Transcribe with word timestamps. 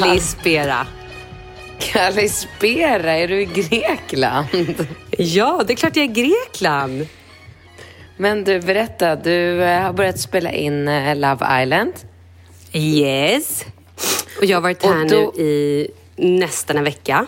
Kallispera. 0.00 0.86
Kalispera, 1.78 3.12
är 3.12 3.28
du 3.28 3.40
i 3.42 3.44
Grekland? 3.44 4.46
Ja, 5.18 5.62
det 5.66 5.72
är 5.72 5.76
klart 5.76 5.96
jag 5.96 6.04
är 6.04 6.10
i 6.10 6.12
Grekland. 6.22 7.06
Men 8.16 8.44
du, 8.44 8.60
berätta. 8.60 9.16
Du 9.16 9.62
eh, 9.62 9.80
har 9.82 9.92
börjat 9.92 10.18
spela 10.20 10.52
in 10.52 10.88
eh, 10.88 11.16
Love 11.16 11.62
Island. 11.62 11.92
Yes. 12.72 13.64
Och 14.38 14.44
jag 14.44 14.56
har 14.56 14.62
varit 14.62 14.84
här 14.84 15.08
då- 15.08 15.32
nu 15.36 15.42
i 15.42 15.88
nästan 16.16 16.76
en 16.76 16.84
vecka. 16.84 17.26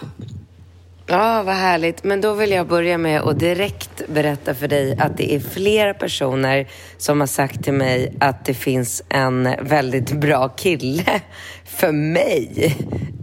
Ja, 1.08 1.42
vad 1.42 1.54
härligt. 1.54 2.04
Men 2.04 2.20
då 2.20 2.34
vill 2.34 2.50
jag 2.50 2.66
börja 2.66 2.98
med 2.98 3.20
att 3.20 3.38
direkt 3.38 4.02
berätta 4.08 4.54
för 4.54 4.68
dig 4.68 4.96
att 5.00 5.16
det 5.16 5.34
är 5.34 5.40
flera 5.40 5.94
personer 5.94 6.66
som 6.98 7.20
har 7.20 7.26
sagt 7.26 7.64
till 7.64 7.72
mig 7.72 8.14
att 8.20 8.44
det 8.44 8.54
finns 8.54 9.02
en 9.08 9.54
väldigt 9.62 10.12
bra 10.12 10.48
kille 10.48 11.20
för 11.66 11.92
mig 11.92 12.76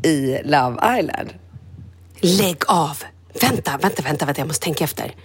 i 0.03 0.37
Love 0.43 0.99
Island. 0.99 1.33
Lägg 2.19 2.57
av! 2.67 3.03
Vänta, 3.41 3.77
vänta, 3.77 4.01
vänta, 4.03 4.25
vänta, 4.25 4.41
jag 4.41 4.47
måste 4.47 4.63
tänka 4.63 4.83
efter. 4.83 5.15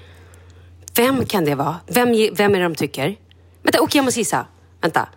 Vem 0.94 1.26
kan 1.26 1.44
det 1.44 1.54
vara? 1.54 1.76
Vem, 1.86 2.08
vem 2.32 2.54
är 2.54 2.58
det 2.58 2.64
de 2.64 2.74
tycker? 2.74 3.16
Vänta, 3.62 3.80
okej, 3.80 3.98
jag 3.98 4.04
måste 4.04 4.20
gissa. 4.20 4.46
Vänta. 4.80 5.08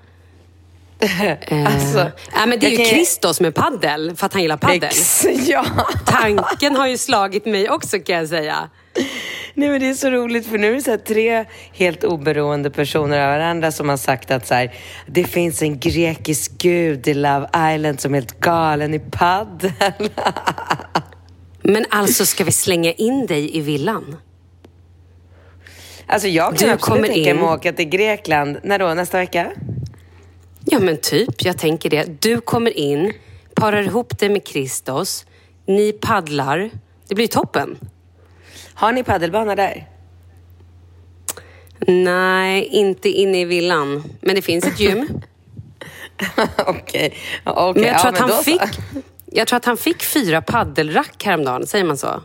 Alltså, 1.65 2.11
ja, 2.33 2.45
men 2.45 2.59
det 2.59 2.67
är 2.67 2.79
ju 2.79 2.85
Christos 2.85 3.41
med 3.41 3.55
paddel 3.55 4.15
för 4.15 4.25
att 4.25 4.33
han 4.33 4.41
gillar 4.41 4.57
paddel. 4.57 4.83
Ex, 4.83 5.25
ja. 5.47 5.65
Tanken 6.05 6.75
har 6.75 6.87
ju 6.87 6.97
slagit 6.97 7.45
mig 7.45 7.69
också 7.69 7.99
kan 7.99 8.15
jag 8.15 8.29
säga. 8.29 8.69
Nej 9.53 9.69
men 9.69 9.79
det 9.79 9.89
är 9.89 9.93
så 9.93 10.09
roligt 10.09 10.47
för 10.47 10.57
nu 10.57 10.71
är 10.71 10.75
det 10.75 10.81
så 10.81 10.97
tre 10.97 11.45
helt 11.73 12.03
oberoende 12.03 12.71
personer 12.71 13.19
av 13.19 13.27
varandra 13.27 13.71
som 13.71 13.89
har 13.89 13.97
sagt 13.97 14.31
att 14.31 14.47
så 14.47 14.53
här, 14.53 14.73
det 15.07 15.23
finns 15.23 15.61
en 15.61 15.79
grekisk 15.79 16.51
gud 16.57 17.07
i 17.07 17.13
Love 17.13 17.47
Island 17.73 18.01
som 18.01 18.13
är 18.13 18.17
helt 18.17 18.39
galen 18.39 18.93
i 18.93 18.99
paddel. 18.99 19.71
Men 21.61 21.85
alltså, 21.89 22.25
ska 22.25 22.43
vi 22.43 22.51
slänga 22.51 22.91
in 22.91 23.25
dig 23.25 23.57
i 23.57 23.61
villan? 23.61 24.15
Alltså 26.05 26.27
jag 26.27 26.57
kan 26.57 26.67
Du 26.67 26.73
absolut 26.73 27.05
tänka 27.05 27.33
mig 27.33 27.43
att 27.43 27.59
åka 27.59 27.73
till 27.73 27.89
Grekland. 27.89 28.57
När 28.63 28.79
då? 28.79 28.93
Nästa 28.93 29.17
vecka? 29.17 29.51
Ja, 30.65 30.79
men 30.79 30.97
typ. 30.97 31.43
Jag 31.43 31.57
tänker 31.57 31.89
det. 31.89 32.21
Du 32.21 32.41
kommer 32.41 32.77
in, 32.77 33.13
parar 33.55 33.81
ihop 33.81 34.19
dig 34.19 34.29
med 34.29 34.47
Kristos. 34.47 35.25
Ni 35.65 35.91
paddlar. 35.91 36.69
Det 37.07 37.15
blir 37.15 37.27
toppen. 37.27 37.77
Har 38.81 38.91
ni 38.91 39.03
paddelbana 39.03 39.55
där? 39.55 39.87
Nej, 41.87 42.65
inte 42.65 43.09
inne 43.09 43.41
i 43.41 43.45
villan. 43.45 44.03
Men 44.21 44.35
det 44.35 44.41
finns 44.41 44.65
ett 44.65 44.79
gym. 44.79 45.07
Okej. 46.57 47.17
Okej, 47.45 47.81
Men 47.81 47.83
jag 47.83 48.01
tror, 48.01 48.05
ja, 48.05 48.09
att 48.09 48.17
han 48.17 48.29
då 48.29 48.35
så. 48.35 48.43
fick, 48.43 48.61
jag 49.25 49.47
tror 49.47 49.57
att 49.57 49.65
han 49.65 49.77
fick 49.77 50.03
fyra 50.03 50.41
paddelrack 50.41 51.23
häromdagen. 51.23 51.67
Säger 51.67 51.85
man 51.85 51.97
så? 51.97 52.23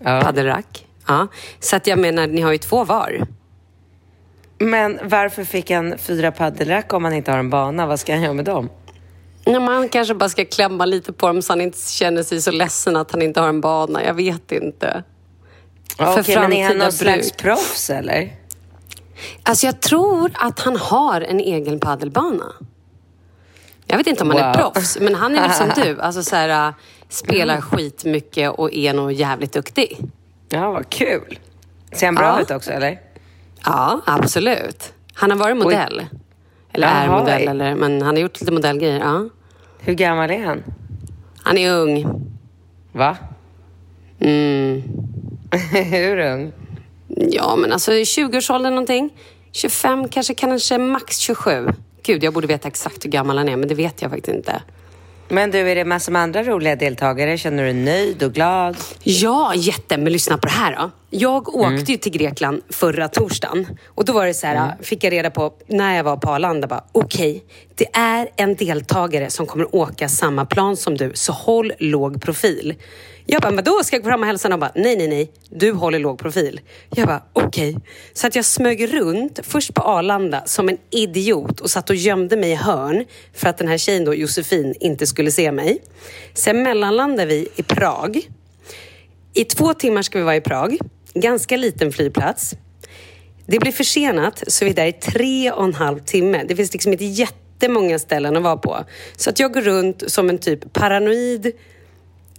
Ja. 0.00 0.20
Paddelrack. 0.20 0.86
Ja. 1.06 1.26
Så 1.60 1.76
att 1.76 1.86
jag 1.86 1.98
menar, 1.98 2.26
ni 2.26 2.40
har 2.40 2.52
ju 2.52 2.58
två 2.58 2.84
var. 2.84 3.26
Men 4.58 4.98
varför 5.02 5.44
fick 5.44 5.70
han 5.70 5.98
fyra 5.98 6.32
paddelrack 6.32 6.92
om 6.92 7.04
han 7.04 7.14
inte 7.14 7.30
har 7.30 7.38
en 7.38 7.50
bana? 7.50 7.86
Vad 7.86 8.00
ska 8.00 8.12
han 8.12 8.22
göra 8.22 8.34
med 8.34 8.44
dem? 8.44 8.68
Ja, 9.44 9.60
man 9.60 9.88
kanske 9.88 10.14
bara 10.14 10.28
ska 10.28 10.44
klämma 10.44 10.86
lite 10.86 11.12
på 11.12 11.26
dem 11.26 11.42
så 11.42 11.52
han 11.52 11.60
inte 11.60 11.90
känner 11.90 12.22
sig 12.22 12.42
så 12.42 12.50
ledsen 12.50 12.96
att 12.96 13.10
han 13.10 13.22
inte 13.22 13.40
har 13.40 13.48
en 13.48 13.60
bana. 13.60 14.04
Jag 14.04 14.14
vet 14.14 14.52
inte. 14.52 15.02
Okej, 15.96 16.24
För 16.24 16.40
men 16.40 16.52
är 16.52 16.66
han 16.68 16.78
någon 16.78 16.92
slags 16.92 17.32
proffs 17.32 17.90
eller? 17.90 18.34
Alltså 19.42 19.66
jag 19.66 19.80
tror 19.80 20.30
att 20.34 20.60
han 20.60 20.76
har 20.76 21.20
en 21.20 21.40
egen 21.40 21.80
paddelbana. 21.80 22.52
Jag 23.86 23.96
vet 23.98 24.06
inte 24.06 24.22
om 24.22 24.30
han 24.30 24.38
är 24.38 24.46
Wow. 24.62 24.70
proffs, 24.72 24.98
men 25.00 25.14
han 25.14 25.36
är 25.36 25.40
väl 25.40 25.52
som 25.52 25.70
du. 25.84 26.00
Alltså 26.00 26.22
så 26.22 26.36
här, 26.36 26.68
äh, 26.68 26.74
spelar 27.08 27.60
skitmycket 27.60 28.50
och 28.50 28.72
är 28.74 28.94
nog 28.94 29.12
jävligt 29.12 29.52
duktig. 29.52 29.98
Ja, 30.48 30.70
vad 30.70 30.88
kul. 30.90 31.38
Ser 31.92 32.06
han 32.06 32.14
bra 32.14 32.24
Ja. 32.24 32.40
ut 32.40 32.50
också 32.50 32.70
eller? 32.70 33.00
Ja, 33.64 34.00
absolut. 34.06 34.92
Han 35.14 35.30
har 35.30 35.38
varit 35.38 35.56
modell. 35.56 36.06
Eller 36.72 36.86
är 36.86 37.06
Jaha. 37.06 37.18
modell, 37.20 37.48
eller, 37.48 37.74
men 37.74 38.02
han 38.02 38.16
har 38.16 38.22
gjort 38.22 38.40
lite 38.40 38.52
modellgrejer. 38.52 38.98
Ja. 39.00 39.28
Hur 39.78 39.94
gammal 39.94 40.30
är 40.30 40.44
han? 40.46 40.62
Han 41.42 41.58
är 41.58 41.72
ung. 41.72 42.06
Va? 42.92 43.16
Mm. 44.20 44.82
Hur 45.90 46.18
ung? 46.18 46.52
Ja, 47.08 47.56
men 47.56 47.72
alltså 47.72 47.92
i 47.92 48.04
20-årsåldern 48.04 48.74
någonting. 48.74 49.10
25, 49.52 50.08
kanske, 50.08 50.34
kanske 50.34 50.78
max 50.78 51.18
27. 51.18 51.68
Gud, 52.02 52.24
jag 52.24 52.34
borde 52.34 52.46
veta 52.46 52.68
exakt 52.68 53.04
hur 53.04 53.10
gammal 53.10 53.38
han 53.38 53.48
är, 53.48 53.56
men 53.56 53.68
det 53.68 53.74
vet 53.74 54.02
jag 54.02 54.10
faktiskt 54.10 54.36
inte. 54.36 54.62
Men 55.30 55.50
du, 55.50 55.58
är 55.58 55.74
det 55.74 55.84
massor 55.84 56.12
med 56.12 56.22
andra 56.22 56.42
roliga 56.42 56.76
deltagare? 56.76 57.38
Känner 57.38 57.64
du 57.64 57.72
dig 57.72 57.82
nöjd 57.82 58.22
och 58.22 58.32
glad? 58.32 58.76
Ja, 59.02 59.52
jätte. 59.54 59.98
Men 59.98 60.12
lyssna 60.12 60.38
på 60.38 60.46
det 60.46 60.52
här 60.52 60.76
då. 60.76 60.90
Jag 61.10 61.54
åkte 61.54 61.92
ju 61.92 61.98
till 61.98 62.12
Grekland 62.12 62.62
förra 62.70 63.08
torsdagen. 63.08 63.66
Och 63.86 64.04
då 64.04 64.12
var 64.12 64.26
det 64.26 64.34
så 64.34 64.46
här, 64.46 64.76
fick 64.82 65.04
jag 65.04 65.12
reda 65.12 65.30
på 65.30 65.52
när 65.66 65.96
jag 65.96 66.04
var 66.04 66.16
på 66.16 66.30
Arlanda, 66.30 66.66
bara 66.66 66.84
okej, 66.92 67.44
det 67.74 67.86
är 67.92 68.28
en 68.36 68.54
deltagare 68.54 69.30
som 69.30 69.46
kommer 69.46 69.74
åka 69.74 70.08
samma 70.08 70.46
plan 70.46 70.76
som 70.76 70.96
du, 70.96 71.10
så 71.14 71.32
håll 71.32 71.72
låg 71.78 72.22
profil. 72.22 72.74
Jag 73.30 73.42
bara, 73.42 73.52
men 73.52 73.64
då 73.64 73.84
ska 73.84 73.96
jag 73.96 74.02
gå 74.02 74.08
fram 74.10 74.20
och 74.20 74.26
hälsa? 74.26 74.52
Och 74.52 74.58
bara, 74.58 74.72
nej, 74.74 74.96
nej, 74.96 75.08
nej, 75.08 75.32
du 75.50 75.72
håller 75.72 75.98
låg 75.98 76.18
profil. 76.18 76.60
Jag 76.90 77.06
bara, 77.06 77.22
okej. 77.32 77.76
Så 78.12 78.26
att 78.26 78.34
jag 78.34 78.44
smög 78.44 78.94
runt, 78.94 79.40
först 79.42 79.74
på 79.74 79.82
Arlanda, 79.82 80.42
som 80.46 80.68
en 80.68 80.78
idiot 80.90 81.60
och 81.60 81.70
satt 81.70 81.90
och 81.90 81.96
gömde 81.96 82.36
mig 82.36 82.50
i 82.50 82.54
hörn 82.54 83.04
för 83.34 83.48
att 83.48 83.58
den 83.58 83.68
här 83.68 83.78
tjejen 83.78 84.04
då, 84.04 84.14
Josefin, 84.14 84.74
inte 84.80 85.06
skulle 85.06 85.30
se 85.30 85.52
mig. 85.52 85.82
Sen 86.34 86.62
mellanlandade 86.62 87.26
vi 87.26 87.48
i 87.56 87.62
Prag. 87.62 88.28
I 89.34 89.44
två 89.44 89.74
timmar 89.74 90.02
ska 90.02 90.18
vi 90.18 90.24
vara 90.24 90.36
i 90.36 90.40
Prag. 90.40 90.78
Ganska 91.14 91.56
liten 91.56 91.92
flygplats. 91.92 92.54
Det 93.46 93.58
blir 93.58 93.72
försenat, 93.72 94.44
så 94.46 94.64
vi 94.64 94.70
är 94.70 94.74
där 94.74 94.86
i 94.86 94.92
tre 94.92 95.50
och 95.52 95.64
en 95.64 95.74
halv 95.74 95.98
timme. 95.98 96.44
Det 96.48 96.56
finns 96.56 96.72
liksom 96.72 96.92
inte 96.92 97.04
jättemånga 97.04 97.98
ställen 97.98 98.36
att 98.36 98.42
vara 98.42 98.56
på. 98.56 98.84
Så 99.16 99.30
att 99.30 99.40
jag 99.40 99.52
går 99.52 99.60
runt 99.60 100.10
som 100.10 100.28
en 100.30 100.38
typ 100.38 100.72
paranoid 100.72 101.52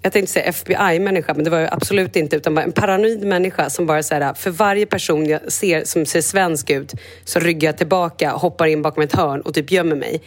jag 0.01 0.13
tänkte 0.13 0.34
säga 0.34 0.46
FBI-människa, 0.46 1.34
men 1.34 1.44
det 1.44 1.50
var 1.50 1.60
jag 1.60 1.74
absolut 1.74 2.16
inte. 2.16 2.36
Utan 2.36 2.56
bara 2.56 2.63
en 2.66 2.72
paranoid 2.72 3.24
människa 3.25 3.69
som 3.69 3.86
bara 3.86 4.04
så 4.04 4.16
här, 4.16 4.34
för 4.34 4.50
varje 4.51 4.86
person 4.86 5.25
jag 5.25 5.51
ser 5.51 5.84
som 5.86 6.06
ser 6.06 6.22
svensk 6.22 6.69
ut 6.69 6.94
så 7.24 7.40
ryggar 7.40 7.68
jag 7.69 7.78
tillbaka, 7.78 8.31
hoppar 8.31 8.68
in 8.68 8.81
bakom 8.81 9.04
ett 9.04 9.16
hörn 9.16 9.42
och 9.42 9.54
typ 9.54 9.72
gömmer 9.72 9.96
mig. 9.96 10.22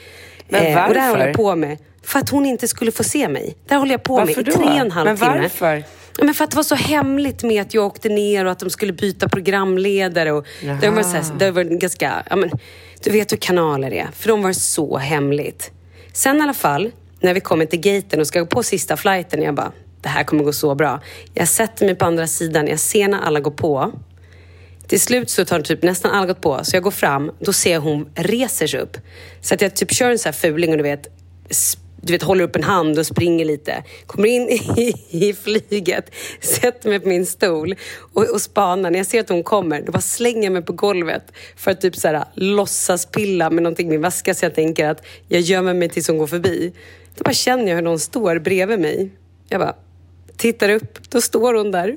Men 0.49 0.61
och 0.61 0.67
det 0.67 0.73
här 0.73 0.89
varför? 0.89 1.11
håller 1.11 1.27
jag 1.27 1.37
på 1.37 1.57
med. 1.57 1.79
För 2.05 2.19
att 2.19 2.29
hon 2.29 2.47
inte 2.47 2.69
skulle 2.69 2.93
få 2.93 3.05
se 3.05 3.29
mig. 3.29 3.57
Det 3.67 3.75
här 3.75 3.79
håller 3.79 3.93
jag 3.93 4.03
på 4.03 4.17
Varför 4.17 4.37
med 4.37 4.49
i 4.49 4.51
då? 4.51 4.57
tre 4.57 4.65
och 4.67 4.77
en 4.77 4.91
halv 4.91 5.05
Men 5.09 5.17
timme. 5.17 5.41
varför? 5.43 5.85
Ja, 6.19 6.25
Men 6.25 6.35
för 6.35 6.45
att 6.45 6.51
det 6.51 6.57
var 6.57 6.63
så 6.65 6.75
hemligt 6.75 7.43
med 7.43 7.63
att 7.63 7.75
jag 7.75 7.85
åkte 7.87 8.09
ner 8.09 8.45
och 8.45 8.53
att 8.53 8.59
de 8.59 8.71
skulle 8.71 8.93
byta 8.93 9.29
programledare. 9.29 10.33
Och 10.33 10.47
det 10.81 10.91
var, 10.91 11.03
så 11.03 11.09
här, 11.17 11.25
det 11.39 11.51
var 11.51 11.63
ganska, 11.65 12.23
ja, 12.31 12.37
men, 12.37 12.51
du 13.05 13.11
vet 13.11 13.33
hur 13.33 13.37
kanaler 13.37 13.93
är. 13.93 14.09
För 14.17 14.29
de 14.29 14.43
var 14.43 14.53
så 14.53 14.97
hemligt. 14.99 15.71
Sen 16.13 16.39
i 16.39 16.41
alla 16.43 16.55
fall, 16.55 16.91
när 17.23 17.35
vi 17.35 17.41
kommer 17.41 17.67
till 17.67 17.81
gaten 17.81 18.21
och 18.21 18.27
ska 18.27 18.41
gå 18.41 18.47
på 18.47 18.63
sista 18.63 18.97
flighten, 18.97 19.43
jag 19.43 19.55
bara, 19.55 19.73
det 20.01 20.09
här 20.09 20.25
kommer 20.25 20.45
gå 20.45 20.53
så 20.53 20.75
bra. 20.75 21.01
Jag 21.35 21.49
sätter 21.49 21.87
mig 21.87 21.95
på 21.95 22.05
andra 22.05 22.27
sidan, 22.27 22.67
jag 22.67 22.79
ser 22.79 23.09
när 23.09 23.19
alla 23.19 23.41
går 23.41 23.51
på. 23.51 23.93
Till 24.87 25.01
slut 25.01 25.31
så 25.31 25.45
tar 25.45 25.61
typ 25.61 25.83
nästan 25.83 26.11
alla 26.11 26.27
gått 26.27 26.41
på, 26.41 26.61
så 26.63 26.77
jag 26.77 26.83
går 26.83 26.91
fram, 26.91 27.33
då 27.39 27.53
ser 27.53 27.73
jag 27.73 27.81
hon 27.81 28.09
reser 28.15 28.67
sig 28.67 28.81
upp. 28.81 28.97
Så 29.41 29.55
att 29.55 29.61
jag 29.61 29.77
typ 29.77 29.93
kör 29.93 30.11
en 30.11 30.19
sån 30.19 30.29
här 30.29 30.33
fuling 30.33 30.71
och 30.71 30.77
du 30.77 30.83
vet, 30.83 31.09
du 32.03 32.13
vet, 32.13 32.23
håller 32.23 32.45
upp 32.45 32.57
en 32.57 32.63
hand 32.63 32.99
och 32.99 33.07
springer 33.07 33.45
lite. 33.45 33.85
Kommer 34.07 34.29
in 34.29 34.49
i, 34.77 34.95
i 35.11 35.33
flyget, 35.33 36.11
sätter 36.41 36.89
mig 36.89 37.01
på 37.01 37.09
min 37.09 37.27
stol 37.27 37.75
och, 38.13 38.31
och 38.31 38.41
spanar. 38.41 38.91
När 38.91 38.99
jag 38.99 39.07
ser 39.07 39.21
att 39.21 39.29
hon 39.29 39.43
kommer, 39.43 39.83
då 39.83 39.93
bara 39.93 40.01
slänger 40.01 40.43
jag 40.43 40.53
mig 40.53 40.63
på 40.63 40.73
golvet 40.73 41.23
för 41.57 41.71
att 41.71 41.81
typ 41.81 41.97
så 41.97 42.09
här, 42.09 42.25
låtsas 42.35 43.07
pilla 43.07 43.51
med 43.51 43.63
någonting 43.63 43.87
i 43.89 43.91
min 43.91 44.01
väska 44.01 44.35
så 44.35 44.45
jag 44.45 44.55
tänker 44.55 44.89
att 44.89 45.05
jag 45.29 45.41
gömmer 45.41 45.75
mig 45.75 45.89
tills 45.89 46.09
hon 46.09 46.19
går 46.19 46.27
förbi. 46.27 46.73
Då 47.17 47.25
bara 47.25 47.35
känner 47.35 47.69
jag 47.69 47.75
hur 47.75 47.83
någon 47.83 47.99
står 47.99 48.39
bredvid 48.39 48.81
mig. 48.81 49.11
Jag 49.49 49.61
bara 49.61 49.75
tittar 50.37 50.69
upp, 50.69 51.11
då 51.11 51.21
står 51.21 51.55
hon 51.55 51.71
där 51.71 51.97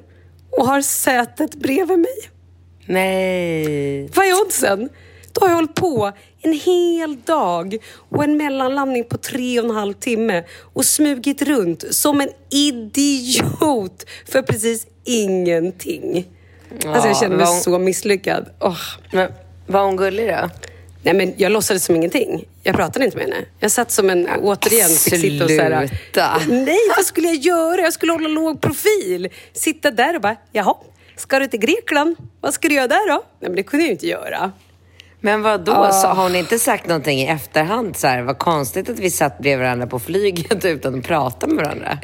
och 0.50 0.65
har 0.67 0.81
sätet 0.81 1.56
bredvid 1.56 2.00
mig. 2.00 2.29
Nej. 2.85 4.07
Vad 4.07 4.25
är 4.25 4.41
oddsen? 4.45 4.89
Då 5.31 5.41
har 5.41 5.47
jag 5.50 5.56
hållit 5.56 5.75
på 5.75 6.12
en 6.41 6.53
hel 6.53 7.17
dag 7.25 7.77
och 8.09 8.23
en 8.23 8.38
mellanlandning 8.38 9.03
på 9.03 9.17
tre 9.17 9.59
och 9.59 9.65
en 9.65 9.71
halv 9.75 9.94
timme 9.94 10.44
och 10.73 10.85
smugit 10.85 11.41
runt 11.41 11.83
som 11.95 12.21
en 12.21 12.29
idiot 12.51 14.05
för 14.27 14.41
precis 14.41 14.88
ingenting. 15.03 16.27
Alltså 16.86 17.07
jag 17.07 17.17
känner 17.17 17.38
mig 17.38 17.45
hon- 17.45 17.62
så 17.62 17.79
misslyckad. 17.79 18.50
Åh. 18.60 18.77
Men 19.13 19.31
var 19.67 19.84
hon 19.86 19.95
gullig 19.98 20.27
då? 20.29 20.50
Nej, 21.05 21.13
men 21.13 21.33
jag 21.38 21.51
låtsades 21.51 21.85
som 21.85 21.95
ingenting. 21.95 22.45
Jag 22.63 22.75
pratade 22.75 23.05
inte 23.05 23.17
med 23.17 23.25
henne. 23.25 23.45
Jag 23.59 23.71
satt 23.71 23.91
som 23.91 24.09
en, 24.09 24.29
återigen, 24.41 24.89
fick 24.89 25.21
sitta 25.21 25.43
och 25.43 25.50
sluta. 25.50 26.41
Nej, 26.47 26.77
vad 26.97 27.05
skulle 27.05 27.27
jag 27.27 27.35
göra? 27.35 27.81
Jag 27.81 27.93
skulle 27.93 28.12
hålla 28.12 28.27
låg 28.27 28.62
profil. 28.62 29.29
Sitta 29.53 29.91
där 29.91 30.15
och 30.15 30.21
bara, 30.21 30.35
jaha, 30.51 30.75
ska 31.15 31.39
du 31.39 31.47
till 31.47 31.59
Grekland? 31.59 32.15
Vad 32.41 32.53
ska 32.53 32.67
du 32.67 32.75
göra 32.75 32.88
där 32.88 33.09
då? 33.09 33.24
Nej, 33.39 33.50
men 33.50 33.55
det 33.55 33.63
kunde 33.63 33.83
jag 33.83 33.88
ju 33.88 33.91
inte 33.91 34.07
göra. 34.07 34.51
Men 35.19 35.41
vad 35.41 35.65
då? 35.65 35.71
Ah. 35.71 35.91
Så 35.91 36.07
har 36.07 36.24
hon 36.24 36.35
inte 36.35 36.59
sagt 36.59 36.88
någonting 36.88 37.19
i 37.19 37.27
efterhand? 37.27 37.97
Så 37.97 38.07
här, 38.07 38.21
vad 38.21 38.38
konstigt 38.38 38.89
att 38.89 39.00
vi 39.00 39.12
satt 39.12 39.38
bredvid 39.39 39.65
varandra 39.65 39.88
på 39.88 40.00
flyget 40.00 40.65
utan 40.65 41.00
att 41.00 41.05
prata 41.05 41.47
med 41.47 41.55
varandra. 41.55 41.97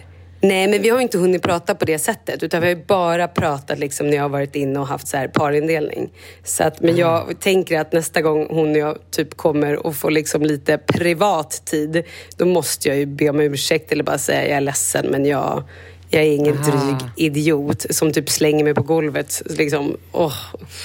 Nej, 0.44 0.68
men 0.68 0.82
vi 0.82 0.90
har 0.90 1.00
inte 1.00 1.18
hunnit 1.18 1.42
prata 1.42 1.76
på 1.76 1.86
det 1.86 2.00
sättet. 2.00 2.44
Utan 2.44 2.62
vi 2.62 2.68
har 2.68 2.76
bara 2.76 3.28
pratat 3.28 3.80
liksom 3.80 4.10
när 4.10 4.18
jag 4.18 4.24
har 4.24 4.30
varit 4.30 4.56
inne 4.56 4.80
och 4.80 4.88
haft 4.88 5.08
så 5.08 5.18
här 5.18 5.28
parindelning. 5.28 6.10
Så 6.44 6.64
att, 6.64 6.82
men 6.82 6.98
jag 6.98 7.40
tänker 7.40 7.80
att 7.80 7.94
nästa 7.94 8.22
gång 8.22 8.48
hon 8.50 8.72
och 8.72 8.78
jag 8.78 8.98
typ 9.12 9.38
kommer 9.38 9.86
och 9.86 9.96
får 9.96 10.12
liksom 10.12 10.42
lite 10.42 10.78
privat 10.78 11.62
tid, 11.66 12.04
då 12.38 12.46
måste 12.46 12.88
jag 12.88 12.98
ju 12.98 13.06
be 13.06 13.30
om 13.30 13.40
ursäkt 13.40 13.92
eller 13.92 14.04
bara 14.04 14.18
säga 14.18 14.48
jag 14.48 14.58
är 14.58 14.62
ledsen, 14.62 15.06
men 15.10 15.26
jag, 15.26 15.64
jag 16.10 16.24
är 16.24 16.36
ingen 16.36 16.56
dryg 16.56 17.10
idiot 17.16 17.86
som 17.90 18.14
typ 18.14 18.30
slänger 18.30 18.64
mig 18.64 18.74
på 18.74 18.84
golvet. 18.84 19.42
Liksom, 19.46 19.98
åh, 20.12 20.36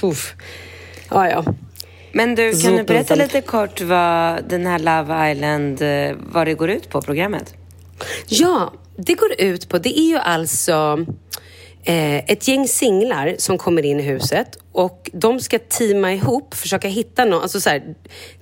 uff. 0.03 0.35
Ja, 1.11 1.31
ja. 1.31 1.45
Men 2.13 2.35
du, 2.35 2.63
kan 2.63 2.77
du 2.77 2.83
berätta 2.83 3.15
lite 3.15 3.41
kort 3.41 3.81
vad 3.81 4.45
den 4.49 4.67
här 4.67 4.79
Love 4.79 5.33
Island, 5.33 5.83
eh, 5.83 6.17
vad 6.33 6.47
det 6.47 6.55
går 6.55 6.71
ut 6.71 6.91
på, 6.91 7.03
programmet? 7.03 7.55
Ja, 8.27 8.73
det 8.97 9.15
går 9.15 9.41
ut 9.41 9.69
på, 9.69 9.79
det 9.79 9.99
är 9.99 10.09
ju 10.09 10.17
alltså 10.17 11.07
eh, 11.85 12.17
ett 12.17 12.49
gäng 12.49 12.69
singlar 12.69 13.35
som 13.39 13.59
kommer 13.59 13.85
in 13.85 14.01
i 14.01 14.03
huset 14.03 14.59
och 14.73 15.11
de 15.13 15.41
ska 15.41 15.59
teama 15.59 16.13
ihop, 16.13 16.55
försöka 16.55 16.89
hitta 16.89 17.25
någon, 17.25 17.43
alltså 17.43 17.61
så 17.61 17.71
här, 17.71 17.95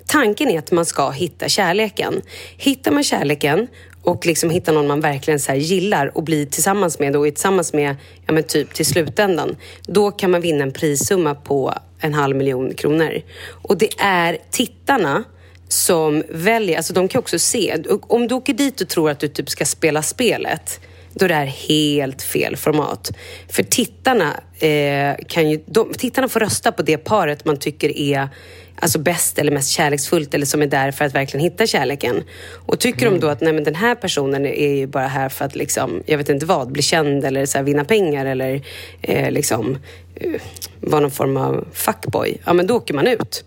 tanken 0.06 0.50
är 0.50 0.58
att 0.58 0.72
man 0.72 0.86
ska 0.86 1.10
hitta 1.10 1.48
kärleken. 1.48 2.22
Hittar 2.56 2.92
man 2.92 3.04
kärleken 3.04 3.66
och 4.02 4.26
liksom 4.26 4.50
hitta 4.50 4.72
någon 4.72 4.86
man 4.86 5.00
verkligen 5.00 5.40
så 5.40 5.52
här 5.52 5.58
gillar 5.58 6.16
och 6.16 6.22
blir 6.22 6.46
tillsammans 6.46 6.98
med 6.98 7.16
och 7.16 7.26
är 7.26 7.30
tillsammans 7.30 7.72
med 7.72 7.96
ja, 8.26 8.32
men 8.32 8.42
typ 8.42 8.74
till 8.74 8.86
slutändan. 8.86 9.56
Då 9.86 10.10
kan 10.10 10.30
man 10.30 10.40
vinna 10.40 10.62
en 10.62 10.72
prissumma 10.72 11.34
på 11.34 11.74
en 12.00 12.14
halv 12.14 12.36
miljon 12.36 12.74
kronor. 12.74 13.20
Och 13.50 13.78
det 13.78 13.88
är 13.98 14.38
tittarna 14.50 15.24
som 15.68 16.22
väljer, 16.28 16.76
alltså 16.76 16.92
de 16.92 17.08
kan 17.08 17.18
också 17.18 17.38
se, 17.38 17.76
om 18.00 18.28
du 18.28 18.34
åker 18.34 18.52
dit 18.52 18.80
och 18.80 18.88
tror 18.88 19.10
att 19.10 19.20
du 19.20 19.28
typ 19.28 19.50
ska 19.50 19.64
spela 19.64 20.02
spelet 20.02 20.80
då 21.14 21.24
är 21.24 21.28
det 21.28 21.34
här 21.34 21.46
helt 21.46 22.22
fel 22.22 22.56
format. 22.56 23.12
För 23.48 23.62
tittarna, 23.62 24.40
eh, 24.58 25.16
kan 25.28 25.50
ju, 25.50 25.60
de, 25.66 25.92
tittarna 25.94 26.28
får 26.28 26.40
rösta 26.40 26.72
på 26.72 26.82
det 26.82 26.96
paret 26.96 27.44
man 27.44 27.56
tycker 27.56 27.98
är 27.98 28.28
alltså 28.76 28.98
bäst 28.98 29.38
eller 29.38 29.52
mest 29.52 29.70
kärleksfullt 29.70 30.34
eller 30.34 30.46
som 30.46 30.62
är 30.62 30.66
där 30.66 30.90
för 30.90 31.04
att 31.04 31.14
verkligen 31.14 31.44
hitta 31.44 31.66
kärleken. 31.66 32.22
Och 32.66 32.80
tycker 32.80 33.06
mm. 33.06 33.20
de 33.20 33.26
då 33.26 33.32
att 33.32 33.40
nej, 33.40 33.52
men 33.52 33.64
den 33.64 33.74
här 33.74 33.94
personen 33.94 34.46
är 34.46 34.74
ju 34.74 34.86
bara 34.86 35.06
här 35.06 35.28
för 35.28 35.44
att 35.44 35.54
liksom, 35.54 36.02
jag 36.06 36.18
vet 36.18 36.28
inte 36.28 36.46
vad, 36.46 36.72
bli 36.72 36.82
känd 36.82 37.24
eller 37.24 37.46
så 37.46 37.58
här, 37.58 37.64
vinna 37.64 37.84
pengar 37.84 38.26
eller 38.26 38.62
eh, 39.02 39.30
liksom 39.30 39.78
eh, 40.14 40.40
vara 40.80 41.00
någon 41.00 41.10
form 41.10 41.36
av 41.36 41.68
fuckboy, 41.72 42.36
ja 42.44 42.52
men 42.52 42.66
då 42.66 42.76
åker 42.76 42.94
man 42.94 43.06
ut. 43.06 43.44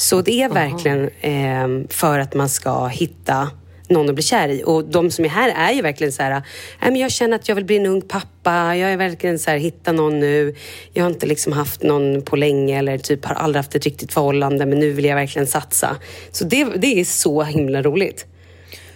Så 0.00 0.22
det 0.22 0.42
är 0.42 0.48
verkligen 0.48 1.10
eh, 1.20 1.88
för 1.88 2.18
att 2.18 2.34
man 2.34 2.48
ska 2.48 2.86
hitta 2.86 3.50
någon 3.88 4.08
att 4.08 4.14
bli 4.14 4.24
kär 4.24 4.48
i. 4.48 4.62
Och 4.66 4.84
de 4.84 5.10
som 5.10 5.24
är 5.24 5.28
här 5.28 5.70
är 5.70 5.74
ju 5.74 5.82
verkligen 5.82 6.12
så 6.12 6.22
här, 6.22 6.42
jag 6.80 7.10
känner 7.10 7.36
att 7.36 7.48
jag 7.48 7.56
vill 7.56 7.64
bli 7.64 7.76
en 7.76 7.86
ung 7.86 8.02
pappa, 8.02 8.76
jag 8.76 8.92
är 8.92 8.96
verkligen 8.96 9.38
så 9.38 9.50
här, 9.50 9.58
hitta 9.58 9.92
någon 9.92 10.20
nu. 10.20 10.54
Jag 10.92 11.04
har 11.04 11.10
inte 11.10 11.26
liksom 11.26 11.52
haft 11.52 11.82
någon 11.82 12.22
på 12.22 12.36
länge 12.36 12.78
eller 12.78 12.98
typ 12.98 13.24
har 13.24 13.34
aldrig 13.34 13.58
haft 13.58 13.74
ett 13.74 13.84
riktigt 13.84 14.12
förhållande 14.12 14.66
men 14.66 14.78
nu 14.78 14.90
vill 14.90 15.04
jag 15.04 15.16
verkligen 15.16 15.46
satsa. 15.46 15.96
Så 16.32 16.44
det, 16.44 16.64
det 16.64 17.00
är 17.00 17.04
så 17.04 17.42
himla 17.42 17.82
roligt. 17.82 18.26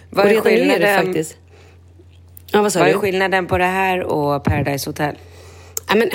Vad 0.09 0.25
är, 0.25 0.41
skillnaden, 0.41 1.05
faktiskt... 1.05 1.37
ja, 2.51 2.61
vad, 2.61 2.75
vad 2.75 2.87
är 2.87 2.93
skillnaden 2.93 3.47
på 3.47 3.57
det 3.57 3.65
här 3.65 4.03
och 4.03 4.43
Paradise 4.43 4.89
Hotel? 4.89 5.15
Ja, 5.87 5.95
men, 5.95 6.09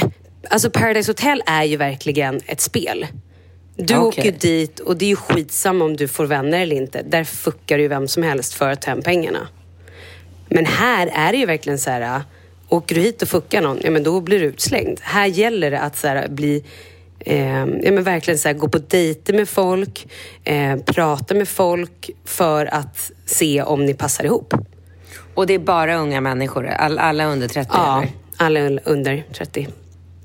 alltså 0.48 0.70
Paradise 0.70 1.10
Hotel 1.10 1.42
är 1.46 1.64
ju 1.64 1.76
verkligen 1.76 2.40
ett 2.46 2.60
spel. 2.60 3.06
Du 3.86 3.96
okay. 3.96 4.20
åker 4.20 4.32
dit 4.32 4.80
och 4.80 4.96
det 4.96 5.04
är 5.04 5.08
ju 5.08 5.16
skitsamma 5.16 5.84
om 5.84 5.96
du 5.96 6.08
får 6.08 6.26
vänner 6.26 6.60
eller 6.60 6.76
inte. 6.76 7.02
Där 7.02 7.24
fuckar 7.24 7.78
ju 7.78 7.88
vem 7.88 8.08
som 8.08 8.22
helst 8.22 8.54
för 8.54 8.70
att 8.70 8.82
ta 8.82 8.90
hem 8.90 9.02
pengarna. 9.02 9.48
Men 10.48 10.66
här 10.66 11.10
är 11.14 11.32
det 11.32 11.38
ju 11.38 11.46
verkligen 11.46 11.78
så 11.78 11.90
här, 11.90 12.22
åker 12.68 12.94
du 12.94 13.00
hit 13.00 13.22
och 13.22 13.28
fuckar 13.28 13.62
någon, 13.62 13.78
ja 13.82 13.90
men 13.90 14.02
då 14.02 14.20
blir 14.20 14.40
du 14.40 14.46
utslängd. 14.46 14.98
Här 15.02 15.26
gäller 15.26 15.70
det 15.70 15.80
att 15.80 15.96
så 15.98 16.08
här, 16.08 16.28
bli 16.28 16.64
Eh, 17.24 17.58
ja, 17.58 17.92
men 17.92 18.02
verkligen 18.02 18.38
så 18.38 18.48
här, 18.48 18.54
gå 18.54 18.68
på 18.68 18.78
dejter 18.78 19.32
med 19.32 19.48
folk, 19.48 20.06
eh, 20.44 20.76
prata 20.76 21.34
med 21.34 21.48
folk 21.48 22.10
för 22.24 22.74
att 22.74 23.10
se 23.26 23.62
om 23.62 23.86
ni 23.86 23.94
passar 23.94 24.24
ihop. 24.24 24.54
Och 25.34 25.46
det 25.46 25.54
är 25.54 25.58
bara 25.58 25.96
unga 25.96 26.20
människor? 26.20 26.66
All, 26.66 26.98
alla 26.98 27.24
under 27.26 27.48
30? 27.48 27.70
Ja, 27.72 28.02
eller? 28.02 28.12
alla 28.36 28.80
under 28.84 29.24
30. 29.32 29.68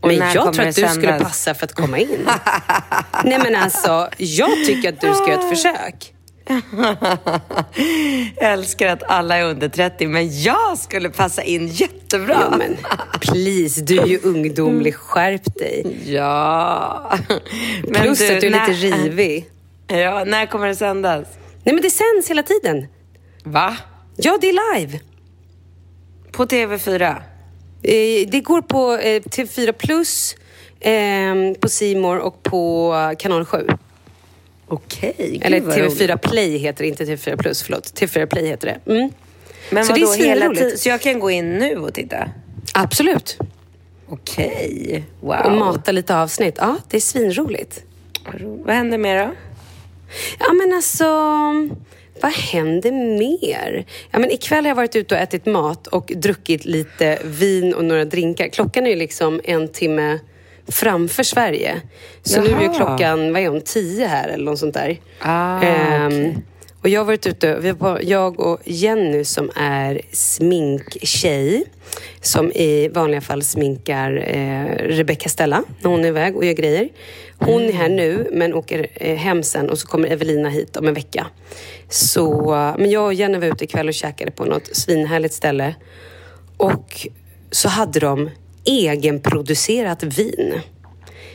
Men 0.07 0.15
jag 0.15 0.31
tror 0.31 0.49
att 0.49 0.55
du 0.55 0.73
sändas? 0.73 0.93
skulle 0.93 1.19
passa 1.19 1.53
för 1.53 1.65
att 1.65 1.73
komma 1.73 1.97
in. 1.97 2.29
Nej 3.23 3.39
men 3.43 3.55
alltså, 3.55 4.09
jag 4.17 4.51
tycker 4.65 4.89
att 4.89 5.01
du 5.01 5.13
ska 5.13 5.29
göra 5.29 5.41
ett 5.41 5.49
försök. 5.49 6.11
jag 8.35 8.51
älskar 8.51 8.87
att 8.87 9.03
alla 9.03 9.37
är 9.37 9.43
under 9.43 9.69
30, 9.69 10.07
men 10.07 10.41
jag 10.41 10.77
skulle 10.77 11.09
passa 11.09 11.43
in 11.43 11.67
jättebra. 11.67 12.37
Ja, 12.51 12.57
men 12.57 12.77
please, 13.21 13.81
du 13.81 13.99
är 13.99 14.05
ju 14.05 14.19
ungdomlig. 14.23 14.95
Skärp 14.95 15.55
dig. 15.55 15.97
Ja. 16.05 17.17
Men 17.83 18.01
Plus 18.01 18.19
du, 18.19 18.35
att 18.35 18.41
du 18.41 18.47
är 18.47 18.51
när... 18.51 18.67
lite 18.67 18.97
rivig. 18.97 19.49
Ja, 19.87 20.23
när 20.23 20.45
kommer 20.45 20.67
det 20.67 20.75
sändas? 20.75 21.27
Nej, 21.63 21.75
men 21.75 21.81
det 21.81 21.89
sänds 21.89 22.29
hela 22.29 22.43
tiden. 22.43 22.87
Va? 23.43 23.77
Ja, 24.15 24.37
det 24.41 24.49
är 24.49 24.75
live. 24.77 24.99
På 26.31 26.45
TV4? 26.45 27.21
Eh, 27.87 28.27
det 28.27 28.39
går 28.39 28.61
på 28.61 28.93
eh, 28.93 29.21
TV4 29.21 29.71
Plus, 29.71 30.35
eh, 30.79 31.35
på 31.59 31.69
Simor 31.69 32.17
och 32.17 32.43
på 32.43 32.93
kanal 33.19 33.45
7. 33.45 33.67
Okej. 34.67 35.41
Eller 35.43 35.59
TV4 35.59 36.17
Play 36.17 36.57
heter 36.57 36.83
det, 36.83 36.87
inte 36.87 37.05
TV4 37.05 37.37
Plus. 37.37 37.63
Förlåt. 37.63 37.83
TV4 37.83 38.25
Play 38.25 38.47
heter 38.47 38.67
det. 38.85 38.91
Mm. 38.91 39.11
Men 39.69 39.85
så 39.85 39.93
det 39.93 40.01
är 40.01 40.17
hela 40.17 40.49
tiden? 40.49 40.77
Så 40.77 40.89
jag 40.89 41.01
kan 41.01 41.19
gå 41.19 41.31
in 41.31 41.57
nu 41.57 41.77
och 41.77 41.93
titta? 41.93 42.29
Absolut. 42.73 43.37
Okej. 44.09 45.03
Wow. 45.21 45.45
Och 45.45 45.51
mata 45.51 45.91
lite 45.91 46.17
avsnitt. 46.17 46.55
Ja, 46.57 46.77
det 46.89 46.97
är 46.97 47.01
svinroligt. 47.01 47.83
Vad 48.41 48.75
händer 48.75 48.97
mer 48.97 49.25
då? 49.25 49.31
Ja, 50.39 50.53
men 50.53 50.73
alltså... 50.73 51.05
Vad 52.21 52.31
händer 52.31 52.91
mer? 52.91 53.85
Ja, 54.11 54.19
men 54.19 54.31
ikväll 54.31 54.63
har 54.63 54.69
jag 54.69 54.75
varit 54.75 54.95
ute 54.95 55.15
och 55.15 55.21
ätit 55.21 55.45
mat 55.45 55.87
och 55.87 56.11
druckit 56.15 56.65
lite 56.65 57.19
vin 57.23 57.73
och 57.73 57.85
några 57.85 58.05
drinkar. 58.05 58.47
Klockan 58.47 58.85
är 58.85 58.89
ju 58.89 58.95
liksom 58.95 59.41
en 59.43 59.67
timme 59.67 60.19
framför 60.67 61.23
Sverige. 61.23 61.81
Så 62.23 62.39
Jaha. 62.39 62.59
nu 62.59 62.65
är 62.65 62.73
klockan, 62.73 63.33
vad 63.33 63.41
är 63.41 63.47
hon, 63.47 63.61
tio 63.61 64.07
här 64.07 64.29
eller 64.29 64.45
något 64.45 64.59
sånt 64.59 64.73
där. 64.73 64.99
Ah, 65.19 65.55
um, 65.55 66.07
okay. 66.07 66.33
Och 66.85 66.89
jag 66.89 66.99
har 66.99 67.05
varit 67.05 67.27
ute, 67.27 67.75
jag 68.01 68.39
och 68.39 68.59
Jenny 68.63 69.23
som 69.23 69.51
är 69.55 70.01
sminktjej 70.11 71.63
som 72.21 72.51
i 72.51 72.87
vanliga 72.87 73.21
fall 73.21 73.43
sminkar 73.43 74.23
eh, 74.27 74.87
Rebecca 74.87 75.29
Stella 75.29 75.63
när 75.81 75.89
hon 75.89 76.05
är 76.05 76.07
iväg 76.07 76.35
och 76.35 76.45
gör 76.45 76.53
grejer. 76.53 76.89
Hon 77.39 77.61
är 77.61 77.71
här 77.71 77.89
nu 77.89 78.29
men 78.31 78.53
åker 78.53 78.87
eh, 78.93 79.15
hem 79.15 79.43
sen 79.43 79.69
och 79.69 79.79
så 79.79 79.87
kommer 79.87 80.07
Evelina 80.07 80.49
hit 80.49 80.77
om 80.77 80.87
en 80.87 80.93
vecka. 80.93 81.27
Så, 81.89 82.51
men 82.77 82.91
jag 82.91 83.05
och 83.05 83.13
Jenny 83.13 83.37
var 83.37 83.47
ute 83.47 83.63
ikväll 83.63 83.87
och 83.87 83.93
käkade 83.93 84.31
på 84.31 84.45
något 84.45 84.75
svinhärligt 84.75 85.33
ställe. 85.33 85.75
Och 86.57 87.07
så 87.51 87.69
hade 87.69 87.99
de 87.99 88.29
egenproducerat 88.65 90.03
vin. 90.03 90.53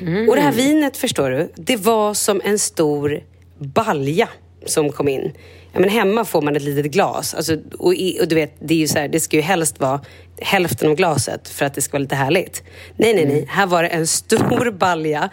Mm. 0.00 0.28
Och 0.28 0.36
det 0.36 0.42
här 0.42 0.52
vinet, 0.52 0.96
förstår 0.96 1.30
du, 1.30 1.52
det 1.54 1.76
var 1.76 2.14
som 2.14 2.40
en 2.44 2.58
stor 2.58 3.20
balja 3.58 4.28
som 4.66 4.92
kom 4.92 5.08
in. 5.08 5.32
Ja, 5.72 5.80
men 5.80 5.88
hemma 5.88 6.24
får 6.24 6.42
man 6.42 6.56
ett 6.56 6.62
litet 6.62 6.92
glas. 6.92 7.34
Alltså, 7.34 7.56
och, 7.78 7.94
och, 8.20 8.28
du 8.28 8.34
vet, 8.34 8.54
det, 8.58 8.74
är 8.74 8.78
ju 8.78 8.88
så 8.88 8.98
här, 8.98 9.08
det 9.08 9.20
ska 9.20 9.36
ju 9.36 9.42
helst 9.42 9.80
vara 9.80 10.00
hälften 10.40 10.90
av 10.90 10.94
glaset 10.94 11.48
för 11.48 11.64
att 11.66 11.74
det 11.74 11.80
ska 11.80 11.92
vara 11.92 12.02
lite 12.02 12.14
härligt. 12.14 12.62
Nej, 12.96 13.14
nej, 13.14 13.24
nej. 13.24 13.36
Mm. 13.36 13.48
Här 13.48 13.66
var 13.66 13.82
det 13.82 13.88
en 13.88 14.06
stor 14.06 14.70
balja 14.78 15.30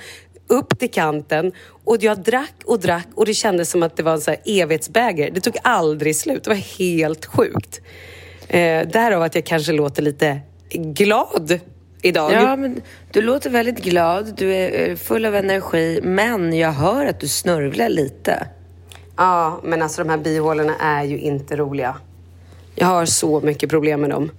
upp 0.48 0.80
till 0.80 0.92
kanten 0.92 1.52
och 1.84 1.98
jag 2.00 2.20
drack 2.24 2.56
och 2.66 2.80
drack 2.80 3.08
och 3.16 3.26
det 3.26 3.34
kändes 3.34 3.70
som 3.70 3.84
att 3.84 3.98
det 3.98 4.04
var 4.04 4.14
en 4.14 4.22
så 4.22 4.32
här 4.32 4.40
evighetsbäger. 4.46 5.32
Det 5.32 5.42
tog 5.42 5.58
aldrig 5.62 6.16
slut. 6.16 6.44
Det 6.44 6.50
var 6.50 6.78
helt 6.80 7.26
sjukt. 7.26 7.82
Eh, 8.48 8.88
därav 8.88 9.22
att 9.22 9.36
jag 9.36 9.46
kanske 9.46 9.72
låter 9.72 10.02
lite 10.02 10.40
glad 10.70 11.60
idag. 12.02 12.34
Ja, 12.34 12.56
men 12.56 12.82
du 13.12 13.22
låter 13.22 13.50
väldigt 13.50 13.84
glad. 13.84 14.34
Du 14.38 14.54
är 14.54 14.96
full 14.96 15.26
av 15.26 15.36
energi. 15.36 16.00
Men 16.04 16.58
jag 16.58 16.72
hör 16.72 17.06
att 17.06 17.20
du 17.20 17.28
snörvlar 17.28 17.90
lite. 17.90 18.48
Ja, 19.18 19.62
men 19.64 19.82
alltså 19.82 20.04
de 20.04 20.10
här 20.10 20.18
bihålorna 20.18 20.76
är 20.80 21.04
ju 21.04 21.20
inte 21.20 21.56
roliga. 21.56 21.96
Jag 22.76 22.88
har 22.88 23.06
så 23.06 23.42
mycket 23.42 23.70
problem 23.70 24.02
med 24.02 24.10
dem. 24.10 24.32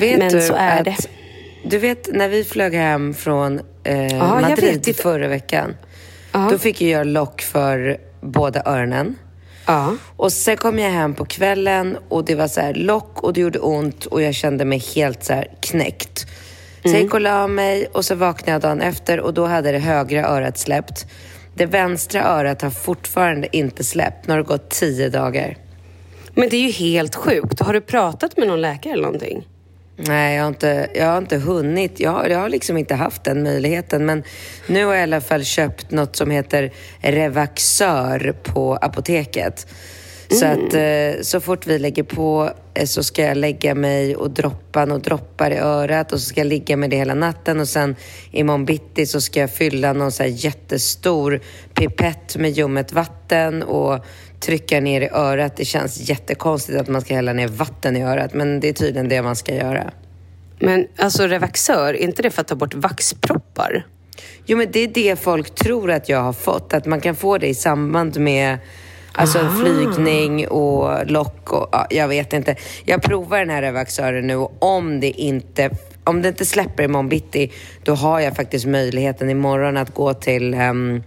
Vet 0.00 0.18
men 0.18 0.32
du 0.32 0.40
så 0.40 0.54
är 0.54 0.84
det. 0.84 0.96
Du 1.64 1.78
vet, 1.78 2.08
när 2.12 2.28
vi 2.28 2.44
flög 2.44 2.74
hem 2.74 3.14
från 3.14 3.60
eh, 3.84 4.16
ja, 4.16 4.40
Madrid 4.40 4.96
förra 4.96 5.28
veckan. 5.28 5.76
Ja. 6.32 6.48
Då 6.50 6.58
fick 6.58 6.80
jag 6.80 6.90
göra 6.90 7.04
lock 7.04 7.42
för 7.42 7.96
båda 8.20 8.62
öronen. 8.64 9.16
Ja. 9.66 9.96
Och 10.16 10.32
sen 10.32 10.56
kom 10.56 10.78
jag 10.78 10.90
hem 10.90 11.14
på 11.14 11.24
kvällen 11.24 11.98
och 12.08 12.24
det 12.24 12.34
var 12.34 12.48
så 12.48 12.60
här 12.60 12.74
lock 12.74 13.22
och 13.22 13.32
det 13.32 13.40
gjorde 13.40 13.58
ont 13.58 14.06
och 14.06 14.22
jag 14.22 14.34
kände 14.34 14.64
mig 14.64 14.78
helt 14.94 15.24
så 15.24 15.32
här 15.32 15.48
knäckt. 15.60 16.18
Så 16.18 16.88
mm. 16.88 16.94
jag 16.94 17.02
gick 17.02 17.14
och 17.14 17.20
la 17.20 17.46
mig 17.46 17.86
och 17.92 18.04
så 18.04 18.14
vaknade 18.14 18.52
jag 18.52 18.60
dagen 18.60 18.80
efter 18.80 19.20
och 19.20 19.34
då 19.34 19.46
hade 19.46 19.72
det 19.72 19.78
högra 19.78 20.28
örat 20.28 20.58
släppt. 20.58 21.06
Det 21.54 21.66
vänstra 21.66 22.24
örat 22.24 22.62
har 22.62 22.70
fortfarande 22.70 23.56
inte 23.56 23.84
släppt. 23.84 24.26
Nu 24.26 24.32
har 24.32 24.38
det 24.38 24.44
gått 24.44 24.70
tio 24.70 25.08
dagar. 25.08 25.56
Men 26.34 26.48
det 26.48 26.56
är 26.56 26.62
ju 26.62 26.70
helt 26.70 27.14
sjukt. 27.14 27.60
Har 27.60 27.72
du 27.72 27.80
pratat 27.80 28.36
med 28.36 28.48
någon 28.48 28.60
läkare 28.60 28.92
eller 28.92 29.02
någonting? 29.02 29.46
Nej, 30.06 30.36
jag 30.36 30.42
har 30.42 30.48
inte, 30.48 30.88
jag 30.94 31.06
har 31.06 31.18
inte 31.18 31.36
hunnit. 31.36 32.00
Jag 32.00 32.10
har, 32.10 32.26
jag 32.26 32.38
har 32.38 32.48
liksom 32.48 32.76
inte 32.76 32.94
haft 32.94 33.24
den 33.24 33.42
möjligheten. 33.42 34.06
Men 34.06 34.22
nu 34.66 34.84
har 34.84 34.92
jag 34.92 35.00
i 35.00 35.02
alla 35.02 35.20
fall 35.20 35.44
köpt 35.44 35.90
något 35.90 36.16
som 36.16 36.30
heter 36.30 36.72
Revaxör 37.00 38.34
på 38.42 38.74
apoteket. 38.76 39.66
Så 40.30 40.44
mm. 40.44 40.66
att 40.66 40.74
eh, 40.74 41.22
så 41.22 41.40
fort 41.40 41.66
vi 41.66 41.78
lägger 41.78 42.02
på 42.02 42.50
eh, 42.74 42.86
så 42.86 43.02
ska 43.02 43.22
jag 43.22 43.36
lägga 43.36 43.74
mig 43.74 44.16
och 44.16 44.30
droppa 44.30 44.84
några 44.84 45.00
droppar 45.00 45.50
i 45.50 45.58
örat 45.58 46.12
och 46.12 46.20
så 46.20 46.26
ska 46.26 46.40
jag 46.40 46.46
ligga 46.46 46.76
med 46.76 46.90
det 46.90 46.96
hela 46.96 47.14
natten 47.14 47.60
och 47.60 47.68
sen 47.68 47.96
imorgon 48.30 48.64
bitti 48.64 49.06
så 49.06 49.20
ska 49.20 49.40
jag 49.40 49.50
fylla 49.50 49.92
någon 49.92 50.12
så 50.12 50.22
här 50.22 50.30
jättestor 50.30 51.40
pipett 51.74 52.36
med 52.36 52.50
ljummet 52.50 52.92
vatten 52.92 53.62
och 53.62 54.04
trycka 54.40 54.80
ner 54.80 55.00
i 55.00 55.08
örat. 55.08 55.56
Det 55.56 55.64
känns 55.64 56.10
jättekonstigt 56.10 56.80
att 56.80 56.88
man 56.88 57.00
ska 57.00 57.14
hälla 57.14 57.32
ner 57.32 57.48
vatten 57.48 57.96
i 57.96 58.02
örat 58.02 58.34
men 58.34 58.60
det 58.60 58.68
är 58.68 58.72
tydligen 58.72 59.08
det 59.08 59.22
man 59.22 59.36
ska 59.36 59.54
göra. 59.54 59.90
Men 60.58 60.86
alltså 60.96 61.26
Revaxör, 61.26 61.94
är 61.94 62.02
inte 62.02 62.22
det 62.22 62.30
för 62.30 62.40
att 62.40 62.48
ta 62.48 62.54
bort 62.54 62.74
vaxproppar? 62.74 63.86
Jo 64.46 64.58
men 64.58 64.72
det 64.72 64.80
är 64.80 64.88
det 64.88 65.16
folk 65.16 65.54
tror 65.54 65.90
att 65.90 66.08
jag 66.08 66.22
har 66.22 66.32
fått, 66.32 66.74
att 66.74 66.86
man 66.86 67.00
kan 67.00 67.16
få 67.16 67.38
det 67.38 67.46
i 67.46 67.54
samband 67.54 68.18
med 68.18 68.58
Alltså 69.12 69.38
en 69.38 69.56
flygning 69.56 70.48
och 70.48 71.10
lock 71.10 71.52
och 71.52 71.68
ja, 71.72 71.86
jag 71.90 72.08
vet 72.08 72.32
inte. 72.32 72.56
Jag 72.84 73.02
provar 73.02 73.38
den 73.38 73.50
här 73.50 73.62
Revaxören 73.62 74.26
nu 74.26 74.36
och 74.36 74.56
om 74.58 75.00
det 75.00 75.10
inte 75.10 75.70
om 76.04 76.22
det 76.22 76.28
inte 76.28 76.46
släpper 76.46 76.82
imorgon 76.82 77.08
bitti, 77.08 77.52
då 77.84 77.94
har 77.94 78.20
jag 78.20 78.36
faktiskt 78.36 78.66
möjligheten 78.66 79.30
imorgon 79.30 79.76
att 79.76 79.94
gå 79.94 80.14
till 80.14 80.54
um, 80.54 81.02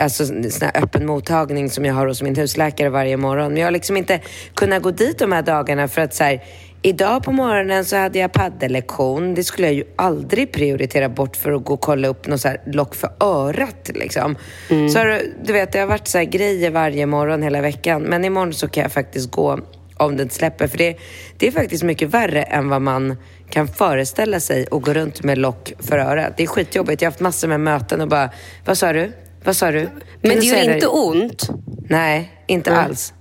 alltså 0.00 0.26
sån 0.26 0.44
här 0.60 0.82
öppen 0.82 1.06
mottagning 1.06 1.70
som 1.70 1.84
jag 1.84 1.94
har 1.94 2.06
hos 2.06 2.22
min 2.22 2.36
husläkare 2.36 2.88
varje 2.88 3.16
morgon. 3.16 3.52
Men 3.52 3.56
jag 3.56 3.66
har 3.66 3.72
liksom 3.72 3.96
inte 3.96 4.20
kunnat 4.54 4.82
gå 4.82 4.90
dit 4.90 5.18
de 5.18 5.32
här 5.32 5.42
dagarna 5.42 5.88
för 5.88 6.02
att 6.02 6.14
så 6.14 6.24
här, 6.24 6.44
Idag 6.86 7.22
på 7.22 7.32
morgonen 7.32 7.84
så 7.84 7.96
hade 7.96 8.18
jag 8.18 8.32
paddellektion. 8.32 9.34
Det 9.34 9.44
skulle 9.44 9.66
jag 9.66 9.74
ju 9.74 9.84
aldrig 9.96 10.52
prioritera 10.52 11.08
bort 11.08 11.36
för 11.36 11.52
att 11.52 11.64
gå 11.64 11.74
och 11.74 11.80
kolla 11.80 12.08
upp 12.08 12.26
något 12.26 12.40
så 12.40 12.48
här 12.48 12.60
lock 12.66 12.94
för 12.94 13.10
örat. 13.20 13.90
Liksom. 13.94 14.36
Mm. 14.70 14.88
Så 14.88 15.18
du 15.44 15.52
vet, 15.52 15.72
det 15.72 15.78
har 15.78 15.86
varit 15.86 16.08
så 16.08 16.20
grejer 16.20 16.70
varje 16.70 17.06
morgon 17.06 17.42
hela 17.42 17.60
veckan. 17.60 18.02
Men 18.02 18.24
imorgon 18.24 18.54
så 18.54 18.68
kan 18.68 18.82
jag 18.82 18.92
faktiskt 18.92 19.30
gå 19.30 19.58
om 19.96 20.16
det 20.16 20.22
inte 20.22 20.34
släpper. 20.34 20.66
För 20.66 20.78
det, 20.78 20.96
det 21.38 21.46
är 21.46 21.50
faktiskt 21.50 21.82
mycket 21.82 22.08
värre 22.08 22.42
än 22.42 22.68
vad 22.68 22.82
man 22.82 23.16
kan 23.50 23.68
föreställa 23.68 24.40
sig 24.40 24.66
och 24.66 24.82
gå 24.82 24.92
runt 24.92 25.22
med 25.22 25.38
lock 25.38 25.72
för 25.78 25.98
örat. 25.98 26.36
Det 26.36 26.42
är 26.42 26.46
skitjobbigt. 26.46 27.02
Jag 27.02 27.06
har 27.06 27.12
haft 27.12 27.20
massor 27.20 27.48
med 27.48 27.60
möten 27.60 28.00
och 28.00 28.08
bara, 28.08 28.30
vad 28.64 28.78
sa 28.78 28.92
du? 28.92 29.12
Vad 29.44 29.56
sa 29.56 29.70
du? 29.70 29.88
Men 30.22 30.34
du 30.34 30.40
det 30.40 30.46
gör 30.46 30.74
inte 30.74 30.86
ont? 30.86 31.48
Nej, 31.88 32.44
inte 32.46 32.70
Mm. 32.70 32.84
alls. 32.84 33.12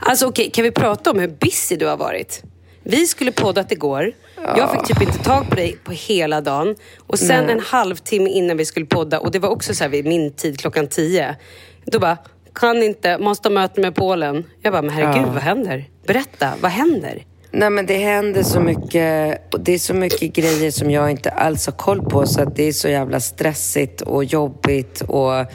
Alltså 0.00 0.26
okej, 0.26 0.50
kan 0.50 0.64
vi 0.64 0.70
prata 0.70 1.10
om 1.10 1.18
hur 1.18 1.28
busy 1.28 1.76
du 1.76 1.86
har 1.86 1.96
varit? 1.96 2.42
Vi 2.82 3.06
skulle 3.06 3.32
poddat 3.32 3.72
igår. 3.72 4.12
Jag 4.56 4.72
fick 4.72 4.84
typ 4.84 5.02
inte 5.02 5.18
tag 5.18 5.48
på 5.48 5.54
dig 5.54 5.76
på 5.84 5.92
hela 5.92 6.40
dagen. 6.40 6.74
Och 7.06 7.18
sen 7.18 7.48
en 7.50 7.60
halvtimme 7.60 8.30
innan 8.30 8.56
vi 8.56 8.64
skulle 8.64 8.86
podda, 8.86 9.18
och 9.18 9.30
det 9.30 9.38
var 9.38 9.48
också 9.48 9.74
så 9.74 9.84
här 9.84 9.88
vid 9.88 10.04
min 10.06 10.32
tid 10.32 10.58
klockan 10.60 10.86
tio. 10.88 11.36
Då 11.84 11.98
bara, 11.98 12.18
kan 12.54 12.82
inte, 12.82 13.18
måste 13.18 13.48
ha 13.48 13.54
möte 13.54 13.80
med 13.80 13.94
Polen. 13.94 14.44
Jag 14.60 14.72
bara, 14.72 14.82
men 14.82 14.90
herregud, 14.90 15.32
vad 15.32 15.42
händer? 15.42 15.84
Berätta, 16.06 16.52
vad 16.60 16.70
händer? 16.70 17.24
Nej 17.50 17.70
men 17.70 17.86
det 17.86 17.98
händer 17.98 18.42
så 18.42 18.60
mycket 18.60 19.40
och 19.54 19.60
det 19.60 19.72
är 19.72 19.78
så 19.78 19.94
mycket 19.94 20.32
grejer 20.32 20.70
som 20.70 20.90
jag 20.90 21.10
inte 21.10 21.30
alls 21.30 21.66
har 21.66 21.72
koll 21.72 22.02
på 22.02 22.26
så 22.26 22.42
att 22.42 22.56
det 22.56 22.62
är 22.68 22.72
så 22.72 22.88
jävla 22.88 23.20
stressigt 23.20 24.00
och 24.00 24.24
jobbigt 24.24 25.00
och 25.00 25.46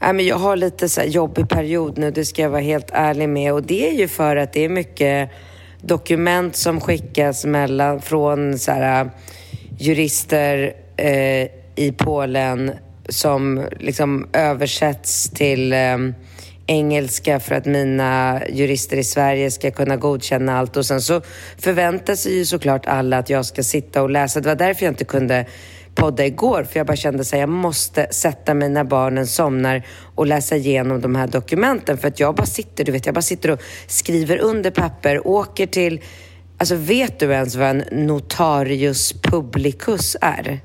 Nej, 0.00 0.12
men 0.12 0.26
jag 0.26 0.36
har 0.36 0.56
lite 0.56 0.88
så 0.88 1.00
här 1.00 1.08
jobbig 1.08 1.48
period 1.48 1.98
nu, 1.98 2.10
det 2.10 2.24
ska 2.24 2.42
jag 2.42 2.50
vara 2.50 2.60
helt 2.60 2.90
ärlig 2.92 3.28
med. 3.28 3.52
Och 3.52 3.62
det 3.62 3.88
är 3.88 3.92
ju 3.92 4.08
för 4.08 4.36
att 4.36 4.52
det 4.52 4.64
är 4.64 4.68
mycket 4.68 5.30
dokument 5.80 6.56
som 6.56 6.80
skickas 6.80 7.44
mellan, 7.44 8.00
från 8.00 8.58
så 8.58 8.72
här, 8.72 9.10
jurister 9.78 10.74
eh, 10.96 11.48
i 11.76 11.94
Polen 11.96 12.72
som 13.08 13.66
liksom 13.80 14.28
översätts 14.32 15.30
till 15.30 15.72
eh, 15.72 15.98
engelska 16.66 17.40
för 17.40 17.54
att 17.54 17.66
mina 17.66 18.42
jurister 18.48 18.96
i 18.96 19.04
Sverige 19.04 19.50
ska 19.50 19.70
kunna 19.70 19.96
godkänna 19.96 20.58
allt. 20.58 20.76
Och 20.76 20.86
sen 20.86 21.00
så 21.00 21.20
förväntar 21.58 22.14
sig 22.14 22.36
ju 22.36 22.44
såklart 22.44 22.86
alla 22.86 23.18
att 23.18 23.30
jag 23.30 23.46
ska 23.46 23.62
sitta 23.62 24.02
och 24.02 24.10
läsa. 24.10 24.40
Det 24.40 24.48
var 24.48 24.56
därför 24.56 24.84
jag 24.84 24.92
inte 24.92 25.04
kunde 25.04 25.46
podda 25.94 26.26
igår, 26.26 26.64
för 26.64 26.80
jag 26.80 26.86
bara 26.86 26.96
kände 26.96 27.20
att 27.20 27.32
jag 27.32 27.48
måste 27.48 28.06
sätta 28.10 28.54
mig 28.54 28.68
när 28.68 28.84
barnen 28.84 29.26
somnar 29.26 29.82
och 30.14 30.26
läsa 30.26 30.56
igenom 30.56 31.00
de 31.00 31.14
här 31.14 31.26
dokumenten. 31.26 31.98
För 31.98 32.08
att 32.08 32.20
jag 32.20 32.34
bara 32.34 32.46
sitter, 32.46 32.84
du 32.84 32.92
vet, 32.92 33.06
jag 33.06 33.14
bara 33.14 33.22
sitter 33.22 33.50
och 33.50 33.60
skriver 33.86 34.38
under 34.38 34.70
papper, 34.70 35.26
åker 35.26 35.66
till... 35.66 36.00
Alltså 36.58 36.74
vet 36.74 37.18
du 37.18 37.32
ens 37.32 37.54
vad 37.54 37.68
en 37.68 38.06
notarius 38.06 39.12
publicus 39.12 40.16
är? 40.20 40.60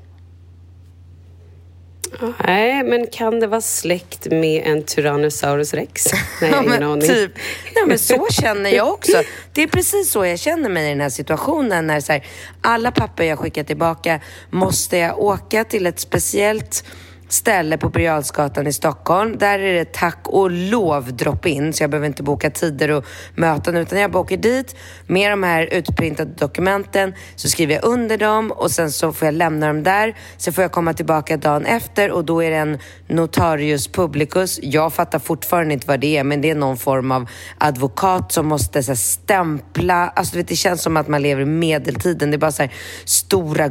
Nej, 2.46 2.84
men 2.84 3.06
kan 3.06 3.40
det 3.40 3.46
vara 3.46 3.60
släkt 3.60 4.26
med 4.30 4.62
en 4.66 4.84
Tyrannosaurus 4.84 5.74
rex? 5.74 6.06
Nej, 6.42 6.50
har 6.52 6.62
ingen 6.62 6.82
aning. 6.82 7.08
Typ. 7.08 7.32
Nej, 7.74 7.84
men 7.86 7.98
så 7.98 8.26
känner 8.30 8.70
jag 8.70 8.88
också. 8.88 9.22
Det 9.52 9.62
är 9.62 9.66
precis 9.66 10.10
så 10.10 10.26
jag 10.26 10.38
känner 10.38 10.68
mig 10.68 10.86
i 10.86 10.88
den 10.88 11.00
här 11.00 11.08
situationen. 11.08 11.86
När 11.86 12.00
så 12.00 12.12
här, 12.12 12.26
alla 12.60 12.90
papper 12.90 13.24
jag 13.24 13.38
skickar 13.38 13.64
tillbaka 13.64 14.20
måste 14.50 14.96
jag 14.96 15.18
åka 15.18 15.64
till 15.64 15.86
ett 15.86 16.00
speciellt 16.00 16.84
ställe 17.32 17.78
på 17.78 17.88
Birger 17.88 18.10
Jarlsgatan 18.10 18.66
i 18.66 18.72
Stockholm. 18.72 19.38
Där 19.38 19.58
är 19.58 19.74
det 19.74 19.92
tack 19.92 20.18
och 20.24 20.50
lov 20.50 21.16
drop-in, 21.16 21.72
så 21.72 21.82
jag 21.82 21.90
behöver 21.90 22.06
inte 22.06 22.22
boka 22.22 22.50
tider 22.50 22.90
och 22.90 23.04
möten, 23.34 23.76
utan 23.76 24.00
jag 24.00 24.10
bara 24.10 24.18
åker 24.18 24.36
dit 24.36 24.76
med 25.06 25.32
de 25.32 25.42
här 25.42 25.74
utprintade 25.74 26.30
dokumenten, 26.30 27.14
så 27.36 27.48
skriver 27.48 27.74
jag 27.74 27.84
under 27.84 28.18
dem 28.18 28.50
och 28.50 28.70
sen 28.70 28.92
så 28.92 29.12
får 29.12 29.26
jag 29.26 29.34
lämna 29.34 29.66
dem 29.66 29.82
där. 29.82 30.16
Sen 30.36 30.52
får 30.52 30.62
jag 30.62 30.72
komma 30.72 30.92
tillbaka 30.92 31.36
dagen 31.36 31.66
efter 31.66 32.10
och 32.10 32.24
då 32.24 32.42
är 32.42 32.50
det 32.50 32.56
en 32.56 32.78
notarius 33.08 33.88
publicus. 33.88 34.58
Jag 34.62 34.92
fattar 34.92 35.18
fortfarande 35.18 35.74
inte 35.74 35.86
vad 35.86 36.00
det 36.00 36.16
är, 36.16 36.24
men 36.24 36.40
det 36.40 36.50
är 36.50 36.54
någon 36.54 36.76
form 36.76 37.12
av 37.12 37.28
advokat 37.58 38.32
som 38.32 38.46
måste 38.46 38.82
så 38.82 38.90
här, 38.90 38.96
stämpla. 38.96 40.08
Alltså, 40.08 40.32
du 40.32 40.38
vet, 40.38 40.48
det 40.48 40.56
känns 40.56 40.82
som 40.82 40.96
att 40.96 41.08
man 41.08 41.22
lever 41.22 41.42
i 41.42 41.46
medeltiden. 41.46 42.30
Det 42.30 42.36
är 42.36 42.38
bara 42.38 42.52
så 42.52 42.62
här, 42.62 42.72
stora 43.04 43.68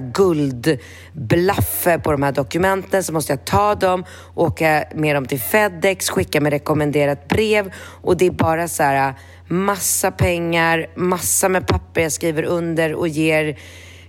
guldblaffer 1.20 1.98
på 1.98 2.12
de 2.12 2.24
här 2.24 2.32
dokumenten. 2.32 3.04
Så 3.04 3.14
måste 3.14 3.34
jag 3.34 3.46
ta 3.46 3.76
dem, 3.76 4.06
åka 4.36 4.84
med 4.96 5.16
dem 5.16 5.26
till 5.26 5.40
Fedex, 5.40 6.10
skicka 6.10 6.42
med 6.42 6.54
rekommenderat 6.54 7.28
brev 7.28 7.72
och 8.02 8.18
det 8.18 8.26
är 8.26 8.32
bara 8.32 8.68
så 8.68 8.84
här 8.84 9.14
massa 9.48 10.12
pengar, 10.12 10.88
massa 10.96 11.50
med 11.50 11.68
papper 11.68 12.02
jag 12.02 12.12
skriver 12.12 12.44
under 12.44 12.94
och 12.94 13.08
ger, 13.08 13.58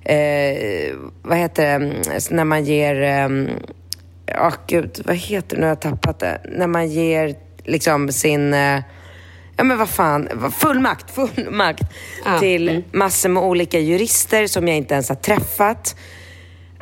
eh, 0.05 0.95
vad 1.23 1.39
heter 1.39 1.79
det, 1.79 2.31
när 2.31 2.45
man 2.45 2.65
ger, 2.65 3.03
eh, 3.03 3.29
ja 4.27 4.53
gud, 4.67 5.03
vad 5.05 5.17
heter 5.17 5.57
det, 5.57 5.61
nu 5.61 5.63
har 5.63 5.69
jag 5.69 5.81
tappat 5.81 6.19
det, 6.19 6.41
när 6.49 6.67
man 6.67 6.89
ger 6.89 7.35
liksom 7.65 8.13
sin 8.13 8.55
eh, 8.55 8.81
Ja 9.57 9.65
men 9.65 9.79
vad 9.79 9.89
fan, 9.89 10.53
fullmakt, 10.59 11.11
fullmakt 11.11 11.83
Ja, 12.25 12.39
till 12.39 12.69
mm. 12.69 12.83
massor 12.93 13.29
med 13.29 13.43
olika 13.43 13.79
jurister 13.79 14.47
som 14.47 14.69
jag 14.69 14.77
inte 14.77 14.95
ens 14.95 15.09
har 15.09 15.17
träffat. 15.17 15.97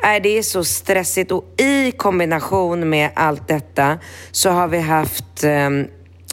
Nej, 0.03 0.19
det 0.19 0.37
är 0.37 0.43
så 0.43 0.63
stressigt 0.63 1.31
och 1.31 1.45
i 1.57 1.91
kombination 1.91 2.89
med 2.89 3.09
allt 3.15 3.47
detta 3.47 3.99
så 4.31 4.49
har 4.49 4.67
vi 4.67 4.79
haft 4.79 5.43
ehm, 5.43 5.87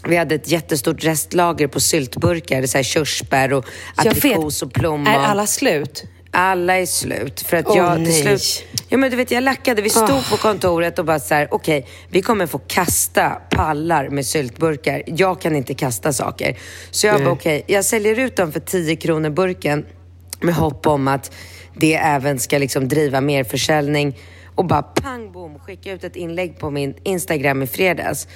vi 0.09 0.17
hade 0.17 0.35
ett 0.35 0.51
jättestort 0.51 1.05
restlager 1.05 1.67
på 1.67 1.81
syltburkar, 1.81 2.57
det 2.57 2.65
är 2.65 2.67
så 2.67 2.79
här 2.79 2.83
körsbär 2.83 3.53
och 3.53 3.65
aprikos 3.97 4.63
och 4.63 4.73
plommon. 4.73 5.07
Är 5.07 5.19
alla 5.19 5.47
slut? 5.47 6.05
Alla 6.31 6.77
är 6.77 6.87
slut. 6.87 7.41
För 7.41 7.57
att 7.57 7.67
Åh, 7.67 7.77
jag 7.77 8.05
till 8.05 8.23
slut... 8.23 8.65
Ja 8.89 8.97
men 8.97 9.11
du 9.11 9.17
vet, 9.17 9.31
jag 9.31 9.43
lackade. 9.43 9.83
Vi 9.83 9.91
stod 9.91 10.31
på 10.31 10.37
kontoret 10.37 10.99
och 10.99 11.05
bara 11.05 11.21
så 11.21 11.35
här: 11.35 11.49
okej, 11.51 11.87
vi 12.11 12.23
kommer 12.23 12.47
få 12.47 12.59
kasta 12.59 13.31
pallar 13.31 14.09
med 14.09 14.27
syltburkar. 14.27 15.03
Jag 15.07 15.41
kan 15.41 15.57
inte 15.57 15.75
kasta 15.75 16.13
saker. 16.13 16.59
Så 16.91 17.07
jag 17.07 17.25
bara, 17.25 17.31
okej, 17.31 17.65
jag 17.67 17.85
säljer 17.85 18.19
ut 18.19 18.37
dem 18.37 18.53
för 18.53 18.61
10 18.61 18.97
kronor 18.97 19.31
burken 19.31 19.87
med 20.41 20.55
hopp 20.55 20.87
om 20.87 21.09
att 21.09 21.33
det 21.77 21.95
även 21.95 22.39
ska 22.39 22.59
liksom 22.59 22.89
driva 22.89 23.21
mer 23.21 23.45
försäljning. 23.45 24.19
Och 24.55 24.65
bara 24.65 24.83
pang 24.83 25.33
bom, 25.33 25.59
skicka 25.59 25.93
ut 25.93 26.05
ett 26.05 26.17
inlägg 26.17 26.59
på 26.59 26.71
min 26.71 26.95
Instagram 27.03 27.63
i 27.63 27.67
fredags. 27.67 28.29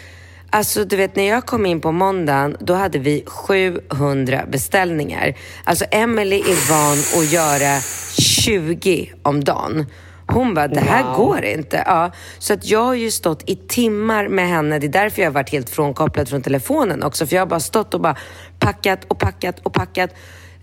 Alltså 0.51 0.85
du 0.85 0.97
vet 0.97 1.17
när 1.17 1.29
jag 1.29 1.47
kom 1.47 1.67
in 1.67 1.81
på 1.81 1.93
måndagen 1.93 2.57
då 2.61 2.75
hade 2.75 2.99
vi 2.99 3.25
700 3.27 4.45
beställningar. 4.49 5.35
Alltså 5.65 5.85
Emily 5.91 6.37
är 6.37 6.71
van 6.71 7.23
att 7.23 7.33
göra 7.33 7.81
20 8.19 9.13
om 9.23 9.45
dagen. 9.45 9.87
Hon 10.27 10.55
bara, 10.55 10.69
det 10.69 10.81
här 10.81 11.17
går 11.17 11.45
inte. 11.45 11.83
Ja, 11.87 12.11
så 12.39 12.53
att 12.53 12.67
jag 12.67 12.85
har 12.85 12.95
ju 12.95 13.11
stått 13.11 13.51
i 13.51 13.57
timmar 13.57 14.29
med 14.29 14.49
henne. 14.49 14.79
Det 14.79 14.87
är 14.87 14.89
därför 14.89 15.23
jag 15.23 15.29
har 15.31 15.35
varit 15.35 15.51
helt 15.51 15.71
frånkopplad 15.71 16.29
från 16.29 16.43
telefonen 16.43 17.03
också. 17.03 17.27
För 17.27 17.37
jag 17.37 17.43
har 17.43 17.47
bara 17.47 17.61
stått 17.61 17.95
och 17.95 18.01
bara 18.01 18.17
packat 18.59 19.05
och 19.09 19.19
packat 19.19 19.59
och 19.59 19.73
packat. 19.73 20.11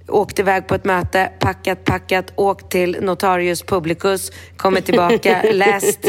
Åkt 0.10 0.40
iväg 0.40 0.68
på 0.68 0.76
ett 0.76 0.86
möte, 0.86 1.32
packat, 1.40 1.84
packat, 1.86 2.34
åkt 2.36 2.72
till 2.72 2.98
Notarius 3.02 3.64
Publicus, 3.64 4.32
kommit 4.58 4.86
tillbaka, 4.86 5.42
läst 5.52 6.00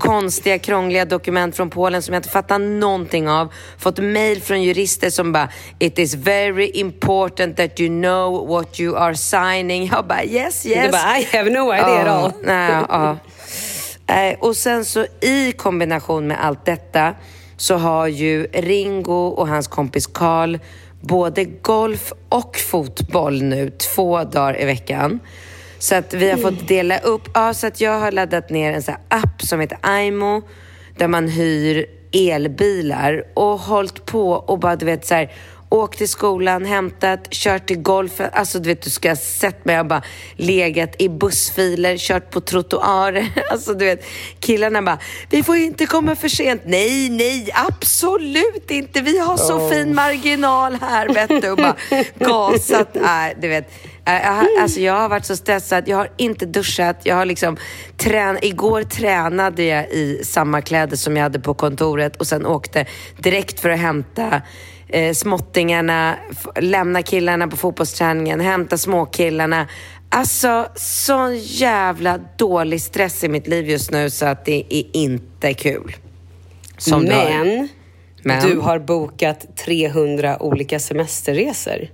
konstiga, 0.00 0.58
krångliga 0.58 1.04
dokument 1.04 1.56
från 1.56 1.70
Polen 1.70 2.02
som 2.02 2.14
jag 2.14 2.18
inte 2.18 2.28
fattar 2.28 2.58
någonting 2.58 3.28
av. 3.28 3.52
Fått 3.78 3.98
mail 3.98 4.42
från 4.42 4.62
jurister 4.62 5.10
som 5.10 5.32
bara 5.32 5.48
“It 5.78 5.98
is 5.98 6.14
very 6.14 6.70
important 6.74 7.56
that 7.56 7.80
you 7.80 7.88
know 8.02 8.48
what 8.48 8.80
you 8.80 8.96
are 8.96 9.14
signing”. 9.16 9.86
Jag 9.92 10.06
bara 10.06 10.24
“Yes, 10.24 10.66
yes”. 10.66 10.84
Du 10.86 10.90
bara, 10.92 11.18
I 11.18 11.36
have 11.36 11.50
no 11.50 11.74
idea 11.74 12.00
at 12.00 12.08
all. 12.08 12.32
Ja. 12.46 13.16
Eh, 14.06 14.38
Och 14.38 14.56
sen 14.56 14.84
så 14.84 15.06
i 15.20 15.52
kombination 15.52 16.26
med 16.26 16.44
allt 16.44 16.64
detta 16.64 17.14
så 17.56 17.74
har 17.74 18.06
ju 18.06 18.46
Ringo 18.52 19.26
och 19.28 19.48
hans 19.48 19.68
kompis 19.68 20.06
Karl 20.06 20.58
både 21.06 21.44
golf 21.44 22.12
och 22.28 22.56
fotboll 22.56 23.42
nu 23.42 23.70
två 23.70 24.24
dagar 24.24 24.60
i 24.60 24.64
veckan. 24.64 25.20
Så 25.78 25.94
att 25.94 26.14
vi 26.14 26.30
har 26.30 26.38
fått 26.38 26.68
dela 26.68 26.98
upp, 26.98 27.28
ja 27.34 27.54
så 27.54 27.66
att 27.66 27.80
jag 27.80 28.00
har 28.00 28.12
laddat 28.12 28.50
ner 28.50 28.72
en 28.72 28.82
sån 28.82 28.94
här 28.94 29.20
app 29.22 29.42
som 29.42 29.60
heter 29.60 29.78
Aimo 29.80 30.42
där 30.96 31.08
man 31.08 31.28
hyr 31.28 31.86
elbilar 32.12 33.24
och 33.34 33.58
hållit 33.58 34.06
på 34.06 34.30
och 34.30 34.58
bara 34.58 34.76
du 34.76 34.86
vet 34.86 35.06
så 35.06 35.14
här 35.14 35.32
åkt 35.74 35.98
till 35.98 36.08
skolan, 36.08 36.64
hämtat, 36.64 37.30
kört 37.30 37.66
till 37.66 37.82
golfen. 37.82 38.30
Alltså 38.32 38.58
du 38.58 38.68
vet, 38.68 38.82
du 38.82 38.90
ska 38.90 39.08
ha 39.08 39.16
sett 39.16 39.64
mig. 39.64 39.76
Jag 39.76 39.86
bara 39.86 40.02
legat 40.36 40.94
i 40.98 41.08
bussfiler, 41.08 41.96
kört 41.96 42.30
på 42.30 42.40
trottoarer. 42.40 43.28
Alltså 43.50 43.74
du 43.74 43.84
vet, 43.84 44.04
killarna 44.40 44.82
bara, 44.82 44.98
vi 45.30 45.42
får 45.42 45.56
inte 45.56 45.86
komma 45.86 46.16
för 46.16 46.28
sent. 46.28 46.62
Nej, 46.64 47.08
nej, 47.10 47.48
absolut 47.54 48.70
inte. 48.70 49.00
Vi 49.00 49.18
har 49.18 49.36
så 49.36 49.54
oh. 49.54 49.70
fin 49.70 49.94
marginal 49.94 50.78
här, 50.80 51.08
vet 51.08 51.42
du. 51.42 51.50
Och 51.50 51.56
bara 51.56 51.76
gasat. 52.18 52.96
Äh, 53.04 53.40
du 53.40 53.48
vet. 53.48 53.72
Jag 54.06 54.46
alltså 54.60 54.80
jag 54.80 54.94
har 54.94 55.08
varit 55.08 55.24
så 55.24 55.36
stressad, 55.36 55.88
jag 55.88 55.96
har 55.96 56.08
inte 56.16 56.46
duschat, 56.46 57.00
jag 57.02 57.16
har 57.16 57.24
liksom 57.24 57.56
trän 57.96 58.38
Igår 58.42 58.82
tränade 58.82 59.64
jag 59.64 59.88
i 59.90 60.20
samma 60.24 60.62
kläder 60.62 60.96
som 60.96 61.16
jag 61.16 61.22
hade 61.22 61.40
på 61.40 61.54
kontoret 61.54 62.16
och 62.16 62.26
sen 62.26 62.46
åkte 62.46 62.86
direkt 63.18 63.60
för 63.60 63.70
att 63.70 63.78
hämta 63.78 64.42
eh, 64.88 65.12
småttingarna, 65.12 66.16
lämna 66.60 67.02
killarna 67.02 67.48
på 67.48 67.56
fotbollsträningen, 67.56 68.40
hämta 68.40 68.78
småkillarna. 68.78 69.68
Alltså, 70.08 70.68
sån 70.74 71.38
jävla 71.38 72.18
dålig 72.36 72.82
stress 72.82 73.24
i 73.24 73.28
mitt 73.28 73.46
liv 73.46 73.68
just 73.68 73.90
nu 73.90 74.10
så 74.10 74.26
att 74.26 74.44
det 74.44 74.64
är 74.70 74.84
inte 74.92 75.54
kul. 75.54 75.96
Som 76.78 77.02
Men, 77.02 77.46
du 77.46 77.56
har, 77.58 77.68
Men 78.22 78.48
du 78.48 78.58
har 78.58 78.78
bokat 78.78 79.56
300 79.56 80.42
olika 80.42 80.80
semesterresor. 80.80 81.88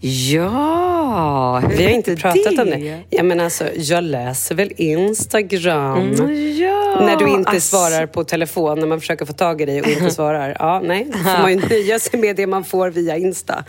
Ja, 0.00 1.62
Vi 1.68 1.84
har 1.84 1.90
inte 1.90 2.16
pratat 2.16 2.56
det? 2.56 2.62
om 2.62 2.70
det. 2.70 3.02
Ja, 3.10 3.22
men 3.22 3.40
alltså, 3.40 3.68
jag 3.76 4.04
läser 4.04 4.54
väl 4.54 4.72
Instagram. 4.76 5.98
Mm, 5.98 6.56
ja, 6.58 7.00
när 7.00 7.16
du 7.16 7.28
inte 7.28 7.50
alltså... 7.50 7.76
svarar 7.76 8.06
på 8.06 8.24
telefon, 8.24 8.78
när 8.78 8.86
man 8.86 9.00
försöker 9.00 9.24
få 9.24 9.32
tag 9.32 9.60
i 9.60 9.66
dig 9.66 9.80
och 9.80 9.88
inte 9.88 10.10
svarar. 10.14 10.56
Ja, 10.58 10.80
nej, 10.84 11.06
då 11.12 11.18
får 11.18 11.42
man 11.42 11.52
ju 11.52 11.68
nöja 11.68 11.98
sig 11.98 12.20
med 12.20 12.36
det 12.36 12.46
man 12.46 12.64
får 12.64 12.90
via 12.90 13.16
Insta. 13.16 13.64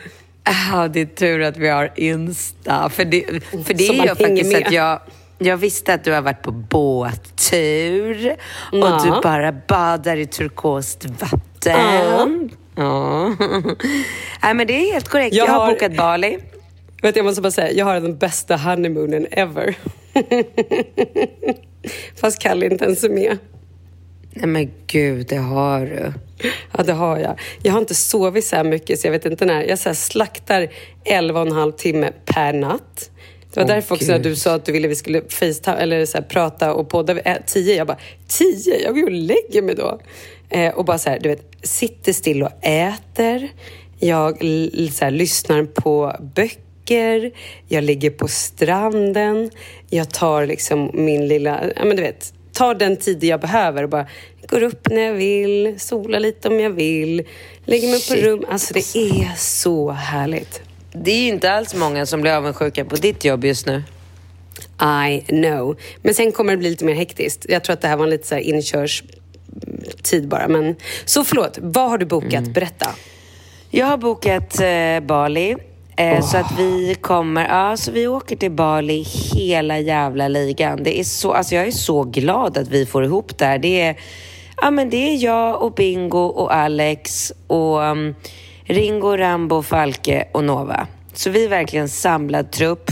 Ja, 0.72 0.88
det 0.88 1.02
är 1.02 1.06
tur 1.06 1.42
att 1.42 1.58
vi 1.58 1.70
har 1.70 1.92
Insta. 1.96 2.90
För 2.90 3.06
det, 3.06 3.24
för 3.66 3.74
det 3.74 3.88
är 3.88 3.94
ju 3.94 4.08
faktiskt 4.08 4.52
med. 4.52 4.68
att 4.68 4.74
jag... 4.74 5.00
Jag 5.42 5.58
visste 5.58 5.94
att 5.94 6.04
du 6.04 6.12
har 6.12 6.22
varit 6.22 6.42
på 6.42 6.52
båttur 6.52 8.36
och 8.72 8.78
ja. 8.78 9.02
du 9.04 9.22
bara 9.24 9.52
badar 9.52 10.18
i 10.18 10.26
turkost 10.26 11.06
vatten. 11.06 12.50
Ja. 12.80 13.28
Nej, 14.44 14.54
men 14.54 14.68
det 14.68 14.74
är 14.74 14.94
helt 14.94 15.08
korrekt. 15.08 15.36
Jag, 15.36 15.48
jag 15.48 15.54
har, 15.54 15.60
har 15.60 15.74
bokat 15.74 15.98
Bali. 15.98 16.38
Vet, 17.02 17.16
jag 17.16 17.26
måste 17.26 17.42
bara 17.42 17.52
säga, 17.52 17.72
jag 17.72 17.86
har 17.86 17.94
den 17.94 18.18
bästa 18.18 18.58
honeymoonen 18.58 19.28
ever. 19.32 19.76
Fast 22.16 22.40
Kalle 22.40 22.66
inte 22.66 22.86
ens 22.86 23.04
är 23.04 23.10
med. 23.10 23.38
Nej 24.34 24.48
men 24.48 24.72
gud, 24.88 25.28
det 25.28 25.38
har 25.38 25.80
du. 25.80 26.14
Ja, 26.78 26.84
det 26.84 26.94
har 26.94 27.18
jag. 27.18 27.40
Jag 27.64 27.72
har 27.72 27.80
inte 27.80 27.96
sovit 27.96 28.46
så 28.46 28.56
här 28.56 28.64
mycket 28.64 29.00
så 29.00 29.08
jag 29.08 29.12
vet 29.12 29.26
inte 29.26 29.46
när. 29.46 29.64
Jag 29.64 29.80
så 29.80 29.96
slaktar 29.96 30.68
11 31.06 31.42
och 31.42 31.48
en 31.48 31.54
halv 31.54 31.72
timme 31.72 32.12
per 32.26 32.54
natt. 32.54 33.12
Det 33.54 33.60
var 33.60 33.64
oh, 33.64 33.68
därför 33.68 33.96
också 33.96 34.12
när 34.12 34.20
du 34.20 34.36
sa 34.36 34.56
att 34.56 34.66
du 34.66 34.72
ville 34.72 34.88
vi 34.88 34.96
skulle 34.96 35.22
FaceTime, 35.30 35.78
eller 35.78 36.06
så 36.06 36.18
här, 36.18 36.26
prata 36.26 36.74
och 36.74 36.90
podda 36.90 37.14
vid 37.14 37.24
tio. 37.46 37.76
Jag 37.76 37.88
bara, 37.88 37.98
tio? 38.28 38.84
Jag 38.84 38.96
går 38.96 39.04
och 39.04 39.12
lägger 39.12 39.62
mig 39.62 39.76
då. 39.76 40.00
Eh, 40.50 40.74
och 40.74 40.86
bara 40.86 40.98
så 40.98 41.10
här, 41.10 41.20
du 41.20 41.30
vet, 41.30 41.46
sitter 41.64 42.14
still 42.14 42.44
och 42.44 42.66
äter. 42.66 43.50
Jag 44.00 44.38
så 44.92 45.06
här, 45.06 45.12
lyssnar 45.12 45.64
på 45.64 46.16
böcker. 46.36 47.32
Jag 47.68 47.84
ligger 47.84 48.10
på 48.10 48.28
stranden. 48.28 49.52
Jag 49.90 50.10
tar 50.10 50.46
liksom 50.46 50.92
min 50.94 51.28
lilla, 51.28 51.64
ja 51.76 51.86
men 51.86 51.98
du 51.98 52.04
vet, 52.04 52.34
tar 52.54 52.76
den 52.76 52.98
tid 52.98 53.24
jag 53.24 53.42
behöver 53.42 53.84
och 53.84 53.90
bara 53.90 54.08
går 54.48 54.64
upp 54.64 54.90
när 54.90 55.02
jag 55.02 55.14
vill, 55.14 55.80
solar 55.80 56.20
lite 56.20 56.48
om 56.48 56.60
jag 56.60 56.70
vill, 56.70 57.24
lägger 57.66 57.88
mig 57.88 58.00
Shit. 58.00 58.22
på 58.22 58.28
rum. 58.28 58.46
Alltså 58.50 58.74
det 58.74 58.96
är 58.96 59.36
så 59.38 59.92
härligt. 59.92 60.62
Det 60.92 61.12
är 61.12 61.22
ju 61.22 61.28
inte 61.28 61.52
alls 61.52 61.76
många 61.76 62.06
som 62.06 62.22
blir 62.22 62.32
avundsjuka 62.32 62.86
på 62.86 62.96
ditt 62.96 63.26
jobb 63.26 63.46
just 63.46 63.66
nu. 63.66 63.84
I 65.10 65.22
know. 65.22 65.78
Men 66.02 66.14
sen 66.14 66.32
kommer 66.32 66.52
det 66.52 66.58
bli 66.58 66.70
lite 66.70 66.86
mer 66.86 66.94
hektiskt. 66.94 67.46
Jag 67.50 67.64
tror 67.64 67.74
att 67.74 67.82
det 67.82 67.88
här 67.88 67.98
var 67.98 68.04
en 68.04 68.10
lite 68.10 68.28
så 68.28 68.36
här 68.36 68.42
tid 70.04 70.28
bara. 70.28 70.48
Men, 70.48 70.76
så 71.06 71.24
förlåt, 71.24 71.58
vad 71.62 71.90
har 71.90 71.98
du 71.98 72.06
bokat? 72.06 72.34
Mm. 72.34 72.54
Berätta. 72.54 72.90
Jag 73.70 73.86
har 73.86 73.98
bokat 73.98 74.60
eh, 74.60 75.08
Bali. 75.08 75.56
Eh, 75.98 76.20
oh. 76.20 76.22
Så 76.22 76.38
att 76.38 76.52
vi 76.58 76.96
kommer, 77.02 77.48
ja 77.48 77.78
så 77.78 77.92
vi 77.92 78.08
åker 78.08 78.36
till 78.36 78.52
Bali 78.52 79.06
hela 79.34 79.80
jävla 79.80 80.28
ligan. 80.28 80.84
Det 80.84 81.00
är 81.00 81.04
så, 81.04 81.34
alltså 81.34 81.56
jag 81.56 81.68
är 81.68 81.72
så 81.72 82.04
glad 82.04 82.58
att 82.58 82.68
vi 82.68 82.86
får 82.86 83.04
ihop 83.04 83.38
det 83.38 83.46
här. 83.46 83.58
Det 83.58 83.82
är, 83.82 84.00
ja 84.62 84.72
men 84.72 84.90
det 84.90 84.98
är 84.98 85.24
jag 85.24 85.62
och 85.62 85.74
Bingo 85.74 86.26
och 86.26 86.54
Alex 86.54 87.34
och 87.48 87.80
um, 87.80 88.16
Ringo, 88.64 89.18
Rambo, 89.18 89.62
Falke 89.62 90.28
och 90.32 90.44
Nova. 90.44 90.88
Så 91.14 91.30
vi 91.30 91.46
är 91.46 91.50
verkligen 91.50 91.90
samlad 91.90 92.52
trupp. 92.52 92.92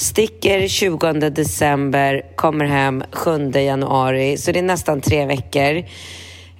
Sticker 0.00 0.68
20 0.68 1.12
december, 1.30 2.22
kommer 2.34 2.64
hem 2.64 3.04
7 3.12 3.50
januari. 3.50 4.36
Så 4.36 4.52
det 4.52 4.58
är 4.58 4.62
nästan 4.62 5.00
tre 5.00 5.26
veckor. 5.26 5.76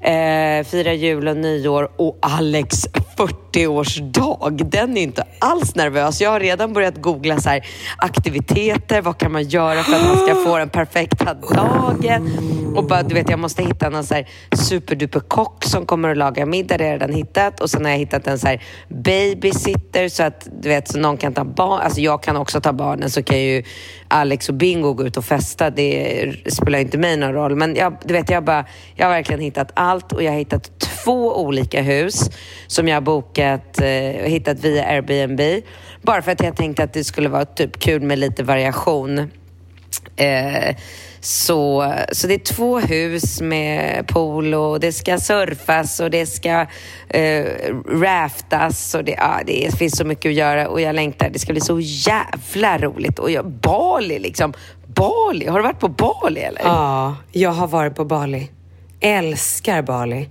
Eh, 0.01 0.65
firar 0.65 0.93
jul 0.93 1.29
och 1.29 1.37
nyår 1.37 1.91
och 1.97 2.19
Alex 2.23 2.71
40 3.17 3.50
40-årsdag. 3.53 4.65
Den 4.65 4.97
är 4.97 5.03
inte 5.03 5.25
alls 5.39 5.75
nervös. 5.75 6.21
Jag 6.21 6.31
har 6.31 6.41
redan 6.41 6.73
börjat 6.73 7.03
googla 7.03 7.41
så 7.41 7.49
här, 7.49 7.67
aktiviteter. 7.99 9.03
Vad 9.03 9.19
kan 9.19 9.33
man 9.33 9.43
göra 9.43 9.83
för 9.83 9.97
att 9.97 10.07
man 10.07 10.17
ska 10.17 10.35
få 10.35 10.59
den 10.59 10.69
perfekta 10.69 11.35
dagen? 11.35 12.31
Och 12.77 12.85
bara, 12.85 13.03
du 13.03 13.15
vet, 13.15 13.31
jag 13.31 13.39
måste 13.39 13.63
hitta 13.63 13.89
någon 13.89 14.05
så 14.05 14.15
här 14.15 14.29
superduper 14.53 15.21
kock 15.21 15.65
som 15.65 15.87
kommer 15.87 16.09
och 16.09 16.17
lagar 16.17 16.47
middag. 16.47 16.79
Det 16.79 16.85
har 16.85 16.91
jag 16.91 17.03
redan 17.03 17.15
hittat. 17.17 17.61
Och 17.61 17.71
sen 17.71 17.85
har 17.85 17.91
jag 17.93 17.99
hittat 17.99 18.27
en 18.27 18.39
så 18.39 18.47
här 18.47 18.63
babysitter 18.89 20.09
så 20.09 20.23
att 20.23 20.49
du 20.63 20.69
vet, 20.69 20.89
så 20.89 20.99
någon 20.99 21.17
kan 21.17 21.35
ta 21.35 21.45
barn. 21.45 21.81
Alltså 21.81 22.01
jag 22.01 22.23
kan 22.23 22.37
också 22.37 22.61
ta 22.61 22.73
barnen 22.73 23.11
så 23.11 23.23
kan 23.23 23.41
ju 23.41 23.63
Alex 24.09 24.49
och 24.49 24.55
Bingo 24.55 24.93
gå 24.93 25.07
ut 25.07 25.17
och 25.17 25.25
festa. 25.25 25.71
Det 25.71 26.53
spelar 26.53 26.79
inte 26.79 26.99
mig 26.99 27.17
någon 27.17 27.33
roll. 27.33 27.57
Men 27.57 27.75
jag, 27.75 27.97
du 28.05 28.15
vet, 28.15 28.31
jag, 28.31 28.45
bara, 28.45 28.65
jag 28.95 29.07
har 29.07 29.13
verkligen 29.13 29.41
hittat 29.41 29.73
allt 29.75 30.13
och 30.13 30.23
jag 30.23 30.33
har 30.33 30.39
hittat 30.39 30.71
två 31.05 31.43
olika 31.43 31.83
hus 31.83 32.31
som 32.67 32.89
jag 32.89 32.97
har 32.97 33.01
bokat, 33.01 33.81
eh, 33.81 33.89
hittat 34.31 34.65
via 34.65 34.85
Airbnb. 34.85 35.63
Bara 36.03 36.23
för 36.23 36.33
att 36.33 36.43
jag 36.43 36.57
tänkte 36.57 36.83
att 36.83 36.93
det 36.93 37.05
skulle 37.05 37.29
vara 37.29 37.45
typ 37.45 37.79
kul 37.79 38.03
med 38.03 38.19
lite 38.19 38.43
variation. 38.43 39.31
Eh, 40.17 40.77
så, 41.21 41.95
så 42.13 42.27
det 42.27 42.35
är 42.35 42.55
två 42.55 42.79
hus 42.79 43.41
med 43.41 44.07
pool 44.07 44.55
och 44.55 44.81
det 44.81 44.93
ska 44.93 45.19
surfas 45.19 46.01
och 46.01 46.11
det 46.11 46.27
ska 46.27 46.67
eh, 47.09 47.45
raftas 47.89 48.95
och 48.95 49.05
det, 49.05 49.13
ja, 49.19 49.41
det 49.47 49.79
finns 49.79 49.97
så 49.97 50.05
mycket 50.05 50.31
att 50.31 50.35
göra 50.37 50.69
och 50.69 50.81
jag 50.81 50.95
längtar. 50.95 51.31
Det 51.31 51.39
ska 51.39 51.53
bli 51.53 51.61
så 51.61 51.81
jävla 51.81 52.79
roligt. 52.79 53.19
Och 53.19 53.31
jag, 53.31 53.51
Bali 53.51 54.19
liksom. 54.19 54.53
Bali, 54.87 55.47
har 55.47 55.59
du 55.59 55.63
varit 55.63 55.81
på 55.81 55.89
Bali 55.89 56.41
eller? 56.41 56.63
Ja, 56.65 57.17
jag 57.33 57.51
har 57.51 57.67
varit 57.67 57.95
på 57.95 58.05
Bali. 58.05 58.51
Älskar 59.01 59.83
Bali. 59.83 60.29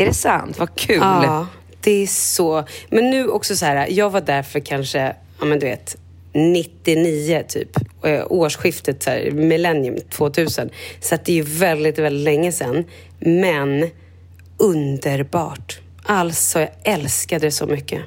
Är 0.00 0.06
det 0.06 0.14
sant? 0.14 0.58
Vad 0.58 0.74
kul. 0.74 0.98
Ja, 1.00 1.46
det 1.80 1.90
är 1.90 2.06
så. 2.06 2.64
Men 2.90 3.10
nu 3.10 3.28
också 3.28 3.56
så 3.56 3.66
här, 3.66 3.86
jag 3.90 4.10
var 4.10 4.20
där 4.20 4.42
för 4.42 4.60
kanske, 4.60 5.14
ja 5.38 5.44
men 5.44 5.58
du 5.58 5.66
vet, 5.66 5.96
99 6.32 7.42
typ. 7.48 7.76
Eh, 8.04 8.24
årsskiftet, 8.26 9.02
så 9.02 9.10
här, 9.10 9.30
millennium 9.30 9.96
2000. 10.10 10.70
Så 11.00 11.16
det 11.24 11.32
är 11.32 11.36
ju 11.36 11.42
väldigt, 11.42 11.98
väldigt 11.98 12.24
länge 12.24 12.52
sedan. 12.52 12.84
Men 13.18 13.90
underbart. 14.56 15.80
Alltså, 16.02 16.60
jag 16.60 16.70
älskade 16.82 17.46
det 17.46 17.50
så 17.50 17.66
mycket. 17.66 18.02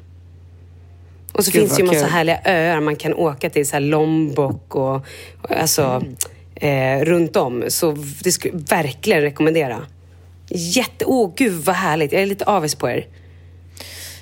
Och 1.34 1.46
så 1.46 1.52
Gud, 1.52 1.62
finns 1.62 1.76
det 1.76 1.82
ju 1.82 1.88
massa 1.88 2.00
kul. 2.00 2.10
härliga 2.10 2.42
öar 2.46 2.80
man 2.82 2.96
kan 2.96 3.14
åka 3.14 3.50
till, 3.50 3.68
så 3.68 3.74
här 3.74 3.82
Lombok 3.82 4.76
och, 4.76 4.96
och 5.42 5.52
alltså 5.52 6.04
mm. 6.62 7.02
eh, 7.02 7.06
runt 7.06 7.36
om. 7.36 7.64
Så 7.68 7.98
det 8.24 8.32
skulle 8.32 8.54
jag 8.54 8.78
verkligen 8.78 9.22
rekommendera. 9.22 9.86
Jätte... 10.50 11.06
Åh, 11.06 11.28
oh, 11.28 11.34
gud 11.36 11.64
vad 11.66 11.76
härligt. 11.76 12.12
Jag 12.12 12.22
är 12.22 12.26
lite 12.26 12.46
avis 12.46 12.76
på 12.76 12.90
er. 12.90 13.08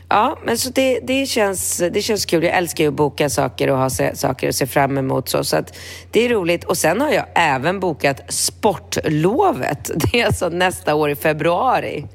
Ja, 0.10 0.40
men 0.44 0.58
så 0.58 0.70
det, 0.70 1.00
det, 1.00 1.26
känns, 1.26 1.84
det 1.92 2.02
känns 2.02 2.26
kul. 2.26 2.44
Jag 2.44 2.58
älskar 2.58 2.84
ju 2.84 2.88
att 2.88 2.94
boka 2.94 3.30
saker 3.30 3.70
och 3.70 3.78
ha 3.78 3.90
se, 3.90 4.16
saker 4.16 4.50
att 4.50 4.56
se 4.56 4.68
fram 4.68 4.98
emot. 4.98 5.30
Så, 5.30 5.44
så 5.44 5.58
att 5.58 5.78
det 6.12 6.26
är 6.26 6.30
roligt. 6.30 6.64
Och 6.64 6.78
sen 6.78 7.02
har 7.02 7.12
jag 7.12 7.26
även 7.36 7.80
bokat 7.80 8.22
sportlovet. 8.34 9.92
Det 10.12 10.22
är 10.22 10.26
alltså 10.26 10.50
nästa 10.50 10.96
år 10.96 11.10
i 11.10 11.16
februari. 11.16 12.06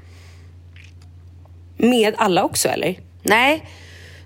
Med 1.77 2.15
alla 2.19 2.45
också, 2.45 2.69
eller? 2.69 3.01
Nej. 3.23 3.65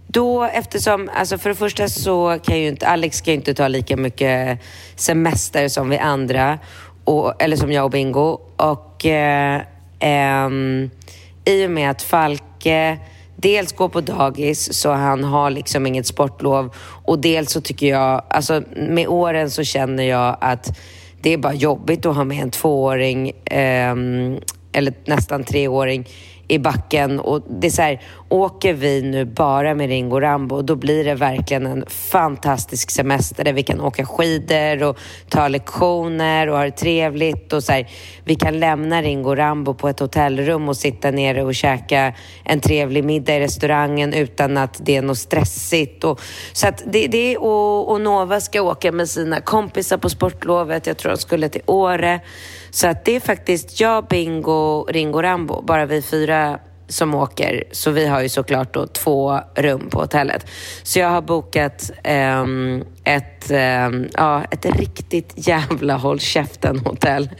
Då, 0.07 0.45
eftersom, 0.45 1.11
alltså 1.15 1.39
för 1.39 1.49
det 1.49 1.57
första 1.57 1.89
så 1.89 2.39
kan 2.43 2.59
ju 2.59 2.69
inte, 2.69 2.89
Alex 2.89 3.21
kan 3.21 3.35
ju 3.35 3.39
inte 3.39 3.55
ta 3.55 3.69
lika 3.69 3.97
mycket 3.97 4.59
semester 4.97 5.69
som 5.69 5.89
vi 5.89 5.99
andra. 5.99 6.59
Och, 7.05 7.43
eller 7.43 7.57
som 7.57 7.73
jag 7.73 7.85
och 7.85 7.91
Bingo. 7.91 8.41
Och 8.57 9.07
eh, 9.07 9.61
eh, 10.01 10.51
i 11.45 11.67
och 11.67 11.71
med 11.71 11.91
att 11.91 12.03
Falke 12.03 12.99
dels 13.37 13.73
går 13.73 13.89
på 13.89 14.01
dagis 14.01 14.73
så 14.73 14.93
han 14.93 15.25
har 15.25 15.51
liksom 15.51 15.87
inget 15.87 16.07
sportlov 16.07 16.75
och 17.05 17.19
dels 17.19 17.51
så 17.51 17.61
tycker 17.61 17.87
jag, 17.87 18.23
alltså 18.29 18.63
med 18.77 19.09
åren 19.09 19.51
så 19.51 19.65
känner 19.65 20.03
jag 20.03 20.37
att 20.41 20.79
det 21.23 21.33
är 21.33 21.39
bara 21.39 21.55
jobbigt 21.55 22.07
att 22.07 22.17
ha 22.17 22.25
med 22.25 22.43
en 22.43 22.51
tvååring. 22.51 23.31
eh, 23.45 23.95
eller 24.73 24.95
nästan 25.05 25.45
treåring 25.45 26.09
i 26.51 26.59
backen. 26.59 27.21
Och 27.21 27.43
det 27.61 27.67
är 27.67 27.71
så 27.71 27.83
här, 27.83 28.01
åker 28.29 28.73
vi 28.73 29.03
nu 29.03 29.25
bara 29.25 29.75
med 29.75 29.89
Ringo 29.89 30.21
Rambo, 30.21 30.63
då 30.63 30.77
blir 30.77 31.05
det 31.05 31.15
verkligen 31.15 31.67
en 31.67 31.85
fantastisk 31.89 32.91
semester 32.91 33.45
där 33.45 33.53
vi 33.53 33.63
kan 33.63 33.81
åka 33.81 34.07
skidor 34.07 34.83
och 34.83 34.99
ta 35.29 35.49
lektioner 35.49 36.49
och 36.49 36.57
ha 36.57 36.65
det 36.65 36.71
trevligt. 36.71 37.53
Och 37.53 37.65
så 37.65 37.73
här, 37.73 37.89
vi 38.25 38.35
kan 38.35 38.61
lämna 38.61 39.03
Ringo 39.03 39.35
Rambo 39.35 39.75
på 39.75 39.89
ett 39.89 40.01
hotellrum 40.01 40.69
och 40.69 40.77
sitta 40.77 41.11
nere 41.11 41.43
och 41.43 41.55
käka 41.55 42.15
en 42.45 42.61
trevlig 42.61 43.05
middag 43.05 43.37
i 43.37 43.41
restaurangen 43.41 44.13
utan 44.13 44.57
att 44.57 44.81
det 44.85 44.97
är 44.97 45.03
något 45.03 45.19
stressigt. 45.19 46.05
Och, 46.05 46.21
så 46.53 46.69
att 46.69 46.83
det, 46.87 47.07
det 47.07 47.37
och, 47.37 47.91
och 47.91 48.01
Nova 48.01 48.41
ska 48.41 48.63
åka 48.63 48.93
med 48.93 49.09
sina 49.09 49.41
kompisar 49.41 49.99
på 49.99 50.09
sportlovet. 50.09 50.87
Jag 50.87 50.97
tror 50.97 51.13
de 51.13 51.19
skulle 51.19 51.49
till 51.49 51.63
Åre. 51.67 52.21
Så 52.71 52.89
att 52.89 53.05
det 53.05 53.17
är 53.17 53.21
faktiskt 53.21 53.81
jag, 53.81 54.07
Bingo, 54.07 54.85
Ringo 54.85 55.23
Rambo, 55.23 55.63
bara 55.63 55.87
vi 55.87 56.03
fyra 56.03 56.59
som 56.89 57.15
åker. 57.15 57.65
Så 57.73 57.91
vi 57.91 58.07
har 58.07 58.23
ju 58.23 58.29
såklart 58.29 58.75
då 58.75 58.87
två 58.87 59.41
rum 59.55 59.89
på 59.91 60.01
hotellet. 60.01 60.47
Så 60.83 60.99
jag 60.99 61.09
har 61.09 61.23
bokat 61.23 61.91
um, 62.41 62.85
ett, 63.05 63.51
um, 63.51 64.09
ja, 64.17 64.45
ett 64.51 64.67
riktigt 64.67 65.33
jävla 65.35 65.97
håll 65.97 66.21
käften-hotell. 66.21 67.31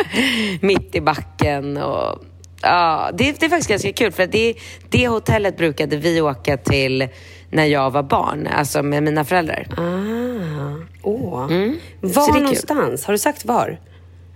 Mitt 0.60 0.94
i 0.94 1.00
backen 1.00 1.76
och 1.76 2.24
Ja, 2.64 3.10
det, 3.14 3.40
det, 3.40 3.46
är 3.46 3.50
faktiskt 3.50 3.70
ganska 3.70 3.92
kul 3.92 4.12
för 4.12 4.26
det, 4.26 4.54
det 4.88 5.08
hotellet 5.08 5.56
brukade 5.56 5.96
vi 5.96 6.20
åka 6.20 6.56
till 6.56 7.08
när 7.50 7.64
jag 7.64 7.90
var 7.90 8.02
barn, 8.02 8.48
alltså 8.56 8.82
med 8.82 9.02
mina 9.02 9.24
föräldrar. 9.24 9.66
Ah, 9.76 10.84
åh. 11.02 11.44
Mm. 11.44 11.78
Var 12.00 12.40
någonstans? 12.40 13.04
Har 13.04 13.12
du 13.12 13.18
sagt 13.18 13.44
var? 13.44 13.78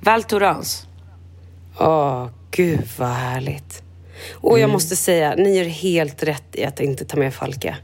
Val 0.00 0.22
Thorens. 0.22 0.86
Åh, 1.78 2.28
gud 2.50 2.88
vad 2.98 3.08
härligt. 3.08 3.82
Och 4.34 4.52
jag 4.52 4.62
mm. 4.62 4.72
måste 4.72 4.96
säga, 4.96 5.34
ni 5.34 5.56
gör 5.56 5.64
helt 5.64 6.22
rätt 6.22 6.56
i 6.56 6.64
att 6.64 6.80
inte 6.80 7.04
ta 7.04 7.16
med 7.16 7.34
Falke. 7.34 7.76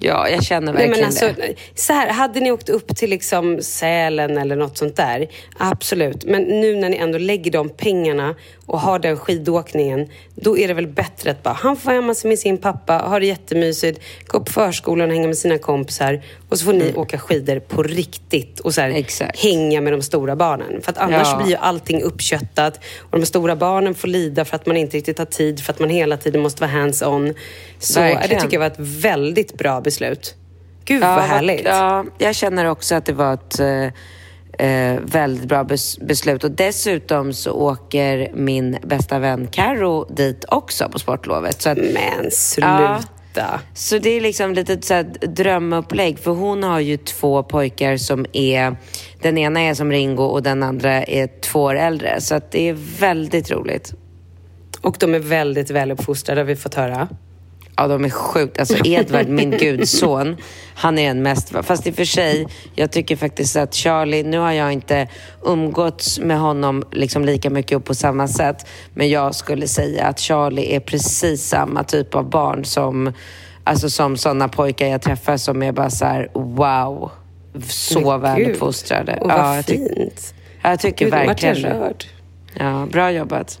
Ja, 0.00 0.28
jag 0.28 0.44
känner 0.44 0.72
verkligen 0.72 0.90
Nej, 0.90 1.00
men 1.00 1.06
alltså, 1.06 1.32
det. 1.36 1.80
Så 1.80 1.92
här, 1.92 2.08
hade 2.08 2.40
ni 2.40 2.50
åkt 2.50 2.68
upp 2.68 2.96
till 2.96 3.10
liksom 3.10 3.62
Sälen 3.62 4.38
eller 4.38 4.56
något 4.56 4.78
sånt 4.78 4.96
där, 4.96 5.28
absolut. 5.58 6.24
Men 6.24 6.42
nu 6.42 6.76
när 6.76 6.88
ni 6.88 6.96
ändå 6.96 7.18
lägger 7.18 7.50
de 7.50 7.68
pengarna 7.68 8.34
och 8.66 8.80
har 8.80 8.98
den 8.98 9.16
skidåkningen, 9.16 10.08
då 10.34 10.58
är 10.58 10.68
det 10.68 10.74
väl 10.74 10.86
bättre 10.86 11.30
att 11.30 11.42
bara, 11.42 11.54
han 11.54 11.76
får 11.76 11.84
vara 11.84 11.94
hemma 11.94 12.14
med 12.24 12.38
sin 12.38 12.58
pappa, 12.58 12.98
ha 12.98 13.18
det 13.18 13.26
jättemysigt, 13.26 14.00
gå 14.26 14.40
på 14.40 14.52
förskolan 14.52 15.08
och 15.08 15.14
hänga 15.14 15.26
med 15.26 15.38
sina 15.38 15.58
kompisar 15.58 16.22
och 16.48 16.58
så 16.58 16.64
får 16.64 16.72
ni 16.72 16.84
mm. 16.84 16.98
åka 16.98 17.18
skidor 17.18 17.60
på 17.60 17.82
riktigt 17.82 18.60
och 18.60 18.74
så 18.74 18.80
här, 18.80 19.42
hänga 19.42 19.80
med 19.80 19.92
de 19.92 20.02
stora 20.02 20.36
barnen. 20.36 20.82
För 20.82 20.92
att 20.92 20.98
annars 20.98 21.28
ja. 21.30 21.36
blir 21.36 21.48
ju 21.48 21.56
allting 21.56 22.02
uppköttat 22.02 22.80
och 22.98 23.20
de 23.20 23.26
stora 23.26 23.56
barnen 23.56 23.94
får 23.94 24.08
lida 24.08 24.44
för 24.44 24.56
att 24.56 24.66
man 24.66 24.76
inte 24.76 24.96
riktigt 24.96 25.18
har 25.18 25.26
tid, 25.26 25.60
för 25.60 25.72
att 25.72 25.78
man 25.78 25.90
hela 25.90 26.16
tiden 26.16 26.42
måste 26.42 26.60
vara 26.60 26.70
hands-on. 26.70 27.34
Så 27.78 28.00
Verkligen. 28.00 28.28
det 28.28 28.40
tycker 28.40 28.54
jag 28.54 28.60
var 28.60 28.66
ett 28.66 28.78
väldigt 28.78 29.58
bra 29.58 29.80
beslut. 29.80 30.34
Gud 30.84 31.02
ja, 31.02 31.16
vad 31.16 31.24
härligt. 31.24 31.64
Ja, 31.64 32.04
jag 32.18 32.34
känner 32.34 32.64
också 32.64 32.94
att 32.94 33.06
det 33.06 33.12
var 33.12 33.34
ett 33.34 33.60
eh, 34.58 35.00
väldigt 35.02 35.48
bra 35.48 35.64
bes 35.64 35.98
beslut. 35.98 36.44
Och 36.44 36.50
dessutom 36.50 37.32
så 37.32 37.52
åker 37.52 38.30
min 38.34 38.78
bästa 38.82 39.18
vän 39.18 39.48
Karo 39.50 40.04
dit 40.14 40.44
också 40.48 40.88
på 40.88 40.98
sportlovet. 40.98 41.62
Så 41.62 41.70
att, 41.70 41.78
Men 41.78 42.30
sluta! 42.30 43.00
Ja, 43.36 43.60
så 43.74 43.98
det 43.98 44.10
är 44.10 44.20
liksom 44.20 44.54
lite 44.54 44.82
så 44.82 44.94
här 44.94 45.02
drömupplägg. 45.26 46.18
För 46.18 46.30
hon 46.30 46.62
har 46.62 46.80
ju 46.80 46.96
två 46.96 47.42
pojkar 47.42 47.96
som 47.96 48.26
är... 48.32 48.76
Den 49.22 49.38
ena 49.38 49.60
är 49.60 49.74
som 49.74 49.90
Ringo 49.90 50.24
och 50.24 50.42
den 50.42 50.62
andra 50.62 51.04
är 51.04 51.40
två 51.40 51.62
år 51.62 51.74
äldre. 51.74 52.20
Så 52.20 52.34
att 52.34 52.50
det 52.50 52.68
är 52.68 52.76
väldigt 52.98 53.50
roligt. 53.50 53.94
Och 54.80 54.96
de 55.00 55.14
är 55.14 55.18
väldigt 55.18 55.70
väluppfostrade 55.70 56.40
har 56.40 56.46
vi 56.46 56.56
fått 56.56 56.74
höra. 56.74 57.08
Ja, 57.76 57.86
de 57.86 58.04
är 58.04 58.10
sjukt. 58.10 58.60
Alltså 58.60 58.86
Edvard, 58.86 59.28
min 59.28 59.50
gudson, 59.58 60.36
han 60.74 60.98
är 60.98 61.08
den 61.08 61.22
mest... 61.22 61.52
Fast 61.62 61.86
i 61.86 61.90
och 61.90 61.94
för 61.94 62.04
sig, 62.04 62.46
jag 62.74 62.92
tycker 62.92 63.16
faktiskt 63.16 63.56
att 63.56 63.74
Charlie... 63.74 64.22
Nu 64.22 64.38
har 64.38 64.52
jag 64.52 64.72
inte 64.72 65.08
umgåtts 65.44 66.18
med 66.18 66.38
honom 66.40 66.84
liksom 66.92 67.24
lika 67.24 67.50
mycket 67.50 67.76
och 67.76 67.84
på 67.84 67.94
samma 67.94 68.28
sätt. 68.28 68.66
Men 68.94 69.10
jag 69.10 69.34
skulle 69.34 69.68
säga 69.68 70.06
att 70.06 70.20
Charlie 70.20 70.76
är 70.76 70.80
precis 70.80 71.48
samma 71.48 71.84
typ 71.84 72.14
av 72.14 72.30
barn 72.30 72.64
som, 72.64 73.12
alltså 73.64 73.90
som 73.90 74.16
sådana 74.16 74.48
pojkar 74.48 74.86
jag 74.86 75.02
träffar 75.02 75.36
som 75.36 75.62
är 75.62 75.72
bara 75.72 75.90
så 75.90 76.04
här, 76.04 76.30
wow. 76.34 77.10
Så 77.68 78.18
väluppfostrade. 78.18 79.18
Och 79.20 79.28
vad 79.28 79.38
ja, 79.38 79.56
jag 79.56 79.64
fint. 79.64 80.34
Jag 80.62 80.80
tycker 80.80 81.04
Gud, 81.04 81.14
verkligen 81.14 81.62
det. 81.62 81.94
Ja, 82.58 82.86
bra 82.92 83.10
jobbat. 83.10 83.60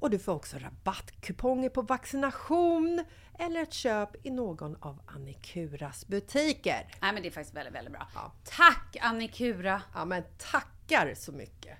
och 0.00 0.10
du 0.10 0.18
får 0.18 0.32
också 0.32 0.56
rabattkuponger 0.58 1.68
på 1.68 1.82
vaccination 1.82 3.04
eller 3.38 3.62
ett 3.62 3.72
köp 3.72 4.26
i 4.26 4.30
någon 4.30 4.76
av 4.80 5.00
Annikuras 5.06 6.06
butiker. 6.06 6.86
Nej 7.00 7.12
men 7.12 7.22
det 7.22 7.28
är 7.28 7.30
faktiskt 7.30 7.56
väldigt, 7.56 7.74
väldigt 7.74 7.92
bra. 7.92 8.08
Ja. 8.14 8.32
Tack 8.44 8.96
Annikura! 9.00 9.82
Ja, 9.94 10.04
men 10.04 10.22
tackar 10.38 11.14
så 11.16 11.32
mycket! 11.32 11.78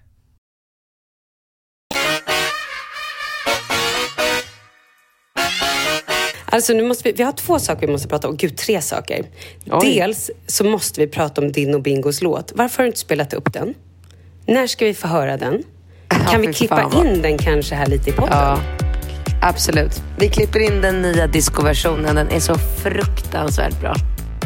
Alltså 6.53 6.73
nu 6.73 6.83
måste 6.83 7.09
vi, 7.09 7.13
vi 7.13 7.23
har 7.23 7.33
två 7.33 7.59
saker 7.59 7.87
vi 7.87 7.93
måste 7.93 8.09
prata 8.09 8.29
om. 8.29 8.37
Gud, 8.37 8.57
tre 8.57 8.81
saker. 8.81 9.27
Dels 9.83 10.31
så 10.47 10.65
måste 10.65 11.01
vi 11.01 11.07
prata 11.07 11.41
om 11.41 11.53
din 11.53 11.75
och 11.75 11.83
Bingos 11.83 12.23
låt. 12.23 12.53
Varför 12.55 12.77
har 12.77 12.85
du 12.85 12.87
inte 12.87 13.01
spelat 13.01 13.35
upp 13.35 13.53
den? 13.53 13.75
När 14.47 14.67
ska 14.67 14.85
vi 14.85 14.95
få 14.95 15.09
höra 15.09 15.37
den? 15.37 15.63
Kan 16.31 16.41
vi 16.41 16.53
klippa 16.53 16.91
fan 16.91 17.07
in 17.07 17.23
den 17.23 17.39
kanske 17.39 17.75
här 17.75 17.87
lite 17.87 18.11
i 18.11 18.13
podden? 18.13 18.37
Ja, 18.39 18.59
absolut. 19.43 20.03
Vi 20.19 20.29
klipper 20.29 20.61
in 20.61 20.81
den 20.81 21.03
nya 21.03 21.27
discoversionen. 21.27 22.15
Den 22.15 22.31
är 22.31 22.41
så 22.41 22.55
fruktansvärt 22.83 23.81
bra. 23.81 23.95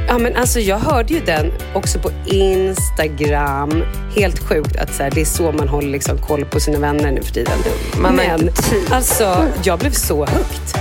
Ja, 0.08 0.18
men 0.18 0.36
alltså 0.36 0.60
jag 0.60 0.78
hörde 0.78 1.14
ju 1.14 1.20
den 1.20 1.52
också 1.74 1.98
på 1.98 2.10
Instagram. 2.26 3.84
Helt 4.16 4.38
sjukt 4.38 4.76
att 4.76 4.94
så 4.94 5.02
här, 5.02 5.10
det 5.10 5.20
är 5.20 5.24
så 5.24 5.52
man 5.52 5.68
håller 5.68 5.88
liksom 5.88 6.18
koll 6.18 6.44
på 6.44 6.60
sina 6.60 6.78
vänner 6.78 7.12
nu 7.12 7.22
för 7.22 7.32
tiden. 7.32 7.58
Man 7.96 8.16
men 8.16 8.50
alltså, 8.90 9.46
jag 9.62 9.78
blev 9.78 9.90
så 9.90 10.26
högt. 10.26 10.76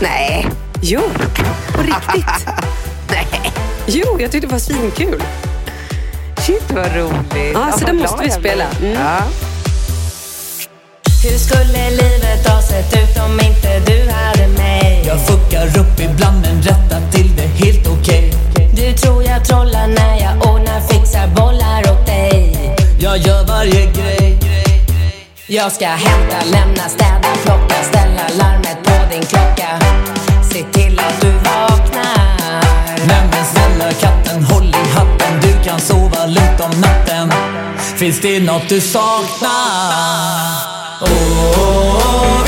Nej, 0.00 0.46
Jo, 0.86 1.00
på 1.72 1.82
riktigt. 1.82 2.46
nej. 3.10 3.52
Jo, 3.86 4.16
jag 4.20 4.30
tyckte 4.30 4.46
det 4.46 4.52
var 4.52 4.58
svinkul. 4.58 5.22
Shit 6.46 6.72
vad 6.72 6.96
roligt. 6.96 7.52
Ja, 7.54 7.72
så 7.78 7.86
den 7.86 7.96
måste 7.96 8.24
vi 8.24 8.30
spela. 8.30 8.64
Mm. 8.80 8.92
Ja. 8.92 9.18
Hur 11.24 11.38
skulle 11.38 11.90
livet 11.90 12.48
ha 12.48 12.62
sett 12.62 12.92
ut 12.92 13.16
om 13.24 13.40
inte 13.40 13.80
du 13.86 14.10
hade 14.10 14.48
mig? 14.48 15.04
Jag 15.06 15.26
fuckar 15.26 15.66
upp 15.66 16.00
ibland 16.00 16.40
men 16.42 16.62
rättar 16.62 17.10
till 17.12 17.36
det 17.36 17.64
helt 17.64 17.86
okej. 17.86 18.32
Du 18.72 18.92
tror 18.92 19.22
jag 19.22 19.44
trollar 19.44 19.86
när 19.86 20.20
jag 20.20 20.52
ordnar, 20.52 20.80
fixar 20.80 21.26
bollar 21.26 21.92
åt 21.92 22.06
dig. 22.06 22.56
Jag 22.98 23.18
gör 23.18 23.44
varje 23.44 23.86
grej. 23.92 24.38
Jag 25.46 25.72
ska 25.72 25.86
hämta, 25.86 26.44
lämna, 26.44 26.88
städa, 26.88 27.30
plocka, 27.44 27.82
ställa 27.82 28.28
larmet 28.38 28.78
på 28.84 29.12
din 29.12 29.22
klocka. 29.22 29.78
Se 30.52 30.62
till 30.72 30.98
att 30.98 31.20
du 31.20 31.30
vaknar. 31.30 32.62
Men 33.06 33.30
den 33.30 33.44
snälla 33.44 33.92
katten, 33.92 34.42
håll 34.42 34.68
i 34.68 34.88
hatten. 34.90 35.40
Du 35.42 35.68
kan 35.68 35.80
sova 35.80 36.26
lugnt 36.26 36.60
om 36.60 36.80
natten. 36.80 37.32
Finns 37.96 38.20
det 38.20 38.40
något 38.40 38.68
du 38.68 38.80
saknar? 38.80 40.73
Åh, 41.06 41.10
oh, 41.10 42.43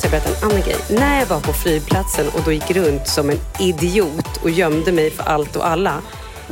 måste 0.00 0.16
jag 0.16 0.22
berätta 0.22 0.46
en 0.46 0.50
annan 0.50 0.62
grej. 0.62 0.76
När 0.90 1.18
jag 1.18 1.26
var 1.26 1.40
på 1.40 1.52
flygplatsen 1.52 2.26
och 2.28 2.40
då 2.44 2.52
gick 2.52 2.70
runt 2.70 3.08
som 3.08 3.30
en 3.30 3.38
idiot 3.60 4.36
och 4.42 4.50
gömde 4.50 4.92
mig 4.92 5.10
för 5.10 5.22
allt 5.22 5.56
och 5.56 5.68
alla 5.68 6.02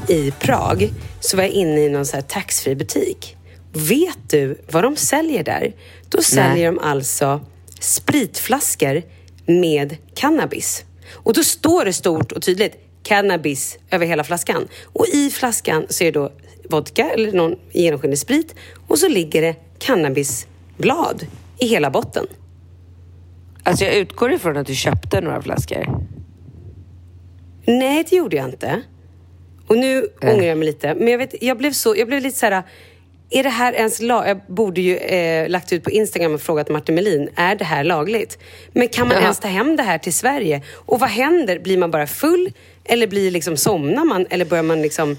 i 0.09 0.31
Prag 0.31 0.93
så 1.21 1.37
var 1.37 1.45
jag 1.45 1.53
inne 1.53 1.81
i 1.81 1.89
någon 1.89 2.07
så 2.07 2.17
här 2.17 2.23
taxfree 2.23 2.75
butik. 2.75 3.37
Vet 3.73 4.19
du 4.31 4.61
vad 4.71 4.83
de 4.83 4.97
säljer 4.97 5.45
där? 5.45 5.75
Då 6.09 6.23
säljer 6.23 6.73
de 6.73 6.79
alltså 6.79 7.41
spritflaskor 7.81 9.03
med 9.47 9.97
cannabis. 10.15 10.85
Och 11.13 11.35
då 11.35 11.45
står 11.45 11.85
det 11.85 11.93
stort 11.93 12.33
och 12.33 12.43
tydligt 12.43 12.77
cannabis 13.03 13.79
över 13.91 14.07
hela 14.07 14.25
flaskan. 14.25 14.69
Och 14.85 15.07
i 15.07 15.31
flaskan 15.31 15.87
så 15.89 16.05
är 16.05 16.13
det 16.13 16.19
då 16.19 16.33
vodka 16.71 17.11
eller 17.11 17.33
någon 17.33 17.57
genomskinlig 17.73 18.19
sprit 18.19 18.55
och 18.89 18.99
så 18.99 19.09
ligger 19.09 19.43
det 19.43 19.57
cannabisblad 19.79 21.27
i 21.59 21.67
hela 21.67 21.91
botten. 21.91 22.27
Alltså 23.69 23.85
jag 23.85 23.95
utgår 23.95 24.33
ifrån 24.33 24.57
att 24.57 24.67
du 24.67 24.75
köpte 24.75 25.21
några 25.21 25.43
flaskor. 25.43 25.87
Nej, 27.67 28.05
det 28.11 28.17
gjorde 28.17 28.37
jag 28.37 28.49
inte. 28.49 28.83
Och 29.67 29.79
nu 29.79 30.07
ångrar 30.23 30.45
jag 30.45 30.59
mig 30.59 30.67
lite. 30.67 30.95
Men 30.95 31.09
jag, 31.09 31.19
vet, 31.19 31.43
jag, 31.43 31.59
blev, 31.59 31.73
så, 31.73 31.95
jag 31.97 32.07
blev 32.09 32.23
lite 32.23 32.39
så 32.39 32.47
här... 32.47 32.63
Är 33.31 33.43
det 33.43 33.49
här 33.49 33.73
ens 33.73 34.01
lag? 34.01 34.29
Jag 34.29 34.41
borde 34.49 34.81
ju 34.81 34.97
eh, 34.97 35.49
lagt 35.49 35.73
ut 35.73 35.85
på 35.85 35.91
Instagram 35.91 36.35
och 36.35 36.41
frågat 36.41 36.69
Martin 36.69 36.95
Melin. 36.95 37.29
Är 37.37 37.55
det 37.55 37.65
här 37.65 37.85
lagligt? 37.85 38.39
Men 38.73 38.89
kan 38.89 39.09
man 39.09 39.17
Ja. 39.17 39.23
ens 39.23 39.39
ta 39.41 39.49
hem 39.49 39.77
det 39.77 39.83
här 39.83 39.99
till 39.99 40.15
Sverige? 40.15 40.63
Och 40.75 41.01
vad 41.01 41.11
händer? 41.11 41.59
Blir 41.59 41.79
man 41.79 41.91
bara 41.91 42.07
full? 42.07 42.53
Eller 42.85 43.07
blir 43.07 43.31
liksom, 43.31 43.57
somnar 43.57 44.05
man? 44.05 44.27
Eller 44.31 44.45
börjar 44.45 44.63
man 44.65 44.83
liksom 44.83 45.17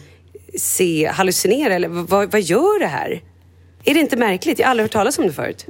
se, 0.58 1.08
hallucinera? 1.14 1.74
Eller 1.76 1.88
vad, 1.88 2.32
vad 2.32 2.41
gör 2.41 2.80
det 2.80 2.88
här? 2.88 3.22
Är 3.84 3.93
det 3.93 4.00
inte 4.00 4.18
märkligt? 4.18 4.60
Jag 4.60 4.66
har 4.66 4.72
aldrig 4.72 4.84
hört 4.84 4.91
talas 4.91 5.20
om 5.20 5.28
det 5.28 5.34
förut. 5.34 5.66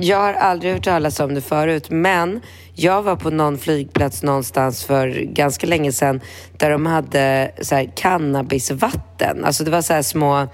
Jag 0.00 0.16
har 0.18 0.32
aldrig 0.32 0.72
hört 0.72 0.84
talas 0.84 1.20
om 1.20 1.34
det 1.34 1.40
förut, 1.40 1.90
men 1.90 2.40
jag 2.74 3.02
var 3.02 3.16
på 3.16 3.30
någon 3.30 3.58
flygplats 3.58 4.22
någonstans 4.22 4.84
för 4.84 5.08
ganska 5.24 5.66
länge 5.66 5.92
sedan 5.92 6.20
där 6.58 6.70
de 6.70 6.86
hade 6.86 7.52
så 7.60 7.74
här 7.74 7.92
cannabisvatten. 7.96 9.44
Alltså 9.44 9.64
det 9.64 9.70
var 9.70 9.82
så 9.82 9.92
här 9.92 10.02
små, 10.02 10.48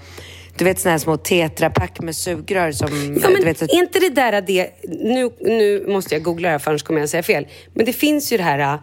du 0.57 0.65
vet 0.65 0.79
såna 0.79 0.91
här 0.91 0.99
små 0.99 1.17
tetrapack 1.17 2.01
med 2.01 2.15
sugrör 2.15 2.71
som... 2.71 3.19
Ja, 3.23 3.29
men 3.29 3.43
vet, 3.45 3.57
så- 3.59 3.65
är 3.65 3.75
inte 3.75 3.99
det 3.99 4.09
där 4.09 4.41
det... 4.41 4.69
Nu, 4.87 5.29
nu 5.39 5.85
måste 5.87 6.15
jag 6.15 6.23
googla 6.23 6.47
det 6.47 6.51
här 6.51 6.59
för 6.59 6.71
annars 6.71 6.83
kommer 6.83 6.99
jag 6.99 7.09
säga 7.09 7.23
fel. 7.23 7.47
Men 7.73 7.85
det 7.85 7.93
finns 7.93 8.33
ju 8.33 8.37
det 8.37 8.43
här... 8.43 8.79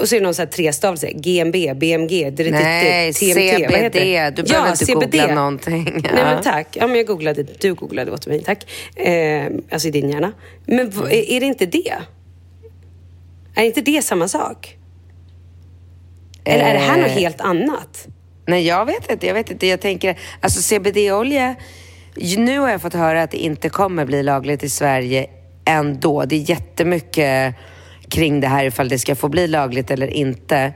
Och 0.00 0.08
så 0.08 0.14
är 0.16 0.20
det 0.20 0.24
någon 0.24 0.34
så 0.34 0.42
här 0.42 0.46
trestavelse. 0.46 1.10
GMB, 1.12 1.56
BMG, 1.76 2.30
DDT, 2.30 2.50
Nej, 2.50 3.12
TMT. 3.12 3.34
Vad 3.34 3.42
heter 3.44 3.90
CBD. 3.90 3.92
det? 3.98 4.30
Du 4.30 4.42
behöver 4.42 4.70
inte 4.70 4.84
CBD. 4.86 5.00
googla 5.18 5.34
någonting. 5.34 5.84
Nej 5.84 6.02
Ja. 6.04 6.24
men 6.24 6.42
tack. 6.42 6.66
Ja, 6.72 6.86
men 6.86 6.96
jag 6.96 7.06
googlade. 7.06 7.42
Du 7.60 7.74
googlade 7.74 8.10
åt 8.12 8.26
mig, 8.26 8.42
tack. 8.42 8.58
Eh, 8.96 9.46
alltså 9.70 9.88
i 9.88 9.90
din 9.90 10.10
hjärna. 10.10 10.32
Men 10.66 10.80
Mm. 10.92 11.04
är 11.06 11.40
det 11.40 11.46
inte 11.46 11.66
det? 11.66 11.94
Är 13.54 13.64
inte 13.64 13.80
det 13.80 14.02
samma 14.04 14.28
sak? 14.28 14.76
Eller 16.44 16.64
är 16.64 16.72
det 16.74 16.80
här 16.80 16.96
något 16.96 17.06
Eh. 17.10 17.12
helt 17.16 17.40
annat? 17.40 18.06
Nej, 18.46 18.66
jag 18.66 18.86
vet 18.86 19.10
inte. 19.10 19.26
Jag 19.26 19.34
vet 19.34 19.50
inte. 19.50 19.66
Jag 19.66 19.80
tänker, 19.80 20.18
alltså 20.40 20.62
CBD-olja. 20.62 21.54
Nu 22.36 22.58
har 22.58 22.70
jag 22.70 22.82
fått 22.82 22.94
höra 22.94 23.22
att 23.22 23.30
det 23.30 23.38
inte 23.38 23.68
kommer 23.68 24.04
bli 24.04 24.22
lagligt 24.22 24.62
i 24.62 24.68
Sverige 24.68 25.26
ändå. 25.64 26.24
Det 26.24 26.36
är 26.36 26.50
jättemycket 26.50 27.54
kring 28.10 28.40
det 28.40 28.46
här 28.46 28.64
ifall 28.64 28.88
det 28.88 28.98
ska 28.98 29.14
få 29.14 29.28
bli 29.28 29.46
lagligt 29.46 29.90
eller 29.90 30.06
inte. 30.06 30.72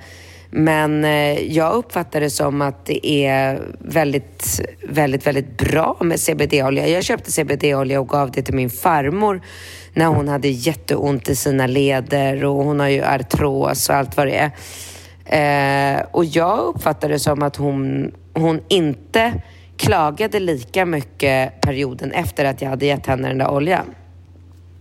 Men 0.54 1.04
eh, 1.04 1.52
jag 1.52 1.74
uppfattar 1.74 2.20
det 2.20 2.30
som 2.30 2.62
att 2.62 2.86
det 2.86 3.06
är 3.06 3.62
väldigt, 3.78 4.60
väldigt, 4.88 5.26
väldigt 5.26 5.58
bra 5.58 5.96
med 6.00 6.20
CBD-olja. 6.20 6.88
Jag 6.88 7.04
köpte 7.04 7.32
CBD-olja 7.32 8.00
och 8.00 8.08
gav 8.08 8.30
det 8.30 8.42
till 8.42 8.54
min 8.54 8.70
farmor 8.70 9.40
när 9.94 10.06
hon 10.06 10.28
hade 10.28 10.48
jätteont 10.48 11.28
i 11.28 11.36
sina 11.36 11.66
leder 11.66 12.44
och 12.44 12.64
hon 12.64 12.80
har 12.80 12.88
ju 12.88 13.04
artros 13.04 13.88
och 13.88 13.94
allt 13.94 14.16
vad 14.16 14.26
det 14.26 14.50
är. 14.50 14.50
Eh, 15.24 16.02
och 16.10 16.24
jag 16.24 16.58
uppfattar 16.58 17.08
det 17.08 17.18
som 17.18 17.42
att 17.42 17.56
hon, 17.56 18.12
hon 18.34 18.60
inte 18.68 19.32
klagade 19.76 20.40
lika 20.40 20.86
mycket 20.86 21.60
perioden 21.60 22.12
efter 22.12 22.44
att 22.44 22.62
jag 22.62 22.68
hade 22.68 22.86
gett 22.86 23.06
henne 23.06 23.28
den 23.28 23.38
där 23.38 23.50
oljan. 23.50 23.86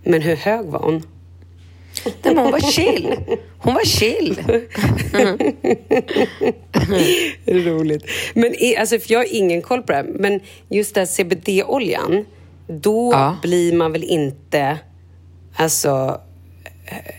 Men 0.04 0.22
hur 0.22 0.36
hög 0.36 0.66
var 0.66 0.80
hon? 0.80 1.04
Nej, 2.06 2.14
men 2.24 2.38
hon 2.38 2.52
var 2.52 2.60
chill. 2.60 3.16
Hon 3.58 3.74
var 3.74 3.86
chill. 3.86 4.39
Roligt. 7.45 8.06
Men 8.34 8.56
alltså, 8.80 8.99
för 8.99 9.12
jag 9.12 9.20
har 9.20 9.36
ingen 9.36 9.62
koll 9.62 9.82
på 9.82 9.91
det 9.91 9.95
här, 9.97 10.04
men 10.04 10.39
just 10.70 10.95
den 10.95 11.08
CBD-oljan, 11.08 12.26
då 12.68 13.12
Ja. 13.14 13.38
blir 13.41 13.74
man 13.74 13.91
väl 13.91 14.04
inte 14.04 14.78
alltså 15.56 16.22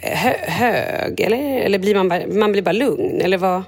hö, 0.02 0.32
hög? 0.46 1.20
Eller, 1.20 1.60
eller 1.60 1.78
blir 1.78 1.94
man 1.94 2.08
bara, 2.08 2.26
man 2.26 2.52
blir 2.52 2.62
bara 2.62 2.72
lugn? 2.72 3.20
Eller 3.20 3.38
vad, 3.38 3.62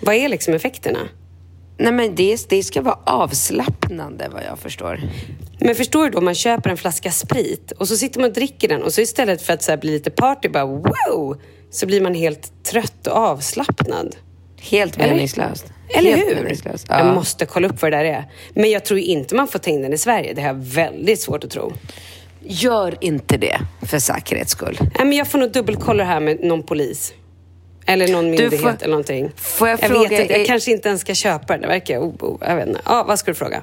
vad 0.00 0.14
är 0.14 0.28
liksom 0.28 0.54
effekterna? 0.54 0.98
Nej, 1.80 1.92
men 1.92 2.14
det, 2.14 2.48
det 2.48 2.62
ska 2.62 2.82
vara 2.82 2.98
avslappnande 3.04 4.28
vad 4.32 4.42
jag 4.44 4.58
förstår. 4.58 5.00
Men 5.58 5.74
förstår 5.74 6.04
du 6.04 6.10
då, 6.10 6.20
man 6.20 6.34
köper 6.34 6.70
en 6.70 6.76
flaska 6.76 7.10
sprit 7.10 7.72
och 7.72 7.88
så 7.88 7.96
sitter 7.96 8.20
man 8.20 8.28
och 8.30 8.34
dricker 8.34 8.68
den 8.68 8.82
och 8.82 8.92
så 8.94 9.00
istället 9.00 9.42
för 9.42 9.52
att 9.52 9.62
så 9.62 9.76
bli 9.76 9.90
lite 9.90 10.10
party, 10.10 10.48
bara 10.48 10.66
wow, 10.66 11.36
så 11.70 11.86
blir 11.86 12.00
man 12.00 12.14
helt 12.14 12.64
trött 12.64 13.06
och 13.06 13.16
avslappnad. 13.16 14.16
Helt 14.60 14.96
meningslöst. 14.98 15.66
Eller 15.88 16.10
Helt 16.16 16.28
hur? 16.30 16.34
meningslöst. 16.34 16.86
Jag 16.88 17.00
Ja. 17.00 17.14
måste 17.14 17.46
kolla 17.46 17.68
upp 17.68 17.82
vad 17.82 17.92
det 17.92 17.96
där 17.96 18.04
är. 18.04 18.24
Men 18.54 18.70
jag 18.70 18.84
tror 18.84 19.00
inte 19.00 19.34
man 19.34 19.48
får 19.48 19.58
ta 19.58 19.70
in 19.70 19.82
den 19.82 19.92
i 19.92 19.98
Sverige. 19.98 20.32
Det 20.34 20.40
har 20.40 20.48
jag 20.48 20.54
väldigt 20.64 21.20
svårt 21.20 21.44
att 21.44 21.50
tro. 21.50 21.72
Gör 22.44 22.98
inte 23.00 23.36
det 23.36 23.60
för 23.86 23.98
säkerhets 23.98 24.52
skull. 24.52 24.78
Nej, 24.80 24.90
men 25.06 25.12
jag 25.12 25.28
får 25.28 25.38
nog 25.38 25.52
dubbelkolla 25.52 26.04
det 26.04 26.08
här 26.10 26.20
med 26.20 26.44
någon 26.44 26.62
polis. 26.62 27.12
Eller 27.86 28.08
någon 28.08 28.24
myndighet 28.30 28.60
får- 28.60 28.68
eller 28.80 28.88
någonting. 28.88 29.30
får 29.36 29.68
jag 29.68 29.78
jag 29.82 29.90
fråga, 29.90 30.08
vet 30.08 30.20
inte, 30.20 30.32
jag 30.32 30.42
är- 30.42 30.46
kanske 30.46 30.70
inte 30.70 30.88
ens 30.88 31.00
ska 31.00 31.14
köpa 31.14 31.52
den. 31.52 31.60
Det 31.62 31.68
verkar 31.68 31.98
obo. 31.98 32.38
Jag 32.40 32.56
vet 32.56 32.68
inte. 32.68 32.80
Ja, 32.84 33.04
vad 33.08 33.18
ska 33.18 33.30
du 33.30 33.34
fråga? 33.34 33.62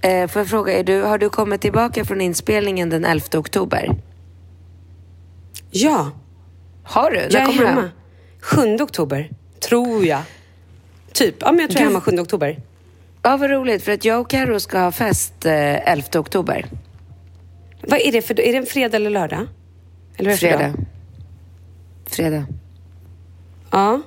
Eh, 0.00 0.26
får 0.28 0.40
jag 0.40 0.48
fråga, 0.48 0.78
är 0.78 0.84
du, 0.84 1.02
har 1.02 1.18
du 1.18 1.28
kommit 1.30 1.60
tillbaka 1.60 2.04
från 2.04 2.20
inspelningen 2.20 2.90
den 2.90 3.04
11 3.04 3.38
oktober? 3.38 3.90
Ja, 5.70 6.10
Har 6.82 7.10
du? 7.10 7.16
När 7.16 7.22
jag 7.30 7.34
är 7.42 7.46
kommer 7.46 7.60
du 7.60 7.66
hemma. 7.66 7.80
hem? 7.80 7.90
7 8.40 8.76
oktober, 8.84 9.30
tror 9.60 10.06
jag. 10.06 10.20
Typ. 11.12 11.34
Ja, 11.40 11.52
men 11.52 11.60
jag 11.60 11.70
tror 11.70 11.80
jag 11.80 11.86
är 11.86 11.90
hemma 11.90 12.00
7 12.00 12.18
oktober. 12.20 12.58
Ja, 13.22 13.36
vad 13.36 13.50
roligt. 13.50 13.82
För 13.84 13.92
att 13.92 14.04
jag 14.04 14.20
och 14.20 14.30
Karo 14.30 14.60
ska 14.60 14.78
ha 14.78 14.92
fest 14.92 15.46
eh, 15.46 15.88
11 15.92 16.20
oktober. 16.20 16.66
Vad 17.82 18.00
är 18.00 18.12
det 18.12 18.22
för 18.22 18.40
Är 18.40 18.52
det 18.52 18.58
en 18.58 18.66
fredag 18.66 18.96
eller 18.96 19.10
lördag? 19.10 19.46
Eller 20.16 20.36
Fredag. 20.36 20.58
dag? 20.58 20.72
Fredag. 22.06 22.46
Ja. 23.70 24.00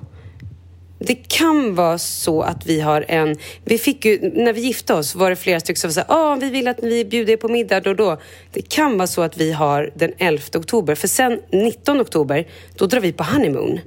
Det 1.00 1.16
kan 1.16 1.76
vara 1.76 1.98
så 1.98 2.42
att 2.42 2.66
vi 2.66 2.82
har 2.82 3.06
en... 3.08 3.38
Vi 3.64 3.78
fick 3.78 4.06
ju, 4.06 4.32
när 4.34 4.54
vi 4.54 4.62
gifte 4.62 4.94
oss 4.94 5.16
var 5.16 5.30
det 5.30 5.36
flera 5.36 5.60
stycken 5.60 5.80
som 5.80 5.92
sa 5.92 6.04
ah, 6.08 6.36
vi 6.36 6.50
vill 6.50 6.68
att 6.68 6.80
vi 6.84 7.06
bjuder 7.06 7.34
er 7.34 7.38
på 7.38 7.48
middag 7.48 7.80
då 7.80 7.90
och 7.90 7.96
då. 7.96 8.18
Det 8.52 8.62
kan 8.62 8.98
vara 8.98 9.08
så 9.08 9.22
att 9.22 9.38
vi 9.38 9.52
har 9.52 9.92
den 9.96 10.12
11 10.18 10.44
oktober. 10.56 10.96
För 10.96 11.08
sen 11.08 11.42
19 11.52 12.02
oktober, 12.02 12.48
då 12.76 12.86
drar 12.86 13.00
vi 13.00 13.12
på 13.12 13.24
honeymoon. 13.24 13.80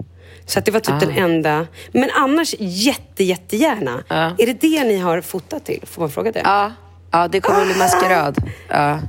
Så 0.47 0.59
att 0.59 0.65
det 0.65 0.71
var 0.71 0.81
typ 0.81 1.01
den 1.01 1.11
enda... 1.11 1.67
Men 1.93 2.11
annars 2.15 2.55
jätte, 2.59 3.25
jättegärna. 3.25 4.05
Ja. 4.09 4.35
Är 4.39 4.47
det 4.47 4.61
det 4.61 4.85
ni 4.85 4.97
har 4.97 5.21
fotat 5.21 5.65
till? 5.65 5.83
Får 5.87 6.03
man 6.03 6.11
fråga 6.11 6.33
det? 6.33 6.43
Ja, 6.45 6.73
ja 7.11 7.29
det 7.29 7.41
kommer 7.41 7.65
bli 7.65 7.79
maskerad. 7.79 8.37
Ja. 8.69 9.01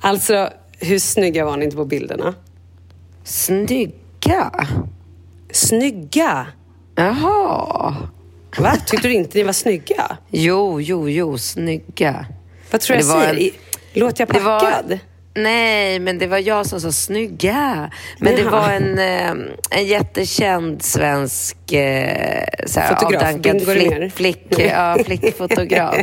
Alltså, 0.00 0.50
hur 0.78 0.98
snygga 0.98 1.44
var 1.44 1.56
ni 1.56 1.64
inte 1.64 1.76
på 1.76 1.84
bilderna? 1.84 2.34
Snygga. 3.24 4.66
Snygga! 5.56 6.46
Jaha. 6.96 7.96
Va? 8.58 8.76
Tyckte 8.86 9.08
du 9.08 9.14
inte 9.14 9.38
ni 9.38 9.44
var 9.44 9.52
snygga? 9.52 10.16
Jo, 10.30 10.80
jo, 10.80 11.08
jo, 11.10 11.38
snygga. 11.38 12.26
Vad 12.70 12.80
tror 12.80 12.96
Men 12.96 13.06
jag 13.06 13.14
det 13.16 13.18
var 13.26 13.34
säger? 13.34 13.50
en- 13.50 14.00
Låter 14.00 14.20
jag 14.26 14.34
Det 14.34 14.40
var- 14.40 14.60
packad? 14.60 14.98
Nej, 15.34 15.98
men 15.98 16.18
det 16.18 16.26
var 16.26 16.38
jag 16.38 16.66
som 16.66 16.80
sa 16.80 16.92
snygga. 16.92 17.90
Men 18.18 18.34
det 18.34 18.40
Jaha. 18.42 18.50
var 18.50 18.70
en, 18.70 18.98
eh, 18.98 19.46
en 19.70 19.86
jättekänd 19.86 20.82
svensk 20.82 21.72
eh, 21.72 22.44
såhär, 22.66 22.94
Fotograf, 22.94 23.22
avdankad 23.22 23.62
flick, 23.62 24.12
flick, 24.14 24.46
ja, 24.58 24.98
flickfotograf. 25.04 25.96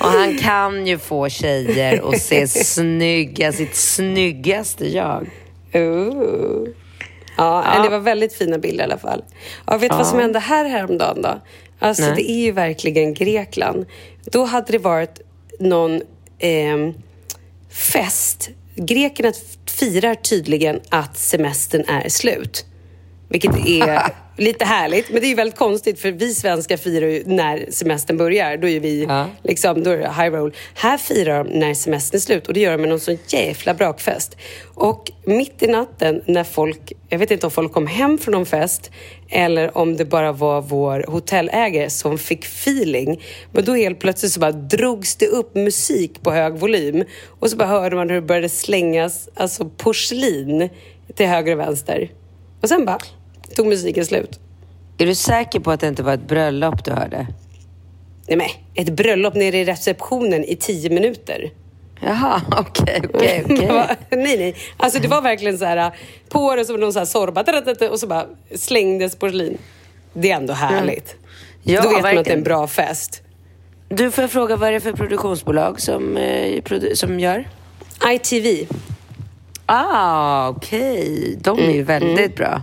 Och 0.00 0.06
han 0.06 0.38
kan 0.38 0.86
ju 0.86 0.98
få 0.98 1.28
tjejer 1.28 2.08
att 2.14 2.20
se 2.22 2.46
snygga, 2.64 3.52
sitt 3.52 3.76
snyggaste 3.76 4.88
jag. 4.88 5.30
Ooh. 5.74 6.68
Ja, 7.42 7.74
Ja. 7.76 7.82
det 7.82 7.88
var 7.88 7.98
väldigt 7.98 8.32
fina 8.34 8.58
bilder 8.58 8.84
i 8.84 8.84
alla 8.84 8.98
fall. 8.98 9.24
Ja, 9.66 9.76
vet 9.76 9.90
du 9.90 9.96
vad 9.96 10.06
som 10.06 10.18
hände 10.18 10.38
här 10.38 10.64
häromdagen 10.64 11.22
då? 11.22 11.40
Alltså 11.78 12.02
Nej. 12.02 12.12
det 12.16 12.30
är 12.30 12.44
ju 12.44 12.52
verkligen 12.52 13.14
Grekland. 13.14 13.86
Då 14.24 14.44
hade 14.44 14.72
det 14.72 14.78
varit 14.78 15.20
någon 15.60 16.00
ehm, 16.38 16.94
fest. 17.70 18.50
Grekerna 18.74 19.32
firar 19.66 20.14
tydligen 20.14 20.80
att 20.88 21.18
semestern 21.18 21.84
är 21.88 22.08
slut. 22.08 22.66
Vilket 23.28 23.66
är 23.66 24.02
lite 24.42 24.64
härligt, 24.64 25.10
men 25.10 25.20
det 25.20 25.26
är 25.26 25.28
ju 25.28 25.34
väldigt 25.34 25.58
konstigt 25.58 26.00
för 26.00 26.12
vi 26.12 26.34
svenskar 26.34 26.76
firar 26.76 27.06
ju 27.06 27.22
när 27.26 27.66
semestern 27.70 28.16
börjar. 28.16 28.56
Då 28.56 28.68
är 28.68 28.80
vi 28.80 29.04
Ja. 29.08 29.26
liksom, 29.42 29.82
då 29.82 29.90
är 29.90 29.96
det 29.98 30.08
high 30.08 30.30
roll. 30.32 30.52
Här 30.74 30.98
firar 30.98 31.44
de 31.44 31.50
när 31.58 31.74
semestern 31.74 32.16
är 32.16 32.20
slut 32.20 32.46
och 32.48 32.54
det 32.54 32.60
gör 32.60 32.72
de 32.72 32.78
med 32.80 32.88
någon 32.88 33.00
sån 33.00 33.18
jävla 33.28 33.74
brakfest. 33.74 34.36
Och 34.74 35.10
mitt 35.24 35.62
i 35.62 35.66
natten 35.66 36.22
när 36.26 36.44
folk, 36.44 36.92
jag 37.08 37.18
vet 37.18 37.30
inte 37.30 37.46
om 37.46 37.50
folk 37.52 37.72
kom 37.72 37.86
hem 37.86 38.18
från 38.18 38.32
någon 38.32 38.46
fest 38.46 38.90
eller 39.28 39.78
om 39.78 39.96
det 39.96 40.04
bara 40.04 40.32
var 40.32 40.60
vår 40.60 41.04
hotellägare 41.08 41.90
som 41.90 42.18
fick 42.18 42.44
feeling. 42.44 43.22
Men 43.52 43.64
då 43.64 43.74
helt 43.74 43.98
plötsligt 44.00 44.32
så 44.32 44.40
bara 44.40 44.52
drogs 44.52 45.16
det 45.16 45.26
upp 45.26 45.54
musik 45.54 46.22
på 46.22 46.30
hög 46.32 46.54
volym 46.54 47.04
och 47.40 47.50
så 47.50 47.56
bara 47.56 47.68
hörde 47.68 47.96
man 47.96 48.08
hur 48.08 48.16
det 48.16 48.26
började 48.26 48.48
slängas 48.48 49.28
alltså 49.34 49.64
porslin 49.76 50.68
till 51.14 51.26
höger 51.26 51.52
och 51.52 51.60
vänster. 51.60 52.10
Och 52.62 52.68
sen 52.68 52.84
bara 52.84 52.98
tog 53.56 53.66
musiken 53.66 54.06
slut. 54.06 54.40
Är 54.98 55.06
du 55.06 55.14
säker 55.14 55.60
på 55.60 55.70
att 55.70 55.80
det 55.80 55.88
inte 55.88 56.02
var 56.02 56.14
ett 56.14 56.28
bröllop 56.28 56.84
du 56.84 56.90
hörde? 56.90 57.26
Nej 58.28 58.36
men, 58.36 58.46
ett 58.74 58.92
bröllop 58.96 59.34
nere 59.34 59.58
i 59.58 59.64
receptionen 59.64 60.44
i 60.44 60.56
tio 60.56 60.90
minuter. 60.90 61.50
Jaha, 62.00 62.40
okej, 62.58 63.02
okej, 63.14 63.44
Det 63.48 63.54
okej. 63.54 63.68
var- 63.68 63.96
nej, 64.10 64.36
nej. 64.38 64.54
Alltså 64.76 64.98
det 65.00 65.08
var 65.08 65.22
verkligen 65.22 65.58
så 65.58 65.64
här 65.64 65.92
på 66.28 66.54
det 66.56 66.64
som 66.64 66.80
någon 66.80 66.92
så 66.92 66.98
här 66.98 67.06
sorba 67.06 67.44
och 67.90 68.00
så 68.00 68.06
bara 68.06 68.26
slängdes 68.54 69.16
porslin. 69.16 69.58
Det 70.12 70.30
är 70.30 70.36
ändå 70.36 70.52
härligt. 70.52 71.16
Ja, 71.62 71.82
Då 71.82 71.88
vet 71.88 71.92
man 71.92 71.98
att 71.98 72.02
det 72.04 72.10
är 72.10 72.14
verkligen. 72.16 72.38
en 72.38 72.44
bra 72.44 72.66
fest. 72.66 73.22
Du, 73.88 74.10
får 74.10 74.22
jag 74.22 74.30
fråga 74.30 74.56
vad 74.56 74.68
är 74.68 74.72
det 74.72 74.80
för 74.80 74.92
produktionsbolag 74.92 75.80
som, 75.80 76.16
eh, 76.16 76.62
produ- 76.62 76.94
som 76.94 77.20
gör? 77.20 77.48
ITV. 78.14 78.66
Ah, 79.66 80.48
okej. 80.48 81.36
De 81.40 81.58
är 81.58 81.72
ju 81.72 81.82
väldigt 81.82 82.36
bra. 82.36 82.62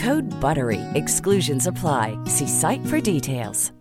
Code 0.03 0.29
BUTTERY. 0.41 0.79
Exclusions 0.95 1.67
apply. 1.67 2.17
See 2.25 2.47
site 2.47 2.81
for 2.89 3.13
details. 3.13 3.71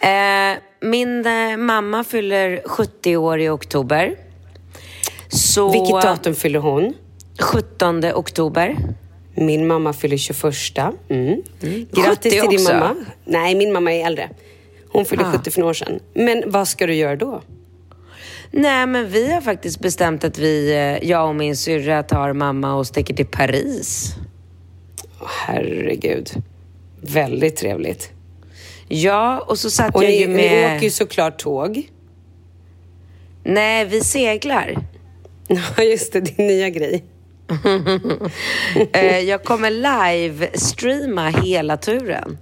Eh, 0.00 0.56
min 0.80 1.26
eh, 1.26 1.56
mamma 1.56 2.04
fyller 2.04 2.62
70 2.66 3.16
år 3.16 3.40
i 3.40 3.48
oktober. 3.48 4.16
Så, 5.28 5.72
Vilket 5.72 6.02
datum 6.02 6.34
fyller 6.34 6.58
hon? 6.60 6.94
17 7.40 8.04
oktober. 8.04 8.76
Min 9.34 9.66
mamma 9.66 9.92
fyller 9.92 10.16
21. 10.16 10.54
Mm. 11.08 11.42
Grattis 11.92 12.04
70 12.04 12.30
till 12.30 12.40
din 12.50 12.60
också? 12.60 12.72
mamma. 12.72 12.94
Nej, 13.24 13.54
min 13.54 13.72
mamma 13.72 13.92
är 13.92 14.06
äldre. 14.06 14.30
Hon 14.88 15.04
fyllde 15.04 15.24
Ah. 15.26 15.32
70 15.32 15.50
för 15.50 15.60
några 15.60 15.70
år 15.70 15.74
sedan. 15.74 16.00
Men 16.14 16.42
vad 16.46 16.68
ska 16.68 16.86
du 16.86 16.94
göra 16.94 17.16
då? 17.16 17.42
Nej, 18.50 18.86
men 18.86 19.08
vi 19.08 19.32
har 19.32 19.40
faktiskt 19.40 19.80
bestämt 19.80 20.24
att 20.24 20.38
vi, 20.38 20.72
eh, 20.72 21.08
jag 21.08 21.28
och 21.28 21.34
min 21.34 21.56
syrra 21.56 22.02
tar 22.02 22.32
mamma 22.32 22.74
och 22.74 22.86
sticker 22.86 23.14
till 23.14 23.26
Paris. 23.26 24.14
Åh, 25.20 25.28
herregud. 25.46 26.30
Väldigt 27.00 27.56
trevligt. 27.56 28.10
Ja, 28.88 29.44
och 29.46 29.58
så 29.58 29.70
satt 29.70 29.94
Och 29.94 30.04
jag 30.04 30.10
ni, 30.10 30.20
ju 30.20 30.26
ni 30.26 30.34
med... 30.34 30.76
åker 30.76 30.84
ju 30.84 30.90
såklart 30.90 31.38
tåg. 31.38 31.88
Nej, 33.44 33.84
vi 33.84 34.00
seglar. 34.00 34.78
Ja, 35.76 35.82
just 35.82 36.12
det. 36.12 36.20
Din 36.20 36.46
nya 36.46 36.70
grej. 36.70 37.04
Eh, 38.92 39.18
jag 39.18 39.44
kommer 39.44 39.70
live-streama 39.70 41.28
hela 41.28 41.76
turen. 41.76 42.38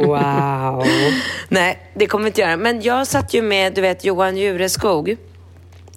Wow. 0.00 0.84
Nej, 1.48 1.78
det 1.94 2.06
kommer 2.06 2.24
vi 2.24 2.28
inte 2.28 2.40
göra. 2.40 2.56
Men 2.56 2.82
jag 2.82 3.06
satt 3.06 3.34
ju 3.34 3.42
med, 3.42 3.74
du 3.74 3.80
vet, 3.80 4.04
Johan 4.04 4.36
Jureskog. 4.36 5.16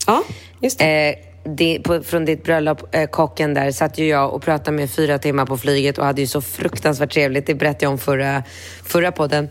Ja, 0.08 0.24
just 0.60 0.80
det. 0.80 1.10
Eh, 1.10 1.16
det, 1.56 1.80
på, 1.84 2.04
från 2.04 2.26
ditt 2.26 2.44
bröllop, 2.44 2.96
eh, 2.96 3.10
kocken 3.10 3.54
där, 3.54 3.72
satt 3.72 3.98
ju 3.98 4.08
jag 4.08 4.34
och 4.34 4.42
pratade 4.42 4.78
med 4.78 4.92
fyra 4.92 5.20
timmar 5.20 5.46
på 5.46 5.58
flyget 5.58 5.98
och 5.98 6.06
hade 6.06 6.22
ju 6.22 6.28
så 6.28 6.42
fruktansvärt 6.42 7.14
trevligt. 7.14 7.48
Det 7.48 7.56
berättade 7.56 7.86
jag 7.86 7.92
om 7.92 7.98
förra, 7.98 8.44
förra 8.84 9.12
podden. 9.12 9.50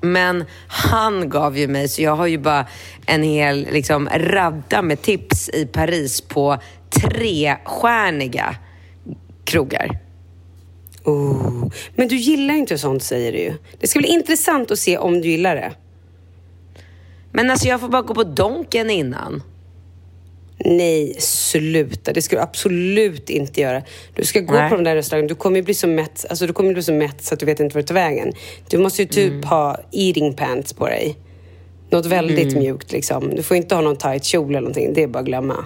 Men 0.00 0.44
han 0.68 1.28
gav 1.28 1.58
ju 1.58 1.68
mig, 1.68 1.88
så 1.88 2.02
jag 2.02 2.16
har 2.16 2.26
ju 2.26 2.38
bara 2.38 2.66
en 3.06 3.22
hel 3.22 3.66
liksom, 3.72 4.08
radda 4.14 4.82
med 4.82 5.02
tips 5.02 5.48
i 5.48 5.66
Paris 5.66 6.20
på 6.20 6.58
trestjärniga 6.90 8.56
krogar. 9.44 9.98
Oh. 11.04 11.68
Men 11.94 12.08
du 12.08 12.16
gillar 12.16 12.54
inte 12.54 12.78
sånt 12.78 13.02
säger 13.02 13.32
du 13.32 13.38
ju. 13.38 13.52
Det 13.80 13.86
ska 13.86 13.98
bli 13.98 14.08
intressant 14.08 14.70
att 14.70 14.78
se 14.78 14.98
om 14.98 15.20
du 15.20 15.28
gillar 15.28 15.56
det. 15.56 15.72
Men 17.32 17.50
alltså 17.50 17.68
jag 17.68 17.80
får 17.80 17.88
bara 17.88 18.02
gå 18.02 18.14
på 18.14 18.24
Donken 18.24 18.90
innan. 18.90 19.42
Nej, 20.64 21.16
sluta. 21.18 22.12
Det 22.12 22.22
ska 22.22 22.36
du 22.36 22.42
absolut 22.42 23.30
inte 23.30 23.60
göra. 23.60 23.82
Du 24.14 24.24
ska 24.24 24.40
gå 24.40 24.52
Nej. 24.54 24.70
på 24.70 24.76
de 24.76 24.84
där 24.84 24.94
restaurangerna. 24.96 25.28
Du 25.28 25.34
kommer 25.34 25.62
bli 25.62 25.74
så 25.74 25.86
mätt, 25.88 26.26
alltså, 26.30 26.46
du 26.46 26.52
kommer 26.52 26.72
bli 26.72 26.82
så 26.82 26.92
mätt 26.92 27.22
så 27.24 27.34
att 27.34 27.40
du 27.40 27.46
vet 27.46 27.60
inte 27.60 27.74
vart 27.74 27.84
du 27.84 27.86
tar 27.86 27.94
vägen. 27.94 28.32
Du 28.68 28.78
måste 28.78 29.02
ju 29.02 29.08
typ 29.08 29.32
Mm. 29.32 29.44
ha 29.44 29.80
eating 29.92 30.34
pants 30.34 30.72
på 30.72 30.86
dig. 30.86 31.16
Något 31.90 32.06
väldigt 32.06 32.52
Mm. 32.52 32.58
mjukt 32.58 32.92
liksom. 32.92 33.30
Du 33.34 33.42
får 33.42 33.56
inte 33.56 33.74
ha 33.74 33.82
någon 33.82 33.96
tight 33.96 34.24
kjol 34.24 34.50
eller 34.50 34.60
någonting. 34.60 34.92
Det 34.94 35.02
är 35.02 35.06
bara 35.06 35.18
att 35.18 35.24
glömma. 35.26 35.64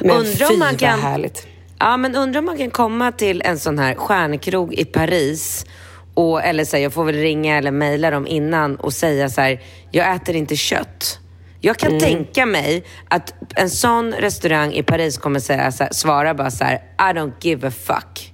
Men 0.00 0.10
Undrar 0.10 0.46
om 0.46 0.50
fy 0.52 0.56
man 0.58 0.68
vad 0.70 0.78
kan- 0.78 1.00
härligt. 1.00 1.46
Ja, 1.78 1.96
men 1.96 2.16
undrar 2.16 2.38
om 2.38 2.44
man 2.44 2.58
kan 2.58 2.70
komma 2.70 3.12
till 3.12 3.42
en 3.44 3.58
sån 3.58 3.78
här 3.78 3.94
stjärnkrog 3.94 4.74
i 4.74 4.84
Paris 4.84 5.66
och, 6.14 6.44
eller 6.44 6.64
så 6.64 6.76
här, 6.76 6.82
jag 6.82 6.92
får 6.92 7.04
väl 7.04 7.14
ringa 7.14 7.58
eller 7.58 7.70
mejla 7.70 8.10
dem 8.10 8.26
innan 8.26 8.76
och 8.76 8.92
säga 8.92 9.28
så 9.28 9.40
här, 9.40 9.60
jag 9.90 10.14
äter 10.14 10.36
inte 10.36 10.56
kött. 10.56 11.18
Jag 11.60 11.76
kan 11.76 11.88
Mm. 11.88 12.00
tänka 12.00 12.46
mig 12.46 12.84
att 13.08 13.34
en 13.56 13.70
sån 13.70 14.12
restaurang 14.12 14.72
i 14.72 14.82
Paris 14.82 15.18
kommer 15.18 15.40
säga 15.40 15.72
så 15.72 15.84
här, 15.84 15.92
svara 15.92 16.34
bara 16.34 16.50
så 16.50 16.64
här, 16.64 16.74
I 16.98 17.12
don't 17.18 17.32
give 17.40 17.68
a 17.68 17.70
fuck. 17.70 18.32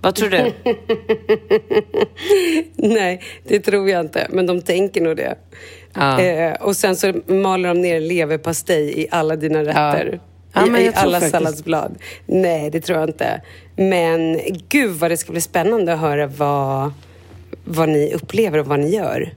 Vad 0.00 0.14
tror 0.14 0.28
du? 0.28 0.52
Nej, 2.76 3.22
det 3.44 3.60
tror 3.60 3.88
jag 3.90 4.00
inte. 4.00 4.26
Men 4.30 4.46
de 4.46 4.62
tänker 4.62 5.00
nog 5.00 5.16
det. 5.16 5.34
Ja. 5.94 6.20
Eh, 6.20 6.52
och 6.52 6.76
sen 6.76 6.96
så 6.96 7.12
maler 7.26 7.68
de 7.68 7.80
ner 7.80 8.00
leverpastej 8.00 9.00
i 9.00 9.06
alla 9.10 9.36
dina 9.36 9.60
rätter. 9.64 10.10
Ja, 10.12 10.18
I, 10.56 10.70
men 10.70 10.76
I 10.80 10.84
tror 10.84 10.96
alla 11.02 11.20
salladsblad. 11.20 11.98
Nej, 12.26 12.70
det 12.70 12.80
tror 12.80 12.98
jag 12.98 13.08
inte. 13.08 13.40
Men 13.76 14.40
gud 14.68 14.90
vad 14.96 15.10
det 15.10 15.16
ska 15.16 15.32
bli 15.32 15.40
spännande 15.40 15.92
att 15.94 16.00
höra 16.00 16.26
vad, 16.26 16.92
vad 17.64 17.88
ni 17.88 18.14
upplever 18.14 18.58
och 18.58 18.66
vad 18.66 18.80
ni 18.80 18.94
gör. 18.94 19.34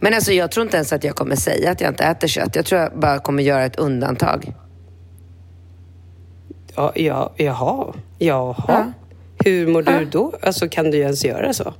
Men 0.00 0.14
alltså 0.14 0.32
jag 0.32 0.50
tror 0.50 0.66
inte 0.66 0.76
ens 0.76 0.92
att 0.92 1.04
jag 1.04 1.14
kommer 1.14 1.36
säga 1.36 1.70
att 1.70 1.80
jag 1.80 1.90
inte 1.90 2.04
äter 2.04 2.28
kött. 2.28 2.56
Jag 2.56 2.66
tror 2.66 2.80
jag 2.80 2.92
bara 2.98 3.18
kommer 3.18 3.42
göra 3.42 3.64
ett 3.64 3.76
undantag. 3.76 4.52
Ja, 6.76 6.92
ja, 6.94 7.32
jaha. 7.36 7.94
Jaha. 8.18 8.54
Ja. 8.68 8.92
Hur 9.44 9.66
mår 9.66 9.82
du 9.82 10.04
då? 10.04 10.32
Alltså, 10.42 10.68
kan 10.68 10.90
du 10.90 10.98
ens 10.98 11.24
göra 11.24 11.52
så? 11.52 11.74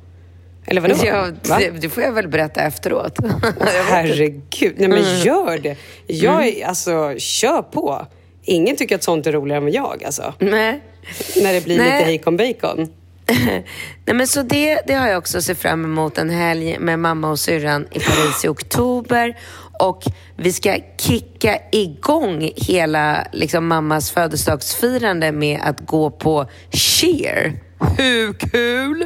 Eller 0.66 0.80
vadå? 0.80 0.94
Ja, 1.04 1.26
Va? 1.48 1.58
det, 1.58 1.70
det 1.70 1.88
får 1.88 2.02
jag 2.02 2.12
väl 2.12 2.28
berätta 2.28 2.60
efteråt. 2.60 3.18
Herregud. 3.90 4.74
Nej, 4.76 4.88
men 4.88 4.98
Mm. 4.98 5.20
gör 5.24 5.58
det. 5.58 5.76
Jag 6.06 6.46
är, 6.48 6.66
alltså, 6.66 7.14
kör 7.18 7.62
på. 7.62 8.06
Ingen 8.48 8.76
tycker 8.76 8.94
att 8.94 9.02
sånt 9.02 9.26
är 9.26 9.32
roligare 9.32 9.64
än 9.64 9.72
jag, 9.72 10.04
alltså. 10.04 10.34
Nej. 10.38 10.82
När 11.42 11.52
det 11.52 11.64
blir 11.64 11.78
Nej. 11.78 11.92
lite 11.92 12.04
hejkon 12.04 12.36
bacon. 12.36 12.88
Nej, 14.04 14.14
men 14.14 14.26
så 14.26 14.42
det, 14.42 14.80
det 14.86 14.94
har 14.94 15.08
jag 15.08 15.18
också 15.18 15.42
sett 15.42 15.58
fram 15.58 15.84
emot 15.84 16.18
en 16.18 16.30
helg 16.30 16.78
med 16.78 16.98
mamma 16.98 17.30
och 17.30 17.38
syrran 17.38 17.86
i 17.90 17.98
Paris 18.00 18.44
i 18.44 18.48
oktober. 18.48 19.38
Och 19.80 20.02
vi 20.36 20.52
ska 20.52 20.76
kicka 20.96 21.58
igång 21.72 22.50
hela 22.56 23.26
liksom, 23.32 23.66
mammas 23.66 24.10
födelsedagsfirande 24.10 25.32
med 25.32 25.60
att 25.62 25.80
gå 25.80 26.10
på 26.10 26.46
cheer. 26.70 27.52
Hur 27.98 28.32
kul? 28.32 29.04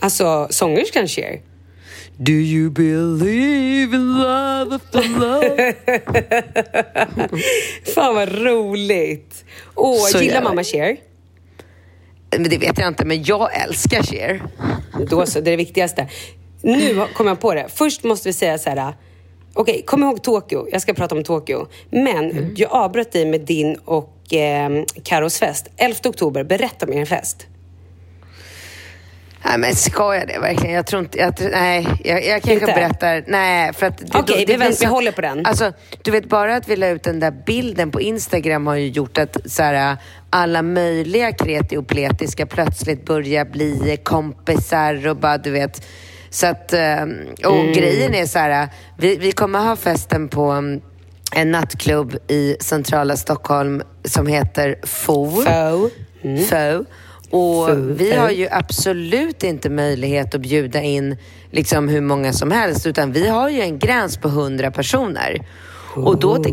Alltså 0.00 0.48
sångerskan 0.50 1.08
Cher. 1.08 1.40
Do 2.18 2.32
you 2.32 2.70
believe 2.70 3.94
in 3.96 4.18
love 4.18 4.74
after 4.74 5.08
love? 5.18 5.74
Fan 7.94 8.14
vad 8.14 8.28
roligt. 8.42 9.44
Åh, 9.74 9.98
Så 10.06 10.18
gillar 10.18 10.34
jävla- 10.34 10.48
mamma 10.50 10.64
Cher? 10.64 10.96
Men 12.30 12.42
det 12.50 12.58
vet 12.58 12.78
jag 12.78 12.88
inte, 12.88 13.04
men 13.04 13.22
jag 13.24 13.62
älskar 13.62 14.02
Cher. 14.02 14.42
Då 15.10 15.26
så, 15.26 15.40
det 15.40 15.48
är 15.48 15.52
det 15.52 15.56
viktigaste. 15.56 16.08
Nu 16.62 17.02
kom 17.14 17.26
jag 17.26 17.40
på 17.40 17.54
det. 17.54 17.66
Först 17.74 18.04
måste 18.04 18.28
vi 18.28 18.32
säga 18.32 18.58
så 18.58 18.70
här. 18.70 18.94
Okej, 19.54 19.82
kom 19.86 20.02
ihåg 20.02 20.22
Tokyo. 20.22 20.68
Jag 20.72 20.82
ska 20.82 20.94
prata 20.94 21.14
om 21.14 21.24
Tokyo. 21.24 21.66
Men 21.90 22.30
Mm. 22.30 22.54
jag 22.56 22.72
avbröt 22.72 23.12
dig 23.12 23.26
med 23.26 23.40
din 23.40 23.76
och 23.84 24.32
eh, 24.34 24.84
Karos 25.02 25.38
fest. 25.38 25.66
11 25.76 25.98
oktober, 26.04 26.44
berätta 26.44 26.86
om 26.86 26.92
er 26.92 27.04
fest. 27.04 27.46
Nej 29.48 29.58
men 29.58 29.74
ska 29.74 30.14
jag 30.14 30.28
det 30.28 30.38
verkligen? 30.38 30.74
Jag 30.74 30.86
tror 30.86 31.02
inte, 31.02 31.18
jag, 31.18 31.34
nej, 31.52 31.86
jag, 32.04 32.24
jag 32.26 32.42
kanske 32.42 32.52
Inte? 32.52 32.66
berättar, 32.66 33.24
nej 33.26 33.72
för 33.72 33.86
att... 33.86 34.02
Okej, 34.14 34.44
det 34.46 34.56
vi 34.56 34.76
vi 34.80 34.86
håller 34.86 35.12
på 35.12 35.20
den. 35.20 35.46
Alltså, 35.46 35.72
du 36.02 36.10
vet 36.10 36.28
bara 36.28 36.56
att 36.56 36.68
vi 36.68 36.76
la 36.76 36.88
ut 36.88 37.02
den 37.02 37.20
där 37.20 37.30
bilden 37.46 37.90
på 37.90 38.00
Instagram 38.00 38.66
har 38.66 38.74
ju 38.74 38.88
gjort 38.88 39.18
att 39.18 39.36
så 39.46 39.62
här, 39.62 39.96
alla 40.30 40.62
möjliga 40.62 41.32
kreti 41.32 41.76
och 41.76 41.86
pleti 41.88 42.26
ska 42.26 42.46
plötsligt 42.46 43.04
börja 43.04 43.44
bli 43.44 43.98
kompisar 44.04 45.08
och 45.08 45.16
bara 45.16 45.38
du 45.38 45.50
vet. 45.50 45.86
Så 46.30 46.46
att, 46.46 46.72
eh, 46.72 47.02
och 47.44 47.56
Mm. 47.56 47.72
grejen 47.72 48.14
är 48.14 48.26
så 48.26 48.38
här, 48.38 48.68
vi, 48.98 49.16
vi 49.16 49.32
kommer 49.32 49.58
ha 49.58 49.76
festen 49.76 50.28
på 50.28 50.50
mm, 50.50 50.80
en 51.32 51.50
nattklubb 51.50 52.16
i 52.28 52.56
centrala 52.60 53.16
Stockholm 53.16 53.82
som 54.04 54.26
heter 54.26 54.78
FO. 54.82 55.30
Fo. 55.30 55.90
Mm. 56.22 56.44
FO. 56.44 56.84
Och 57.36 58.00
vi 58.00 58.14
har 58.14 58.30
ju 58.30 58.48
absolut 58.50 59.42
inte 59.44 59.70
möjlighet 59.70 60.34
att 60.34 60.40
bjuda 60.40 60.82
in 60.82 61.16
liksom 61.50 61.88
hur 61.88 62.00
många 62.00 62.32
som 62.32 62.50
helst 62.50 62.86
utan 62.86 63.12
vi 63.12 63.28
har 63.28 63.48
ju 63.48 63.60
en 63.60 63.78
gräns 63.78 64.16
på 64.16 64.28
100 64.28 64.70
personer. 64.70 65.46
Och 65.94 66.18
då, 66.20 66.44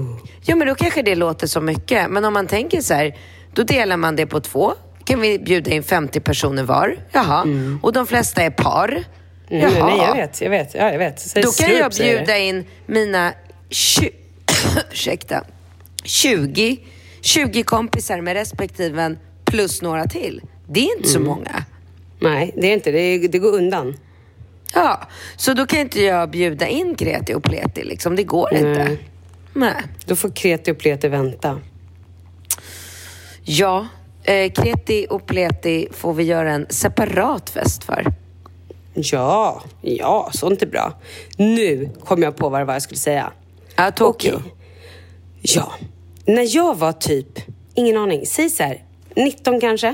ja, 0.46 0.56
men 0.56 0.68
då 0.68 0.76
kanske 0.76 1.02
det 1.02 1.16
låter 1.16 1.48
så 1.48 1.62
mycket. 1.62 2.10
Men 2.10 2.26
om 2.26 2.34
man 2.34 2.48
tänker 2.48 2.82
så 2.82 2.94
här, 2.94 3.18
då 3.54 3.64
delar 3.64 3.98
man 3.98 4.16
det 4.16 4.26
på 4.26 4.40
två. 4.40 4.74
kan 5.06 5.22
vi 5.22 5.40
bjuda 5.40 5.72
in 5.72 5.84
50 5.84 6.20
personer 6.20 6.64
var. 6.64 6.98
Jaha. 7.12 7.46
Och 7.82 7.94
de 7.94 8.08
flesta 8.08 8.42
är 8.42 8.50
par. 8.50 9.04
Mm, 9.50 9.74
nej, 9.74 9.98
jag 9.98 10.16
vet, 10.16 10.42
jag 10.42 10.50
vet. 10.50 10.76
Ja, 10.76 10.92
jag 10.92 11.00
vet. 11.00 11.20
Säg 11.20 11.42
Då 11.44 11.52
kan 11.52 11.54
strup, 11.54 11.80
jag 11.80 11.92
bjuda 11.92 12.38
in 12.38 12.66
mina 12.86 13.34
tju- 13.70 14.14
ursäkta, 14.92 15.44
20, 16.04 16.78
20 17.22 17.64
kompisar 17.64 18.22
med 18.22 18.34
respektiven 18.34 19.18
plus 19.46 19.82
några 19.82 20.06
till. 20.06 20.42
Det 20.68 20.80
är 20.80 20.98
inte 20.98 21.10
så 21.10 21.18
Mm. 21.18 21.28
många. 21.30 21.66
Nej, 22.20 22.54
det 22.58 22.68
är 22.68 22.74
inte. 22.74 22.92
Det, 22.92 23.28
det 23.28 23.40
går 23.40 23.52
undan. 23.54 23.96
Ja, 24.74 25.02
så 25.36 25.54
då 25.54 25.66
kan 25.66 25.80
inte 25.80 26.02
jag 26.02 26.30
bjuda 26.30 26.68
in 26.68 26.96
kreti 26.96 27.34
och 27.34 27.44
pleti 27.44 27.84
liksom. 27.84 28.16
Det 28.16 28.24
går 28.24 28.54
inte. 28.54 28.84
Nej. 28.84 29.10
Nej. 29.54 29.74
Då 30.06 30.16
får 30.16 30.30
kreti 30.30 30.72
och 30.72 30.78
pleti 30.78 31.08
vänta. 31.08 31.60
Ja, 33.44 33.88
eh, 34.24 34.52
kreti 34.52 35.08
och 35.10 35.26
pleti 35.26 35.88
får 35.92 36.14
vi 36.14 36.24
göra 36.24 36.52
en 36.52 36.66
separat 36.70 37.50
fest 37.50 37.84
för. 37.84 38.06
Ja, 38.94 39.64
ja, 39.82 40.30
sånt 40.34 40.62
är 40.62 40.68
bra. 40.68 40.94
Nu 41.38 41.90
kom 42.06 42.22
jag 42.24 42.36
på 42.36 42.50
vad 42.50 42.62
det 42.62 42.66
var 42.66 42.74
jag 42.74 42.82
skulle 42.82 43.00
säga. 43.00 43.32
Ja, 43.76 43.92
Tokyo. 43.92 44.36
Okej. 44.36 44.54
Ja. 45.42 45.72
När 46.26 46.56
jag 46.56 46.78
var 46.78 46.92
typ, 46.92 47.40
ingen 47.74 47.98
aning, 47.98 48.26
säg 48.26 48.50
så 48.50 48.64
här, 48.64 48.84
19 49.16 49.60
kanske, 49.62 49.94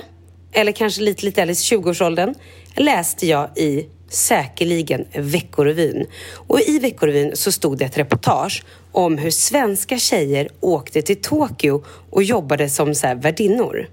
eller 0.52 0.72
kanske 0.72 1.02
lite, 1.02 1.26
lite 1.26 1.42
äldre, 1.42 1.54
20-årsåldern, 1.54 2.34
läste 2.76 3.28
jag 3.28 3.50
i 3.58 3.88
säkerligen 4.10 5.06
Veckorevyn. 5.14 6.06
Och 6.36 6.60
i 6.62 6.80
Veckorevyn 6.80 7.32
så 7.36 7.52
stod 7.52 7.78
det 7.78 7.86
ett 7.86 7.98
reportage 7.98 8.64
om 8.92 9.18
hur 9.18 9.32
svenska 9.32 9.98
tjejer 9.98 10.50
åkte 10.60 11.02
till 11.02 11.22
Tokyo 11.22 11.84
och 12.10 12.24
jobbade 12.24 12.70
som 12.70 12.96
så 12.96 13.08
här 13.08 13.16
värdinnor. 13.16 13.90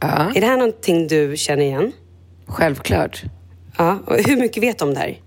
Ja. 0.00 0.32
Är 0.34 0.40
det 0.40 0.46
här 0.46 0.56
någonting 0.56 1.06
du 1.08 1.36
känner 1.36 1.62
igen? 1.64 1.92
Självklart. 2.46 3.22
Ja, 3.78 3.98
och 4.06 4.16
hur 4.18 4.36
mycket 4.36 4.62
vet 4.62 4.78
du 4.78 4.84
om 4.84 4.94
det 4.94 5.00
här? 5.00 5.18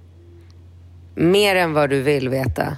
Mer 1.15 1.55
än 1.55 1.73
vad 1.73 1.89
du 1.89 2.01
vill 2.01 2.29
veta. 2.29 2.77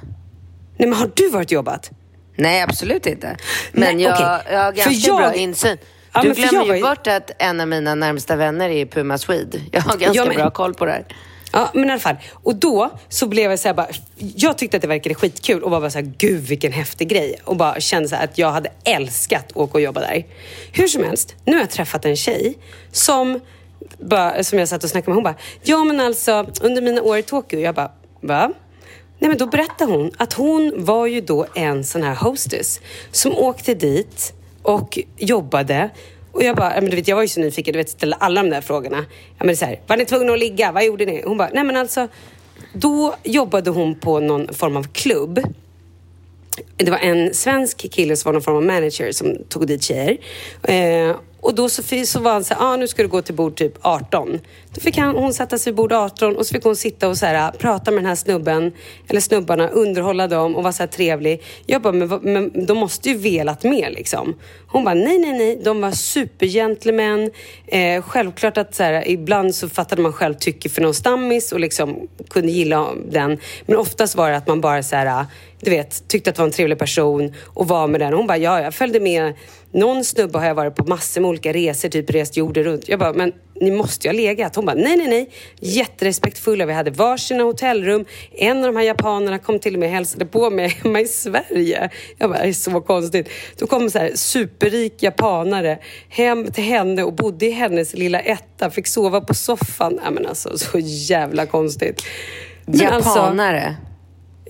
Nej, 0.77 0.89
men 0.89 0.93
har 0.93 1.11
du 1.15 1.29
varit 1.29 1.51
jobbat? 1.51 1.91
Nej, 2.35 2.61
absolut 2.61 3.05
inte. 3.05 3.37
Men 3.71 3.95
Nej, 3.97 4.05
jag, 4.05 4.13
okej. 4.13 4.53
jag 4.53 4.63
har 4.63 4.71
ganska 4.71 4.91
jag- 5.07 5.17
bra 5.17 5.33
insyn. 5.33 5.77
Ja, 6.15 6.21
du 6.21 6.33
glömmer 6.33 6.75
ju 6.75 6.81
bort 6.81 7.07
att 7.07 7.31
en 7.39 7.61
av 7.61 7.67
mina 7.67 7.95
närmsta 7.95 8.35
vänner 8.35 8.69
är 8.69 8.85
Puma 8.85 9.17
Swede. 9.17 9.59
Jag 9.71 9.81
har 9.81 9.97
ganska 9.97 10.11
Ja, 10.21 10.25
men- 10.25 10.35
bra 10.35 10.49
koll 10.51 10.73
på 10.73 10.85
det 10.85 10.91
här. 10.91 11.05
Ja, 11.53 11.69
men 11.73 11.89
i 11.89 11.91
alla 11.91 11.99
fall. 11.99 12.15
Och 12.31 12.55
då 12.55 12.89
så 13.09 13.27
blev 13.27 13.49
jag 13.51 13.59
så 13.59 13.67
här 13.67 13.75
bara, 13.75 13.87
jag 14.17 14.57
tyckte 14.57 14.77
att 14.77 14.81
det 14.81 14.87
verkade 14.87 15.15
skitkul 15.15 15.63
och 15.63 15.71
var 15.71 15.79
bara 15.81 15.89
så 15.89 15.97
här, 15.97 16.13
gud 16.17 16.41
vilken 16.43 16.71
häftig 16.71 17.07
grej. 17.09 17.39
Och 17.43 17.55
bara 17.57 17.79
kände 17.79 18.09
så 18.09 18.15
att 18.15 18.37
jag 18.37 18.51
hade 18.51 18.69
älskat 18.83 19.45
att 19.51 19.57
åka 19.57 19.73
och 19.73 19.81
jobba 19.81 19.99
där. 20.01 20.25
Hur 20.71 20.87
som 20.87 21.03
helst, 21.03 21.35
nu 21.45 21.53
har 21.53 21.59
jag 21.59 21.69
träffat 21.69 22.05
en 22.05 22.15
tjej 22.15 22.57
som, 22.91 23.39
bara, 23.97 24.43
som 24.43 24.59
jag 24.59 24.67
satt 24.69 24.83
och 24.83 24.89
snackade 24.89 25.09
med. 25.09 25.15
Hon 25.15 25.23
bara, 25.23 25.35
ja 25.63 25.83
men 25.83 25.99
alltså 25.99 26.47
under 26.61 26.81
mina 26.81 27.01
år 27.01 27.17
i 27.17 27.23
Tokyo, 27.23 27.59
jag 27.59 27.75
bara, 27.75 27.91
va? 28.21 28.51
Nej 29.19 29.29
men 29.29 29.37
då 29.37 29.45
berättade 29.47 29.91
hon 29.91 30.11
att 30.17 30.33
hon 30.33 30.73
var 30.77 31.05
ju 31.07 31.21
då 31.21 31.45
en 31.55 31.83
sån 31.83 32.03
här 32.03 32.15
hostess 32.15 32.79
som 33.11 33.31
åkte 33.37 33.73
dit 33.73 34.33
och 34.65 34.99
jobbade. 35.17 35.89
Och 36.31 36.43
jag 36.43 36.55
bara, 36.55 36.81
men 36.81 36.89
du 36.89 36.95
vet, 36.95 37.07
jag 37.07 37.15
var 37.15 37.23
ju 37.23 37.27
så 37.27 37.39
nyfiken, 37.39 37.71
du 37.71 37.77
vet, 37.77 37.89
ställde 37.89 38.15
alla 38.15 38.43
de 38.43 38.49
där 38.49 38.61
frågorna. 38.61 39.05
Ja, 39.37 39.45
men 39.45 39.57
så 39.57 39.65
här, 39.65 39.79
var 39.87 39.97
ni 39.97 40.05
tvungna 40.05 40.33
att 40.33 40.39
ligga? 40.39 40.71
Vad 40.71 40.85
gjorde 40.85 41.05
ni? 41.05 41.23
Hon 41.25 41.37
bara, 41.37 41.49
nej 41.53 41.63
men 41.63 41.77
alltså, 41.77 42.07
då 42.73 43.15
jobbade 43.23 43.69
hon 43.69 43.99
på 43.99 44.19
någon 44.19 44.53
form 44.53 44.77
av 44.77 44.83
klubb. 44.83 45.39
Det 46.77 46.91
var 46.91 46.97
en 46.97 47.33
svensk 47.33 47.91
kille 47.91 48.15
som 48.15 48.29
var 48.29 48.33
någon 48.33 48.41
form 48.41 48.55
av 48.55 48.63
manager 48.63 49.11
som 49.11 49.37
tog 49.49 49.67
dit 49.67 49.83
tjejer. 49.83 50.17
Eh, 50.63 51.15
och 51.45 51.55
då 51.55 51.69
så, 51.69 51.83
så 52.05 52.19
var 52.19 52.31
han 52.31 52.43
så 52.43 52.53
här, 52.53 52.73
ah, 52.73 52.75
nu 52.75 52.87
ska 52.87 53.01
du 53.01 53.07
gå 53.07 53.21
till 53.21 53.35
bord 53.35 53.55
typ 53.55 53.73
18. 53.81 54.39
Då 54.73 54.81
fick 54.81 54.97
han, 54.97 55.15
hon 55.15 55.33
sätta 55.33 55.57
sig 55.57 55.71
vid 55.71 55.75
bord 55.77 55.93
18 55.93 56.35
och 56.35 56.45
så 56.45 56.53
fick 56.53 56.63
hon 56.63 56.75
sitta 56.75 57.07
och 57.09 57.17
så 57.17 57.25
här, 57.25 57.35
äh, 57.35 57.51
prata 57.59 57.91
med 57.91 57.97
den 57.97 58.05
här 58.05 58.15
snubben, 58.15 58.71
eller 59.07 59.21
snubbarna, 59.21 59.67
underhålla 59.67 60.27
dem 60.27 60.55
och 60.55 60.63
vara 60.63 60.73
så 60.73 60.83
här 60.83 60.87
trevlig. 60.87 61.43
Jag 61.65 61.81
bara, 61.81 61.93
men, 61.93 62.07
men 62.21 62.65
de 62.65 62.77
måste 62.77 63.09
ju 63.09 63.17
velat 63.17 63.63
mer 63.63 63.89
liksom. 63.89 64.35
Hon 64.67 64.83
bara, 64.83 64.95
nej, 64.95 65.19
nej, 65.19 65.33
nej, 65.33 65.61
de 65.63 65.81
var 65.81 65.91
supergentlemän. 65.91 67.31
Eh, 67.67 68.01
självklart 68.01 68.57
att 68.57 68.75
så 68.75 68.83
här, 68.83 69.09
ibland 69.09 69.55
så 69.55 69.69
fattade 69.69 70.01
man 70.01 70.13
själv 70.13 70.33
tycke 70.33 70.69
för 70.69 70.81
någon 70.81 70.93
stammis 70.93 71.51
och 71.51 71.59
liksom 71.59 72.07
kunde 72.29 72.51
gilla 72.51 72.87
den. 73.07 73.39
Men 73.65 73.77
oftast 73.77 74.15
var 74.15 74.29
det 74.29 74.37
att 74.37 74.47
man 74.47 74.61
bara 74.61 74.83
så 74.83 74.95
här, 74.95 75.05
äh, 75.05 75.25
du 75.65 75.71
vet, 75.71 76.07
tyckte 76.07 76.29
att 76.29 76.35
det 76.35 76.41
var 76.41 76.47
en 76.47 76.53
trevlig 76.53 76.79
person 76.79 77.33
och 77.43 77.67
var 77.67 77.87
med 77.87 78.01
den. 78.01 78.13
Hon 78.13 78.27
bara, 78.27 78.37
ja, 78.37 78.61
jag 78.61 78.73
följde 78.73 78.99
med. 78.99 79.33
Någon 79.71 80.03
snubbe 80.03 80.39
har 80.39 80.45
jag 80.45 80.55
varit 80.55 80.75
på 80.75 80.83
massor 80.83 81.21
med 81.21 81.29
olika 81.29 81.53
resor, 81.53 81.89
typ 81.89 82.09
rest 82.09 82.37
jorden 82.37 82.63
runt. 82.63 82.89
Jag 82.89 82.99
bara, 82.99 83.13
men 83.13 83.33
ni 83.61 83.71
måste 83.71 84.07
ju 84.07 84.13
ha 84.13 84.17
legat. 84.17 84.55
Hon 84.55 84.65
bara, 84.65 84.75
nej, 84.75 84.97
nej, 84.97 85.07
nej. 85.07 85.29
Jätterespektfulla. 85.59 86.65
Vi 86.65 86.73
hade 86.73 86.91
varsina 86.91 87.43
hotellrum. 87.43 88.05
En 88.31 88.57
av 88.57 88.63
de 88.63 88.75
här 88.75 88.83
japanerna 88.83 89.39
kom 89.39 89.59
till 89.59 89.73
och 89.73 89.79
med 89.79 89.87
och 89.87 89.93
hälsade 89.93 90.25
på 90.25 90.49
mig 90.49 90.67
hemma 90.83 91.01
i 91.01 91.05
Sverige. 91.07 91.89
Jag 92.17 92.29
bara, 92.29 92.41
det 92.41 92.47
är 92.47 92.53
så 92.53 92.81
konstigt. 92.81 93.29
Då 93.57 93.67
kom 93.67 93.89
så 93.89 93.99
här 93.99 94.11
superrik 94.15 95.03
japanare 95.03 95.79
hem 96.09 96.51
till 96.51 96.63
henne 96.63 97.03
och 97.03 97.13
bodde 97.13 97.45
i 97.45 97.51
hennes 97.51 97.93
lilla 97.93 98.19
etta. 98.19 98.69
Fick 98.69 98.87
sova 98.87 99.21
på 99.21 99.33
soffan. 99.33 99.99
Ja, 100.03 100.11
men 100.11 100.25
alltså, 100.25 100.57
så 100.57 100.79
jävla 100.79 101.45
konstigt. 101.45 102.03
Men 102.65 102.87
alltså- 102.87 103.09
Japanare. 103.09 103.75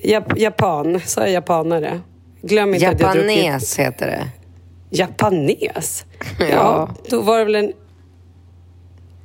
Jap- 0.06 0.38
japan, 0.38 1.02
sa 1.06 1.22
jag 1.22 1.32
japanare? 1.32 2.02
Glöm 2.42 2.74
inte 2.74 2.90
att 2.90 3.00
jag 3.00 3.14
druckit... 3.14 3.38
Japanes 3.38 3.80
heter 3.80 4.08
det. 4.08 4.28
Japanes? 4.90 6.06
Ja. 6.40 6.46
Ja. 6.50 6.96
då 7.10 7.22
var 7.22 7.40
det 7.40 7.46
väl 7.46 7.56
en... 7.56 7.74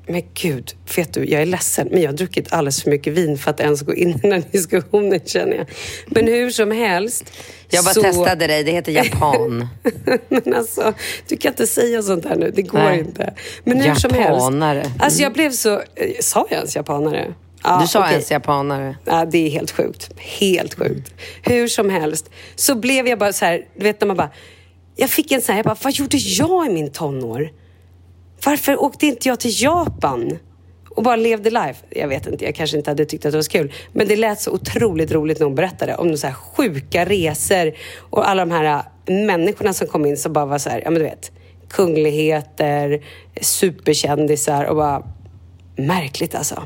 Men 0.07 0.23
gud, 0.35 0.73
vet 0.97 1.13
du, 1.15 1.25
jag 1.25 1.43
är 1.43 1.47
ledsen, 1.47 1.89
men 1.91 2.01
jag 2.03 2.09
har 2.11 2.17
druckit 2.17 2.53
alldeles 2.53 2.83
för 2.83 2.91
mycket 2.91 3.13
vin 3.13 3.39
för 3.39 3.51
att 3.51 3.61
ens 3.61 3.81
gå 3.81 3.95
in 3.95 4.09
i 4.11 4.13
den 4.13 4.33
här 4.33 4.43
diskussionen 4.51 5.21
känner 5.27 5.57
jag. 5.57 5.67
Men 6.07 6.27
hur 6.27 6.51
som 6.51 6.71
helst. 6.71 7.25
Jag 7.71 7.85
bara 7.85 7.95
så... 7.95 8.03
testade 8.03 8.47
dig, 8.47 8.65
det 8.65 8.71
heter 8.73 8.93
japan. 8.93 9.69
men 10.29 10.55
alltså, 10.55 10.93
du 11.29 11.37
kan 11.37 11.53
inte 11.53 11.67
säga 11.67 12.03
sånt 12.03 12.25
här 12.25 12.37
nu, 12.37 12.51
det 12.55 12.63
går 12.63 12.79
Nej. 12.79 12.99
inte. 13.01 13.35
Men 13.65 13.81
hur 13.81 13.95
som 13.95 14.11
helst. 14.15 14.41
Japanare. 14.41 14.85
Alltså 14.99 15.23
jag 15.23 15.33
blev 15.33 15.51
så... 15.51 15.75
eh, 15.75 16.11
Sa 16.21 16.47
jag 16.51 16.57
ens 16.57 16.77
japanare? 16.77 17.35
Ja, 17.63 17.79
du 17.81 17.87
sa 17.87 18.01
okej. 18.01 18.13
ens 18.13 18.31
japanare. 18.31 18.97
Ja, 19.05 19.25
det 19.25 19.47
är 19.47 19.51
helt 19.51 19.71
sjukt. 19.71 20.11
Helt 20.17 20.75
sjukt. 20.75 21.15
Hur 21.43 21.69
som 21.69 21.91
helst 21.91 22.31
så 22.55 22.75
blev 22.75 23.09
jag 23.09 23.19
bara 23.19 23.33
så 23.33 23.45
här, 23.45 23.65
du 23.77 23.85
vet 23.85 24.01
när 24.01 24.07
man 24.07 24.17
bara... 24.17 24.31
Jag 24.97 25.11
fick 25.11 25.33
en 25.33 25.43
sån 25.43 25.53
här, 25.53 25.59
jag 25.59 25.65
bara, 25.65 25.77
vad 25.83 25.93
gjorde 25.93 26.17
jag 26.17 26.67
i 26.67 26.71
min 26.71 26.93
tonår? 26.93 27.51
Varför 28.45 28.83
åkte 28.83 29.07
inte 29.07 29.29
jag 29.29 29.41
till 29.41 29.63
Japan? 29.63 30.39
Och 30.91 31.03
bara 31.03 31.17
levde 31.17 31.51
life. 31.51 31.85
Jag 31.91 32.09
vet 32.09 32.27
inte, 32.27 32.45
jag 32.45 32.55
kanske 32.55 32.77
inte 32.77 32.91
hade 32.91 33.05
tyckt 33.05 33.27
att 33.27 33.33
det 33.33 33.39
var 33.39 33.43
så 33.43 33.51
kul. 33.51 33.73
Men 33.93 34.09
det 34.09 34.17
lät 34.17 34.41
så 34.41 34.51
otroligt 34.51 35.13
roligt 35.13 35.39
när 35.39 35.47
hon 35.47 35.55
berättade 35.55 35.95
om 35.95 36.09
de 36.09 36.17
så 36.17 36.27
här 36.27 36.35
sjuka 36.35 37.05
resor 37.05 37.73
och 37.99 38.29
alla 38.29 38.45
de 38.45 38.51
här 38.51 38.65
äh, 38.65 39.15
människorna 39.15 39.73
som 39.73 39.87
kom 39.87 40.07
in 40.07 40.17
som 40.17 40.33
bara 40.33 40.47
var 40.47 40.59
så 40.59 40.71
här, 40.71 40.83
ja 40.85 40.91
men 40.91 40.99
du 40.99 41.05
vet, 41.05 41.33
kungligheter, 41.69 43.05
superkändisar 43.41 44.65
och 44.65 44.77
bara 44.77 45.03
märkligt 45.77 46.35
alltså. 46.35 46.63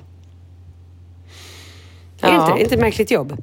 Ja. 2.29 2.41
inte, 2.41 2.53
är 2.53 2.55
det 2.55 2.63
inte 2.63 2.75
ett 2.75 2.81
märkligt 2.81 3.11
jobb? 3.11 3.43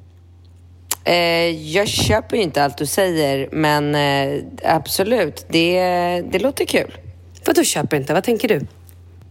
Eh, 1.03 1.49
jag 1.49 1.88
köper 1.88 2.38
ju 2.38 2.43
inte 2.43 2.63
allt 2.63 2.77
du 2.77 2.86
säger, 2.86 3.49
men 3.51 3.95
eh, 3.95 4.43
absolut, 4.63 5.45
det, 5.49 5.82
det 6.32 6.39
låter 6.39 6.65
kul. 6.65 6.97
Vadå 7.45 7.63
köper 7.63 7.97
inte? 7.97 8.13
Vad 8.13 8.23
tänker 8.23 8.47
du? 8.47 8.61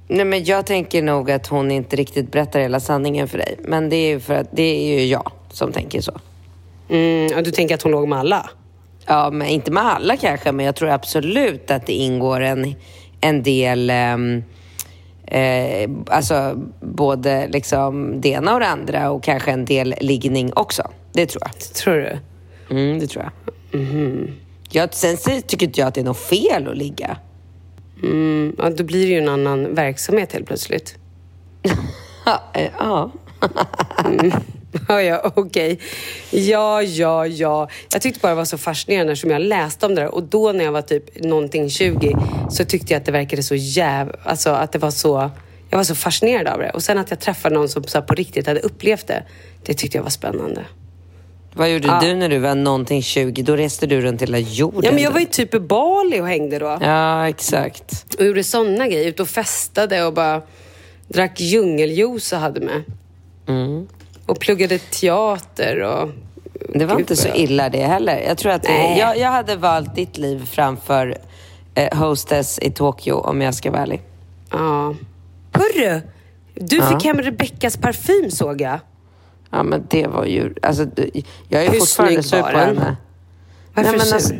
Nej, 0.08 0.24
men 0.24 0.44
jag 0.44 0.66
tänker 0.66 1.02
nog 1.02 1.30
att 1.30 1.46
hon 1.46 1.70
inte 1.70 1.96
riktigt 1.96 2.32
berättar 2.32 2.60
hela 2.60 2.80
sanningen 2.80 3.28
för 3.28 3.38
dig. 3.38 3.56
Men 3.58 3.88
det 3.88 3.96
är 3.96 4.08
ju 4.08 4.20
för 4.20 4.34
att 4.34 4.48
det 4.52 4.62
är 4.62 4.98
ju 4.98 5.06
jag 5.06 5.32
som 5.50 5.72
tänker 5.72 6.00
så. 6.00 6.20
Mm, 6.88 7.36
och 7.36 7.42
du 7.42 7.50
tänker 7.50 7.74
att 7.74 7.82
hon 7.82 7.92
låg 7.92 8.08
med 8.08 8.18
alla? 8.18 8.50
Ja, 9.06 9.30
men 9.30 9.48
inte 9.48 9.70
med 9.70 9.82
alla 9.82 10.16
kanske, 10.16 10.52
men 10.52 10.66
jag 10.66 10.76
tror 10.76 10.90
absolut 10.90 11.70
att 11.70 11.86
det 11.86 11.92
ingår 11.92 12.40
en, 12.40 12.74
en 13.20 13.42
del... 13.42 13.90
ehm, 13.90 14.42
eh, 15.30 15.90
alltså 16.06 16.54
både 16.80 17.48
liksom 17.48 18.20
det 18.20 18.28
ena 18.28 18.54
och 18.54 18.60
det 18.60 18.66
andra 18.66 19.10
och 19.10 19.22
kanske 19.22 19.50
en 19.50 19.64
del 19.64 19.94
liggning 20.00 20.52
också. 20.56 20.90
Det 21.12 21.26
tror 21.26 21.42
jag. 21.44 21.58
Tror 21.58 21.94
du? 21.94 22.18
Mm, 22.70 22.98
det 22.98 23.06
tror 23.06 23.24
jag. 23.24 23.32
jag 24.70 24.94
sen 24.94 25.16
så 25.16 25.30
tycker 25.46 25.66
inte 25.66 25.80
jag 25.80 25.88
att 25.88 25.94
det 25.94 26.00
är 26.00 26.04
något 26.04 26.18
fel 26.18 26.68
att 26.68 26.76
ligga. 26.76 27.16
Mm, 28.02 28.54
ja, 28.58 28.70
då 28.70 28.84
blir 28.84 29.06
det 29.06 29.12
ju 29.12 29.18
en 29.18 29.28
annan 29.28 29.74
verksamhet 29.74 30.32
helt 30.32 30.46
plötsligt. 30.46 30.94
Ja, 32.26 32.42
eh, 32.54 32.70
ja. 32.78 33.10
Ja, 34.88 35.02
ja, 35.02 35.32
okej. 35.34 35.78
Ja, 36.30 36.82
ja, 36.82 37.26
ja. 37.26 37.68
Jag 37.92 38.02
tyckte 38.02 38.20
bara 38.20 38.28
det 38.28 38.34
var 38.34 38.44
så 38.44 38.58
fascinerande 38.58 39.16
som 39.16 39.30
jag 39.30 39.42
läste 39.42 39.86
om 39.86 39.94
det 39.94 40.00
där. 40.00 40.14
Och 40.14 40.22
då 40.22 40.52
när 40.52 40.64
jag 40.64 40.72
var 40.72 40.82
typ 40.82 41.24
någonting 41.24 41.70
20 41.70 42.16
så 42.50 42.64
tyckte 42.64 42.92
jag 42.92 43.00
att 43.00 43.06
det 43.06 43.12
verkade 43.12 43.42
så 43.42 43.54
jäv... 43.54 44.16
Alltså 44.22 44.50
att 44.50 44.72
det 44.72 44.78
var 44.78 44.90
så... 44.90 45.30
Jag 45.70 45.76
var 45.76 45.84
så 45.84 45.94
fascinerad 45.94 46.46
av 46.46 46.58
det. 46.58 46.70
Och 46.70 46.82
sen 46.82 46.98
att 46.98 47.10
jag 47.10 47.20
träffade 47.20 47.54
någon 47.54 47.68
som 47.68 47.84
så 47.84 48.02
på 48.02 48.14
riktigt 48.14 48.46
hade 48.46 48.60
upplevt 48.60 49.06
det. 49.06 49.22
Det 49.64 49.74
tyckte 49.74 49.98
jag 49.98 50.02
var 50.02 50.10
spännande. 50.10 50.64
Vad 51.54 51.70
gjorde 51.70 51.86
Ja. 51.88 52.00
du 52.02 52.14
när 52.14 52.28
du 52.28 52.38
var 52.38 52.54
någonting 52.54 53.02
20? 53.02 53.42
Då 53.42 53.56
reste 53.56 53.86
du 53.86 54.00
runt 54.00 54.22
hela 54.22 54.38
jorden. 54.38 54.80
Ja, 54.84 54.92
men 54.92 55.02
jag 55.02 55.10
var 55.10 55.20
ju 55.20 55.26
typ 55.26 55.54
i 55.54 55.60
Bali 55.60 56.20
och 56.20 56.26
hängde 56.28 56.58
då. 56.58 56.78
Ja, 56.80 57.28
exakt. 57.28 58.14
Och 58.18 58.24
gjorde 58.26 58.44
såna 58.44 58.88
grejer. 58.88 59.08
Ute 59.08 59.22
och 59.22 59.28
festade 59.28 60.04
och 60.04 60.14
bara 60.14 60.42
drack 61.08 61.40
djungeljuice 61.40 62.32
och 62.32 62.38
hade 62.38 62.60
med. 62.60 62.82
Mm. 63.48 63.88
Och 64.30 64.38
pluggade 64.40 64.78
teater 64.78 65.82
och... 65.82 66.08
Det 66.74 66.84
var 66.84 66.94
Gud, 66.94 67.00
inte 67.00 67.16
så 67.16 67.28
illa 67.34 67.68
det 67.68 67.84
heller. 67.84 68.18
Jag 68.20 68.38
tror 68.38 68.52
att 68.52 68.62
Nej. 68.62 68.98
jag, 68.98 69.18
jag 69.18 69.30
hade 69.30 69.56
valt 69.56 69.94
ditt 69.94 70.18
liv 70.18 70.46
framför 70.46 71.18
eh, 71.74 71.98
hostess 71.98 72.58
i 72.58 72.70
Tokyo 72.70 73.14
om 73.14 73.40
jag 73.42 73.54
ska 73.54 73.70
vara 73.70 73.82
ärlig. 73.82 74.02
Ja. 74.50 74.94
Hörru! 75.52 76.00
Du 76.54 76.76
Ja. 76.76 76.86
fick 76.86 77.04
hem 77.04 77.22
Rebeckas 77.22 77.76
parfym 77.76 78.30
såg 78.30 78.60
jag. 78.60 78.80
Ja, 79.50 79.62
men 79.62 79.86
det 79.90 80.06
var 80.06 80.24
ju... 80.24 80.54
Alltså, 80.62 80.86
jag 81.48 81.64
är 81.64 81.70
Hur 81.70 81.78
fortfarande 81.78 82.22
sur 82.22 82.42
på 82.42 82.58
henne. 82.58 82.96
Varför 83.74 83.90
nej, 83.90 83.98
men 83.98 84.06
sur? 84.06 84.14
Alltså, 84.14 84.34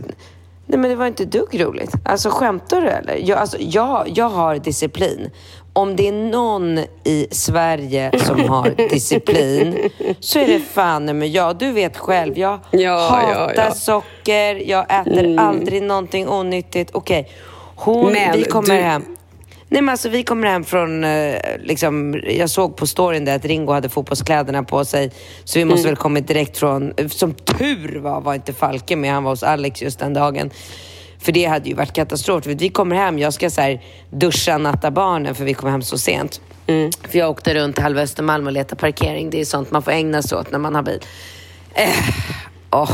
nej, 0.67 0.79
men 0.79 0.91
det 0.91 0.97
var 0.97 1.07
inte 1.07 1.25
dugg 1.25 1.61
roligt. 1.65 1.93
Alltså, 2.05 2.31
skämtar 2.31 2.81
du 2.81 2.89
eller? 2.89 3.17
Jag, 3.17 3.39
alltså, 3.39 3.57
jag, 3.61 4.13
jag 4.15 4.29
har 4.29 4.57
disciplin. 4.59 5.31
Om 5.73 5.97
det 5.97 6.09
är 6.09 6.13
någon 6.13 6.79
i 7.05 7.27
Sverige 7.31 8.11
som 8.19 8.49
har 8.49 8.71
disciplin 8.91 9.91
så 10.21 10.39
är 10.39 10.47
det 10.47 10.61
fan 10.61 11.05
men 11.05 11.33
jag. 11.33 11.57
Du 11.59 11.73
vet 11.73 11.97
själv, 11.97 12.39
jag 12.39 12.59
Ja, 12.71 13.09
hatar 13.11 13.53
ja, 13.57 13.65
ja. 13.69 13.75
socker, 13.75 14.55
jag 14.71 15.01
äter 15.01 15.19
Mm. 15.25 15.39
aldrig 15.39 15.83
någonting 15.83 16.29
onyttigt. 16.29 16.91
Okej, 16.95 17.29
hon, 17.77 18.13
Men 18.13 18.37
vi 18.37 18.45
kommer 18.45 18.67
du- 18.77 18.83
hem. 18.83 19.05
Nej 19.73 19.83
men 19.83 19.89
alltså 19.93 20.09
vi 20.09 20.23
kommer 20.23 20.49
hem 20.49 20.65
från, 20.65 21.05
eh, 21.05 21.35
liksom, 21.63 22.21
jag 22.29 22.51
såg 22.51 22.77
på 22.77 22.87
storyn 22.87 23.25
där 23.25 23.37
att 23.37 23.45
Ringo 23.45 23.73
hade 23.73 23.89
fotbollskläderna 23.89 24.63
på 24.63 24.85
sig. 24.85 25.11
Så 25.45 25.59
vi 25.59 25.65
måste 25.65 25.81
Mm. 25.81 25.91
väl 25.91 25.97
kommit 25.97 26.29
direkt 26.29 26.59
från, 26.59 26.93
som 27.11 27.35
tur 27.35 27.99
var 28.01 28.21
var 28.21 28.35
inte 28.35 28.53
Falke 28.53 28.97
med, 28.97 29.13
han 29.13 29.25
var 29.25 29.31
hos 29.33 29.43
Alex 29.43 29.83
just 29.83 29.99
den 29.99 30.15
dagen. 30.15 30.51
För 31.21 31.33
det 31.33 31.45
hade 31.45 31.69
ju 31.69 31.75
varit 31.75 31.93
katastrof. 31.93 32.47
Vi 32.47 32.69
kommer 32.69 32.97
hem, 32.97 33.19
jag 33.19 33.35
ska 33.35 33.51
så 33.51 33.61
här, 33.61 33.83
duscha, 34.11 34.59
natta 34.59 34.91
barnen 34.91 35.35
för 35.35 35.45
vi 35.45 35.55
kommer 35.55 35.71
hem 35.71 35.83
så 35.83 35.99
sent. 35.99 36.41
Mm. 36.67 36.91
För 37.09 37.19
jag 37.19 37.31
åkte 37.31 37.55
runt 37.55 37.79
halva 37.79 38.03
Östermalm 38.03 38.47
och 38.47 38.53
letade 38.53 38.81
parkering. 38.81 39.31
Det 39.31 39.41
är 39.41 39.45
sånt 39.45 39.71
man 39.71 39.83
får 39.83 39.91
ägna 39.93 40.23
sig 40.23 40.39
åt 40.39 40.51
när 40.51 40.59
man 40.59 40.75
har 40.75 40.83
bil. 40.83 41.01
Eh, 41.75 41.89
Åh, 42.71 42.93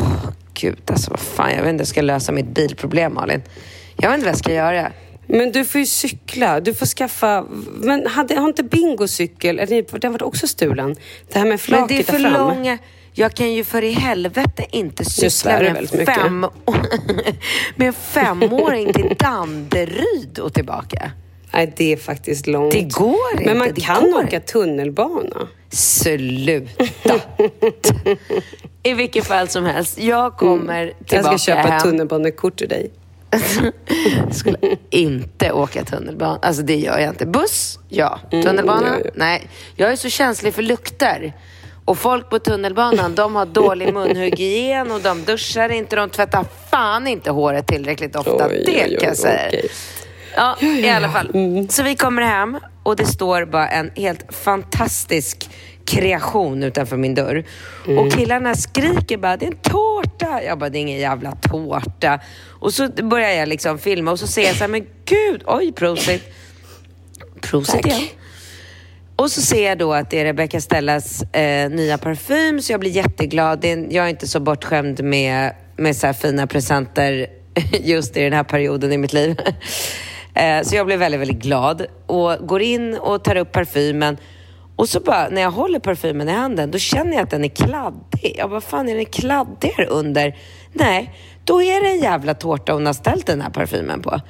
gud 0.55 0.79
alltså 0.87 1.11
vad 1.11 1.21
fan. 1.21 1.51
Jag 1.51 1.63
vet 1.63 1.69
inte 1.69 1.73
hur 1.73 1.79
jag 1.79 1.89
ska 1.89 2.03
lösa 2.03 2.33
mitt 2.33 2.47
bilproblem 2.47 3.15
Malin. 3.15 3.43
Jag 3.97 4.09
vet 4.11 4.15
inte 4.15 4.25
vad 4.25 4.33
jag 4.33 4.39
ska 4.39 4.53
göra. 4.53 4.93
Men 5.27 5.53
du 5.53 5.65
får 5.65 5.79
ju 5.79 5.87
cykla. 5.87 6.61
Du 6.61 6.75
får 6.75 6.87
skaffa... 6.87 7.45
Men 7.77 8.07
hade, 8.07 8.35
har 8.35 8.49
inte 8.49 8.63
Bingo 8.63 9.09
cykel? 9.09 9.85
Den 10.01 10.13
var 10.13 10.23
också 10.23 10.47
stulen. 10.47 10.97
Det 11.29 11.39
här 11.39 11.43
med 11.45 11.51
Men 11.51 11.59
flaket 11.59 11.89
det 11.89 11.99
är 11.99 12.03
för 12.03 12.13
där 12.13 12.31
fram. 12.31 12.49
långa... 12.49 12.79
Jag 13.19 13.35
kan 13.35 13.53
ju 13.53 13.65
för 13.65 13.85
i 13.85 13.93
helvete 13.93 14.67
inte 14.71 15.05
cykla 15.05 15.59
med 15.59 15.77
en, 15.77 16.07
fem... 16.07 16.41
med 17.77 17.89
en 17.89 17.93
femåring 17.93 18.93
till 18.93 19.17
Danderyd 19.19 20.39
och 20.39 20.55
tillbaka. 20.55 21.11
Nej, 21.53 21.73
det 21.77 21.93
är 21.93 21.97
faktiskt 21.97 22.47
långt. 22.47 22.73
Det 22.73 22.83
går 22.83 23.33
inte. 23.33 23.45
Men 23.45 23.59
man 23.59 23.73
kan 23.75 24.11
går 24.11 24.25
åka 24.25 24.41
tunnelbana. 24.41 25.49
Sluta! 25.73 27.21
I 28.83 28.95
vilket 28.95 29.27
fall 29.27 29.49
som 29.49 29.65
helst, 29.65 29.99
jag 29.99 30.37
kommer 30.37 30.87
tillbaka 30.87 31.17
Mm. 31.17 31.31
Jag 31.31 31.41
ska 31.41 31.53
köpa 31.53 31.69
hem. 31.69 31.81
tunnelbanekort 31.81 32.57
till 32.57 32.69
dig. 32.69 32.91
skulle 34.33 34.59
inte 34.91 35.53
åka 35.53 35.85
tunnelbana. 35.85 36.39
Alltså 36.43 36.63
det 36.63 36.77
gör 36.77 36.99
jag 36.99 37.09
inte. 37.09 37.27
Buss, 37.27 37.79
ja. 37.89 38.21
Tunnelbana, 38.31 38.89
Mm, 38.89 39.01
ja, 39.01 39.05
ja. 39.05 39.11
nej. 39.15 39.49
Jag 39.77 39.93
är 39.93 39.97
så 39.97 40.09
känslig 40.09 40.55
för 40.55 40.63
lukter. 40.63 41.33
Och 41.87 41.99
folk 41.99 42.31
på 42.31 42.39
tunnelbanan, 42.39 43.15
de 43.15 43.35
har 43.35 43.47
dålig 43.47 43.95
munhygien 43.95 44.93
och 44.93 45.01
de 45.01 45.25
duschar 45.25 45.69
inte. 45.69 45.97
De 45.97 46.11
tvättar 46.11 46.45
fan 46.71 47.07
inte 47.07 47.31
håret 47.31 47.67
tillräckligt 47.67 48.17
ofta. 48.17 48.49
Oj, 48.49 48.63
det 48.67 48.85
oj, 48.85 48.97
kan 49.01 49.09
jag 49.09 49.17
säga. 49.17 49.49
okej. 49.49 49.69
Ja, 50.37 50.57
i 50.61 50.89
alla 50.89 51.09
fall. 51.09 51.31
Så 51.71 51.83
vi 51.83 51.97
kommer 51.97 52.23
hem 52.23 52.59
och 52.83 52.97
det 52.97 53.07
står 53.07 53.45
bara 53.45 53.69
en 53.69 53.91
helt 53.95 54.35
fantastisk 54.35 55.51
kreation 55.85 56.63
utanför 56.63 56.97
min 56.97 57.15
dörr. 57.15 57.45
Och 57.99 58.13
killarna 58.13 58.55
skriker 58.55 59.17
bara, 59.17 59.37
det 59.37 59.47
är 59.47 59.51
en 59.51 59.57
tårta! 59.57 60.43
Jag 60.43 60.59
bara, 60.59 60.71
det 60.71 60.79
är 60.79 60.81
ingen 60.81 60.99
jävla 60.99 61.33
tårta. 61.33 62.21
Och 62.49 62.75
så 62.75 62.89
börjar 62.89 63.31
jag 63.31 63.49
liksom 63.49 63.79
filma 63.79 64.11
och 64.11 64.19
så 64.19 64.27
ser 64.27 64.43
jag 64.43 64.55
så 64.57 64.61
här, 64.61 64.69
men 64.69 64.87
gud, 65.05 65.43
oj, 65.47 65.73
prosit. 65.73 66.23
Prosit 67.41 67.87
igen. 67.87 68.03
Och 69.17 69.31
så 69.31 69.41
ser 69.43 69.69
jag 69.69 69.79
då 69.79 69.93
att 69.93 70.11
det 70.11 70.21
är 70.21 70.25
Rebecca 70.25 70.61
Stellas 70.61 71.23
eh, 71.23 71.71
nya 71.71 71.99
parfym, 71.99 72.61
så 72.61 72.73
jag 72.73 72.81
blir 72.81 72.91
jätteglad. 72.91 73.61
Det 73.61 73.73
är, 73.73 73.87
jag 73.91 74.05
är 74.05 74.09
inte 74.09 74.27
så 74.27 74.41
bortskämd 74.41 75.05
med, 75.05 75.53
med 75.77 75.97
så 75.97 76.07
här 76.07 76.15
fina 76.15 76.47
presenter 76.47 77.27
just 77.81 78.17
i 78.17 78.23
den 78.23 78.33
här 78.33 78.45
perioden 78.45 78.93
i 78.93 78.99
mitt 78.99 79.13
liv. 79.13 79.37
eh, 80.35 80.63
så 80.63 80.77
jag 80.77 80.87
blev 80.87 80.99
väldigt, 80.99 81.21
väldigt 81.21 81.43
glad 81.43 81.87
och 82.07 82.49
går 82.49 82.63
in 82.63 82.95
och 82.95 83.25
tar 83.25 83.37
upp 83.37 83.53
parfymen. 83.53 84.17
Och 84.77 84.89
så 84.89 85.01
bara, 85.01 85.29
när 85.29 85.43
jag 85.43 85.51
håller 85.51 85.79
parfymen 85.79 86.29
i 86.29 86.33
handen, 86.33 86.71
då 86.71 86.79
känner 86.79 87.13
jag 87.13 87.23
att 87.23 87.31
den 87.31 87.45
är 87.45 87.49
kladdig. 87.49 88.35
Jag 88.39 88.51
bara, 88.51 88.61
fan 88.61 88.89
är 88.89 88.95
den 88.95 89.05
kladdig 89.05 89.73
här 89.77 89.87
under? 89.87 90.37
Nej, 90.73 91.15
då 91.45 91.63
är 91.63 91.83
det 91.83 91.89
en 91.89 91.99
jävla 91.99 92.35
tårta 92.35 92.73
hon 92.73 92.87
har 92.87 92.93
ställt 92.93 93.27
den 93.27 93.41
här 93.41 93.51
parfymen 93.51 94.03
på. 94.03 94.21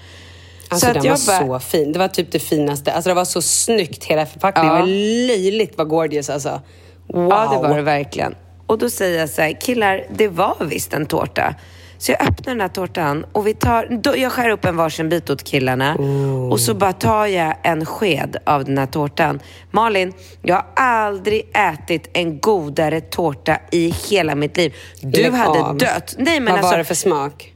Alltså 0.68 0.86
att 0.86 0.94
den 0.94 1.02
var 1.02 1.26
bara- 1.48 1.60
så 1.60 1.66
fin. 1.68 1.92
Det 1.92 1.98
var 1.98 2.08
typ 2.08 2.32
det 2.32 2.38
finaste. 2.38 2.92
Alltså 2.92 3.10
det 3.10 3.14
var 3.14 3.24
så 3.24 3.42
snyggt 3.42 4.04
hela 4.04 4.26
förpackningen. 4.26 4.72
Ja. 4.72 4.76
Det 4.76 4.80
var 4.80 4.86
löjligt 5.28 5.78
vad 5.78 5.88
gorgeous 5.88 6.30
alltså. 6.30 6.60
Wow. 7.08 7.28
Ja, 7.30 7.50
det 7.62 7.68
var 7.68 7.76
det 7.76 7.82
verkligen. 7.82 8.34
Och 8.66 8.78
då 8.78 8.90
säger 8.90 9.18
jag 9.20 9.28
så 9.30 9.42
här, 9.42 9.60
killar, 9.60 10.06
det 10.16 10.28
var 10.28 10.56
visst 10.60 10.92
en 10.92 11.06
tårta. 11.06 11.54
Så 11.98 12.12
jag 12.12 12.20
öppnar 12.22 12.54
den 12.54 12.60
här 12.60 12.68
tårtan 12.68 13.26
och 13.32 13.46
vi 13.46 13.54
tar, 13.54 13.98
då, 14.02 14.16
jag 14.16 14.32
skär 14.32 14.48
upp 14.48 14.64
en 14.64 14.76
varsin 14.76 15.08
bit 15.08 15.30
åt 15.30 15.42
killarna 15.44 15.96
och 16.50 16.60
så 16.60 16.74
bara 16.74 16.92
tar 16.92 17.26
jag 17.26 17.54
en 17.62 17.86
sked 17.86 18.36
av 18.46 18.64
den 18.64 18.78
här 18.78 18.86
tårtan. 18.86 19.40
Malin, 19.70 20.12
jag 20.42 20.54
har 20.54 20.64
aldrig 20.76 21.50
ätit 21.54 22.10
en 22.12 22.40
godare 22.40 23.00
tårta 23.00 23.58
i 23.72 23.94
hela 24.10 24.34
mitt 24.34 24.56
liv. 24.56 24.74
Du 25.00 25.22
Lägg 25.22 25.32
hade 25.32 25.60
av. 25.60 25.76
dött. 25.76 26.14
Nej, 26.18 26.40
men 26.40 26.44
vad 26.44 26.52
alltså, 26.58 26.70
var 26.70 26.78
det 26.78 26.84
för 26.84 26.94
smak? 26.94 27.55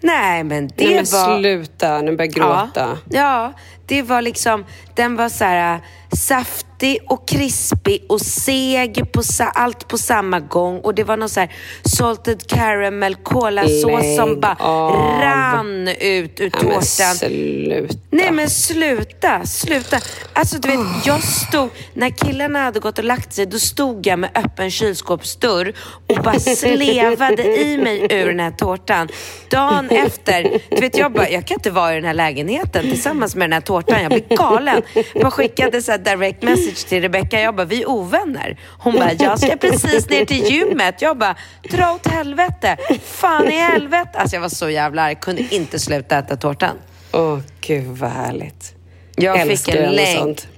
Nej, 0.00 0.44
men 0.44 0.68
det 0.68 0.84
Nej 0.84 0.94
men 0.94 1.04
var... 1.12 1.38
sluta, 1.38 2.02
nu 2.02 2.16
börjar 2.16 2.32
jag 2.36 2.46
gråta. 2.46 2.98
Ja, 3.08 3.18
ja, 3.18 3.52
det 3.90 4.02
var 4.02 4.22
liksom, 4.22 4.64
den 4.94 5.16
var 5.16 5.28
så 5.28 5.44
här 5.44 5.80
saftig 6.16 6.98
och 7.08 7.28
krispig 7.28 8.04
och 8.08 8.20
seg, 8.20 9.12
på 9.12 9.22
allt 9.54 9.88
på 9.88 9.98
samma 9.98 10.40
gång. 10.40 10.80
Och 10.80 10.94
det 10.94 11.04
var 11.04 11.16
någon 11.16 11.28
så 11.28 11.40
här 11.40 11.52
salted 11.84 12.46
caramel 12.48 13.14
kolasås 13.14 14.16
som 14.16 14.40
bara 14.40 14.56
av. 14.60 15.20
rann 15.20 15.88
ut 15.88 16.40
ur 16.40 16.50
Ja, 16.52 16.58
men 16.62 16.72
tårtan. 16.72 17.14
sluta. 17.14 17.94
Nej 18.10 18.30
men 18.32 18.50
sluta, 18.50 19.46
sluta. 19.46 19.96
Alltså 20.32 20.58
du 20.58 20.68
vet, 20.68 20.80
jag 21.06 21.22
stod, 21.22 21.68
när 21.94 22.10
killarna 22.10 22.58
hade 22.58 22.80
gått 22.80 22.98
och 22.98 23.04
lagt 23.04 23.32
sig, 23.32 23.46
då 23.46 23.58
stod 23.58 24.06
jag 24.06 24.18
med 24.18 24.30
öppen 24.34 24.70
kylskåpsdörr 24.70 25.72
och 26.08 26.22
bara 26.24 26.40
slevade 26.40 27.42
i 27.60 27.78
mig 27.78 28.06
ur 28.10 28.26
den 28.26 28.40
här 28.40 28.50
tårtan. 28.50 29.08
Dagen 29.50 29.90
efter, 29.90 30.60
du 30.70 30.76
vet 30.80 30.98
jag 30.98 31.12
bara, 31.12 31.28
jag 31.28 31.46
kan 31.46 31.54
inte 31.54 31.70
vara 31.70 31.92
i 31.92 31.94
den 31.94 32.04
här 32.04 32.14
lägenheten 32.14 32.82
tillsammans 32.82 33.34
med 33.36 33.44
den 33.48 33.52
här 33.52 33.60
tårtan. 33.60 33.79
Jag 33.86 34.08
blir 34.08 34.36
galen. 34.36 34.82
Jag 35.14 35.32
skickade 35.32 35.82
så 35.82 35.96
direct 35.96 36.42
message 36.42 36.88
till 36.88 37.02
Rebecca. 37.02 37.40
Jag 37.40 37.54
bara, 37.54 37.64
vi 37.66 37.82
är 37.82 37.88
ovänner. 37.88 38.58
Hon 38.78 38.94
bara, 38.94 39.12
jag 39.12 39.38
ska 39.38 39.56
precis 39.56 40.08
ner 40.10 40.24
till 40.24 40.44
gymmet. 40.44 41.02
Jag 41.02 41.18
bara, 41.18 41.36
dra 41.70 41.92
åt 41.92 42.06
helvete. 42.06 42.76
Fan 43.04 43.46
i 43.48 43.56
helvete. 43.56 44.10
Alltså 44.14 44.36
jag 44.36 44.40
var 44.40 44.48
så 44.48 44.70
jävla 44.70 45.02
arg. 45.02 45.14
Kunde 45.14 45.54
inte 45.54 45.78
sluta 45.78 46.18
äta 46.18 46.36
tårtan. 46.36 46.76
Åh, 47.12 47.38
gud 47.60 47.86
vad 47.86 48.10
härligt. 48.10 48.74
Jag 49.16 49.40
Älskar 49.40 49.72
fick 49.72 49.80
en 49.82 49.92
länk. 49.92 50.18
sånt. 50.18 50.48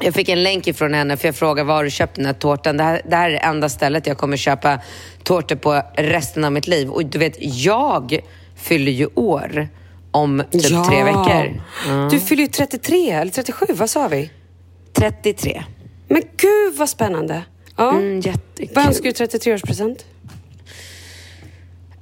Jag 0.00 0.14
fick 0.14 0.28
en 0.28 0.42
länk 0.42 0.66
ifrån 0.66 0.94
henne 0.94 1.16
för 1.16 1.28
jag 1.28 1.34
frågade 1.36 1.66
var 1.68 1.84
du 1.84 1.90
köpt 1.90 2.16
den 2.16 2.26
här 2.26 2.32
tårtan. 2.32 2.76
Det 2.76 2.82
här, 2.84 3.00
det 3.04 3.16
här 3.16 3.26
är 3.30 3.32
det 3.32 3.38
enda 3.38 3.68
stället 3.68 4.06
jag 4.06 4.18
kommer 4.18 4.36
köpa 4.36 4.78
tårtor 5.22 5.56
på 5.56 5.82
resten 5.96 6.44
av 6.44 6.52
mitt 6.52 6.66
liv. 6.66 6.90
Och 6.90 7.06
du 7.06 7.18
vet, 7.18 7.34
jag 7.38 8.18
fyller 8.56 8.92
ju 8.92 9.08
år 9.14 9.68
om 10.14 10.42
typ 10.50 10.70
Ja. 10.70 10.84
tre 10.84 11.04
veckor. 11.04 11.62
Ja. 11.88 12.08
Du 12.10 12.20
fyller 12.20 12.42
ju 12.42 12.48
33, 12.48 13.10
eller 13.10 13.32
37, 13.32 13.66
vad 13.68 13.90
sa 13.90 14.08
vi? 14.08 14.30
33. 14.92 15.64
Men 16.08 16.22
gud 16.36 16.74
vad 16.76 16.88
spännande. 16.88 17.42
Ja. 17.76 17.90
Mm, 17.90 18.20
jättekul. 18.20 18.74
Vad 18.74 18.86
önskar 18.86 19.02
du 19.02 19.10
i 19.10 19.12
33-årspresent? 19.12 20.04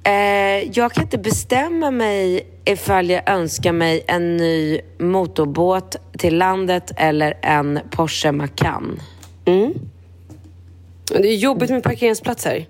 Eh, 0.03 0.13
jag 0.77 0.91
kan 0.91 1.03
inte 1.03 1.17
bestämma 1.17 1.91
mig 1.91 2.47
ifall 2.65 3.09
jag 3.09 3.29
önskar 3.29 3.71
mig 3.71 4.03
en 4.07 4.37
ny 4.37 4.79
motorbåt 4.99 5.95
till 6.17 6.37
landet 6.37 6.91
eller 6.97 7.33
en 7.41 7.79
Porsche 7.91 8.31
Macan. 8.31 9.01
Mm. 9.45 9.73
Det 11.05 11.27
är 11.27 11.35
jobbigt 11.35 11.69
med 11.69 11.83
parkeringsplatser. 11.83 12.67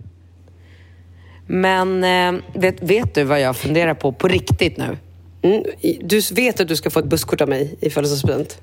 Men 1.48 2.04
eh, 2.04 2.42
vet, 2.54 2.84
vet 2.84 3.16
du 3.16 3.24
vad 3.24 3.42
jag 3.42 3.56
funderar 3.56 3.94
på 3.94 4.12
på 4.12 4.28
riktigt 4.28 4.78
nu? 4.78 4.98
Mm. 5.44 5.64
Du 6.02 6.20
vet 6.20 6.60
att 6.60 6.68
du 6.68 6.76
ska 6.76 6.90
få 6.90 7.00
ett 7.00 7.06
busskort 7.06 7.42
av 7.42 7.50
mig 7.50 7.76
i 7.80 7.90
födelsedagspresent. 7.90 8.62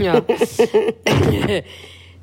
Ja. 0.00 0.20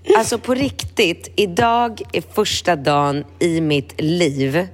alltså 0.18 0.38
på 0.38 0.54
riktigt, 0.54 1.32
idag 1.36 2.02
är 2.14 2.24
första 2.34 2.76
dagen 2.76 3.24
i 3.40 3.62
mitt 3.62 4.02
liv 4.02 4.68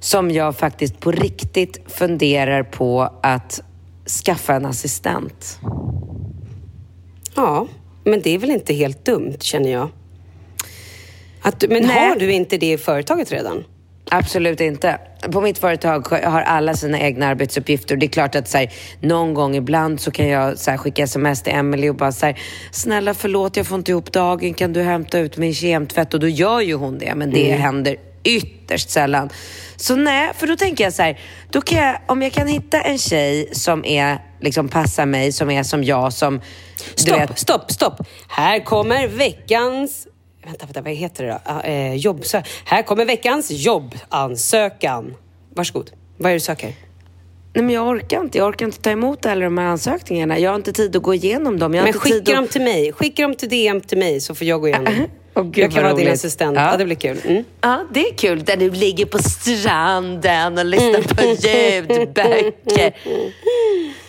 som 0.00 0.30
jag 0.30 0.56
faktiskt 0.56 1.00
på 1.00 1.12
riktigt 1.12 1.80
funderar 1.86 2.62
på 2.62 3.12
att 3.22 3.60
skaffa 4.24 4.54
en 4.54 4.66
assistent. 4.66 5.58
Ja, 7.34 7.66
men 8.04 8.20
det 8.22 8.34
är 8.34 8.38
väl 8.38 8.50
inte 8.50 8.74
helt 8.74 9.04
dumt 9.04 9.36
känner 9.40 9.72
jag. 9.72 9.88
Att, 11.42 11.64
men 11.68 11.82
Nej. 11.82 12.08
har 12.08 12.16
du 12.16 12.32
inte 12.32 12.58
det 12.58 12.72
i 12.72 12.78
företaget 12.78 13.32
redan? 13.32 13.64
Absolut 14.10 14.60
inte. 14.60 14.98
På 15.32 15.40
mitt 15.40 15.58
företag 15.58 16.08
har 16.08 16.42
alla 16.42 16.74
sina 16.74 17.00
egna 17.00 17.26
arbetsuppgifter. 17.26 17.96
Det 17.96 18.06
är 18.06 18.08
klart 18.10 18.34
att 18.34 18.48
så 18.48 18.58
här, 18.58 18.72
någon 19.00 19.34
gång 19.34 19.56
ibland 19.56 20.00
så 20.00 20.10
kan 20.10 20.28
jag 20.28 20.58
så 20.58 20.70
här, 20.70 20.78
skicka 20.78 21.02
sms 21.02 21.42
till 21.42 21.52
Emily 21.52 21.88
och 21.88 21.94
bara 21.96 22.12
så 22.12 22.26
här, 22.26 22.38
snälla 22.72 23.14
förlåt 23.14 23.56
jag 23.56 23.66
får 23.66 23.78
inte 23.78 23.90
ihop 23.90 24.12
dagen, 24.12 24.54
kan 24.54 24.72
du 24.72 24.82
hämta 24.82 25.18
ut 25.18 25.36
min 25.36 25.54
kemtvätt? 25.54 26.14
Och 26.14 26.20
då 26.20 26.28
gör 26.28 26.60
ju 26.60 26.74
hon 26.74 26.98
det, 26.98 27.14
men 27.14 27.30
det 27.30 27.46
Mm. 27.48 27.60
händer 27.62 27.96
ytterst 28.24 28.90
sällan. 28.90 29.30
Så 29.76 29.96
nej, 29.96 30.30
för 30.34 30.46
då 30.46 30.56
tänker 30.56 30.84
jag 30.84 30.92
så 30.92 31.02
här, 31.02 31.18
då 31.50 31.60
kan 31.60 31.78
jag, 31.78 31.96
om 32.06 32.22
jag 32.22 32.32
kan 32.32 32.46
hitta 32.46 32.80
en 32.80 32.98
tjej 32.98 33.48
som 33.52 33.84
är, 33.84 34.18
liksom 34.40 34.68
passar 34.68 35.06
mig, 35.06 35.32
som 35.32 35.50
är 35.50 35.62
som 35.62 35.84
jag, 35.84 36.12
som... 36.12 36.40
Stopp, 36.94 37.20
vet- 37.20 37.38
stopp, 37.38 37.70
stopp. 37.70 38.00
Här 38.28 38.64
kommer 38.64 39.08
veckans... 39.08 40.06
Vänta, 40.44 40.66
vänta, 40.66 40.80
vad 40.80 40.92
heter 40.92 41.24
det 41.24 41.40
då? 41.46 41.60
Eh, 41.60 41.94
jobbsö... 41.94 42.42
Här 42.64 42.82
kommer 42.82 43.04
veckans 43.04 43.50
jobbansökan. 43.50 45.14
Varsågod. 45.54 45.90
Vad 46.16 46.26
är 46.26 46.34
det 46.34 46.36
du 46.36 46.40
söker? 46.40 46.74
Nej 47.54 47.64
men 47.64 47.74
jag 47.74 47.88
orkar 47.88 48.20
inte. 48.20 48.38
Jag 48.38 48.48
orkar 48.48 48.66
inte 48.66 48.80
ta 48.80 48.90
emot 48.90 49.26
alla 49.26 49.44
de 49.44 49.58
här 49.58 49.66
ansökningarna. 49.66 50.38
Jag 50.38 50.50
har 50.50 50.56
inte 50.56 50.72
tid 50.72 50.96
att 50.96 51.02
gå 51.02 51.14
igenom 51.14 51.58
dem. 51.58 51.72
Men 51.72 51.92
skicka 51.92 52.14
tid 52.14 52.24
dem 52.24 52.44
att... 52.44 52.50
till 52.50 52.62
mig. 52.62 52.92
Skicka 52.92 53.22
dem 53.22 53.34
till 53.34 53.48
DM 53.48 53.80
till 53.80 53.98
mig 53.98 54.20
så 54.20 54.34
får 54.34 54.46
jag 54.46 54.60
gå 54.60 54.68
igenom. 54.68 54.94
Åh, 55.38 55.44
gud, 55.44 55.64
jag 55.64 55.72
kan 55.72 55.82
vara 55.82 55.94
din 55.94 56.12
assistent. 56.12 56.56
Ja. 56.56 56.70
Ja. 56.70 56.76
det 56.76 56.84
blir 56.84 56.96
kul. 56.96 57.20
Mm. 57.24 57.44
Ja, 57.60 57.84
det 57.92 58.08
är 58.08 58.14
kul. 58.14 58.44
Där 58.44 58.56
du 58.56 58.70
ligger 58.70 59.06
på 59.06 59.18
stranden 59.18 60.58
och 60.58 60.64
lyssnar 60.64 61.14
på 61.14 61.22
ljudböcker. 61.22 62.92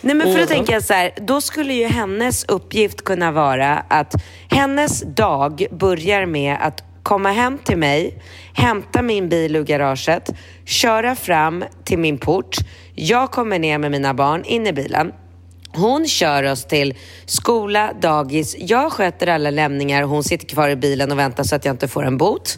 Nej, 0.00 0.14
men 0.14 0.32
för 0.32 0.40
då 0.40 0.46
tänker 0.46 0.72
jag 0.72 0.84
så 0.84 0.94
här, 0.94 1.10
då 1.16 1.40
skulle 1.40 1.74
ju 1.74 1.86
hennes 1.86 2.44
uppgift 2.44 3.04
kunna 3.04 3.32
vara 3.32 3.84
att 3.88 4.14
hennes 4.50 5.02
dag 5.02 5.66
börjar 5.70 6.26
med 6.26 6.56
att 6.60 6.84
komma 7.02 7.32
hem 7.32 7.58
till 7.58 7.78
mig, 7.78 8.22
hämta 8.54 9.02
min 9.02 9.28
bil 9.28 9.56
ur 9.56 9.64
garaget, 9.64 10.30
köra 10.64 11.16
fram 11.16 11.64
till 11.84 11.98
min 11.98 12.18
port. 12.18 12.56
Jag 12.94 13.30
kommer 13.30 13.58
ner 13.58 13.78
med 13.78 13.90
mina 13.90 14.14
barn 14.14 14.44
in 14.44 14.66
i 14.66 14.72
bilen. 14.72 15.12
Hon 15.72 16.06
kör 16.06 16.52
oss 16.52 16.64
till 16.64 16.94
skola, 17.26 17.92
dagis. 18.00 18.56
Jag 18.58 18.92
sköter 18.92 19.26
alla 19.26 19.50
lämningar. 19.50 20.02
Hon 20.02 20.24
sitter 20.24 20.46
kvar 20.46 20.68
i 20.68 20.76
bilen 20.76 21.12
och 21.12 21.18
väntar 21.18 21.44
så 21.44 21.56
att 21.56 21.64
jag 21.64 21.74
inte 21.74 21.88
får 21.88 22.04
en 22.04 22.18
bot. 22.18 22.56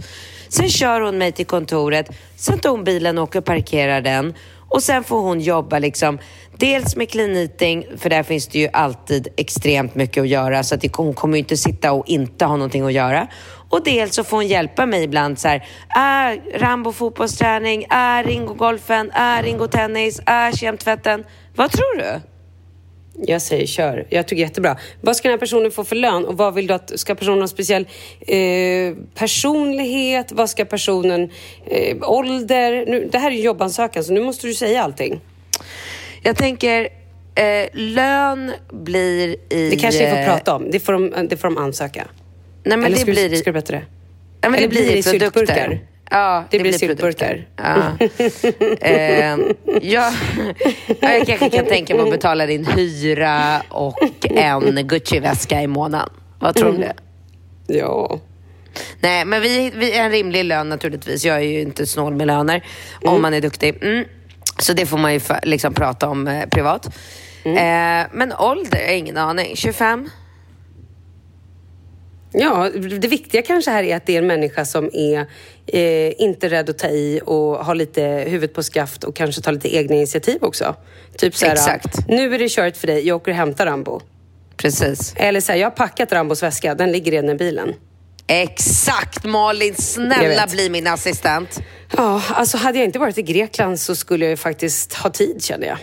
Sen 0.48 0.68
kör 0.68 1.00
hon 1.00 1.18
mig 1.18 1.32
till 1.32 1.46
kontoret. 1.46 2.10
Sen 2.36 2.58
tar 2.58 2.70
hon 2.70 2.84
bilen 2.84 3.18
och 3.18 3.24
åker 3.24 3.38
och 3.38 3.44
parkerar 3.44 4.00
den. 4.00 4.34
Och 4.68 4.82
sen 4.82 5.04
får 5.04 5.20
hon 5.20 5.40
jobba 5.40 5.78
liksom 5.78 6.18
dels 6.56 6.96
med 6.96 7.10
clean 7.10 7.36
eating, 7.36 7.86
för 7.96 8.10
där 8.10 8.22
finns 8.22 8.48
det 8.48 8.58
ju 8.58 8.68
alltid 8.72 9.28
extremt 9.36 9.94
mycket 9.94 10.20
att 10.22 10.28
göra. 10.28 10.62
Så 10.62 10.74
att 10.74 10.80
det, 10.80 10.96
hon 10.96 11.14
kommer 11.14 11.36
ju 11.36 11.38
inte 11.38 11.56
sitta 11.56 11.92
och 11.92 12.08
inte 12.08 12.44
ha 12.44 12.56
någonting 12.56 12.84
att 12.84 12.92
göra. 12.92 13.26
Och 13.70 13.84
dels 13.84 14.14
så 14.14 14.24
får 14.24 14.36
hon 14.36 14.46
hjälpa 14.46 14.86
mig 14.86 15.02
ibland 15.04 15.38
så 15.38 15.48
här. 15.48 15.66
Är 15.88 16.58
Rambo 16.58 16.92
fotbollsträning? 16.92 17.86
Är 17.90 18.24
Ringo 18.24 18.54
golfen? 18.54 19.10
Är 19.14 19.42
Ringo 19.42 19.66
tennis? 19.66 20.20
Är 20.26 20.52
kemtvätten? 20.52 21.24
Vad 21.54 21.70
tror 21.70 21.98
du? 21.98 22.31
Jag 23.26 23.42
säger 23.42 23.66
kör. 23.66 24.06
Jag 24.10 24.26
tycker 24.28 24.42
jättebra. 24.42 24.76
Vad 25.00 25.16
ska 25.16 25.28
den 25.28 25.32
här 25.34 25.40
personen 25.40 25.70
få 25.70 25.84
för 25.84 25.96
lön? 25.96 26.24
Och 26.24 26.36
vad 26.36 26.54
vill 26.54 26.66
du 26.66 26.74
att, 26.74 27.00
ska 27.00 27.14
personen 27.14 27.40
ha 27.40 27.48
speciell 27.48 27.86
eh, 28.20 28.94
personlighet? 29.14 30.32
Vad 30.32 30.50
ska 30.50 30.64
personen, 30.64 31.30
eh, 31.66 31.96
ålder? 32.02 32.84
Nu, 32.86 33.08
det 33.12 33.18
här 33.18 33.30
är 33.30 33.34
ju 33.34 33.42
jobbansökan 33.42 34.04
så 34.04 34.12
nu 34.12 34.20
måste 34.20 34.46
du 34.46 34.54
säga 34.54 34.82
allting. 34.82 35.20
Jag 36.22 36.36
tänker, 36.36 36.88
eh, 37.34 37.68
lön 37.72 38.52
blir 38.72 39.36
i... 39.50 39.70
Det 39.70 39.76
kanske 39.76 40.04
vi 40.04 40.10
får 40.10 40.18
eh, 40.18 40.26
prata 40.26 40.54
om. 40.54 40.70
Det 40.70 40.80
får 40.80 40.92
de, 40.92 41.28
det 41.28 41.36
får 41.36 41.48
de 41.48 41.58
ansöka. 41.58 42.06
Nej, 42.64 42.76
men 42.78 42.86
Eller 42.86 42.96
det 42.96 43.00
ska, 43.02 43.10
blir 43.12 43.32
i- 43.32 43.36
ska 43.36 43.50
du 43.50 43.52
berätta 43.52 43.72
det? 43.72 43.82
Ja, 44.40 44.48
men 44.48 44.54
Eller 44.54 44.68
det 44.68 44.74
blir, 44.74 44.96
i 44.96 45.02
produkter. 45.02 45.80
Ja, 46.12 46.44
Det 46.50 46.58
blir 46.58 46.78
produkter. 46.78 47.06
syltburkar. 47.08 47.46
Ja. 47.56 48.06
eh, 48.86 49.36
jag, 49.82 50.12
ja, 51.00 51.12
jag 51.12 51.26
kanske 51.26 51.50
kan 51.50 51.64
tänka 51.66 51.94
mig 51.94 52.04
att 52.04 52.10
betala 52.10 52.46
din 52.46 52.66
hyra 52.66 53.62
och 53.68 53.98
en 54.32 54.88
Gucci-väska 54.88 55.62
i 55.62 55.66
månaden. 55.66 56.08
Vad 56.40 56.54
tror 56.54 56.68
du 56.68 56.74
om 56.74 56.80
det? 56.80 56.94
Ja. 57.66 58.20
Nej, 59.00 59.24
men 59.24 59.42
vi, 59.42 59.72
vi 59.76 59.92
är 59.98 60.04
en 60.04 60.10
rimlig 60.10 60.44
lön 60.44 60.68
naturligtvis. 60.68 61.24
Jag 61.24 61.36
är 61.36 61.40
ju 61.40 61.60
inte 61.60 61.86
snål 61.86 62.14
med 62.14 62.26
löner 62.26 62.64
om 63.04 63.22
man 63.22 63.34
är 63.34 63.40
duktig. 63.40 63.78
Mm. 63.82 64.04
Så 64.58 64.72
det 64.72 64.86
får 64.86 64.98
man 64.98 65.12
ju 65.12 65.18
fa- 65.18 65.40
liksom 65.42 65.74
prata 65.74 66.08
om 66.08 66.28
eh, 66.28 66.46
privat. 66.48 66.86
Eh, 67.44 68.06
men 68.12 68.32
ålder, 68.38 68.78
jag 68.80 68.86
har 68.86 68.94
ingen 68.94 69.16
aning. 69.16 69.56
25? 69.56 70.10
Ja, 72.32 72.70
det 73.00 73.08
viktiga 73.08 73.42
kanske 73.42 73.70
här 73.70 73.82
är 73.82 73.96
att 73.96 74.06
det 74.06 74.14
är 74.14 74.18
en 74.18 74.26
människa 74.26 74.64
som 74.64 74.90
är 74.92 75.26
eh, 75.66 76.22
inte 76.22 76.48
rädd 76.48 76.70
att 76.70 76.78
ta 76.78 76.88
i 76.88 77.20
och 77.24 77.64
har 77.64 77.74
lite 77.74 78.02
huvudet 78.02 78.54
på 78.54 78.62
skaft 78.62 79.04
och 79.04 79.16
kanske 79.16 79.42
tar 79.42 79.52
lite 79.52 79.76
egna 79.76 79.96
initiativ 79.96 80.38
också. 80.40 80.76
Typ 81.16 81.36
såhär, 81.36 81.52
Exakt. 81.52 82.08
nu 82.08 82.34
är 82.34 82.38
det 82.38 82.48
kört 82.48 82.76
för 82.76 82.86
dig, 82.86 83.06
jag 83.06 83.16
åker 83.16 83.30
och 83.30 83.36
hämtar 83.36 83.66
Rambo. 83.66 84.00
Precis. 84.56 85.14
Eller 85.16 85.40
såhär, 85.40 85.58
jag 85.58 85.66
har 85.66 85.76
packat 85.76 86.12
Rambos 86.12 86.42
väska, 86.42 86.74
den 86.74 86.92
ligger 86.92 87.12
redan 87.12 87.30
i 87.30 87.34
bilen. 87.34 87.74
Exakt 88.26 89.24
Malin, 89.24 89.74
snälla 89.74 90.46
bli 90.46 90.70
min 90.70 90.86
assistent. 90.86 91.60
Ja, 91.96 92.22
alltså 92.28 92.58
hade 92.58 92.78
jag 92.78 92.84
inte 92.84 92.98
varit 92.98 93.18
i 93.18 93.22
Grekland 93.22 93.80
så 93.80 93.96
skulle 93.96 94.24
jag 94.24 94.30
ju 94.30 94.36
faktiskt 94.36 94.94
ha 94.94 95.10
tid 95.10 95.42
känner 95.44 95.66
jag. 95.66 95.78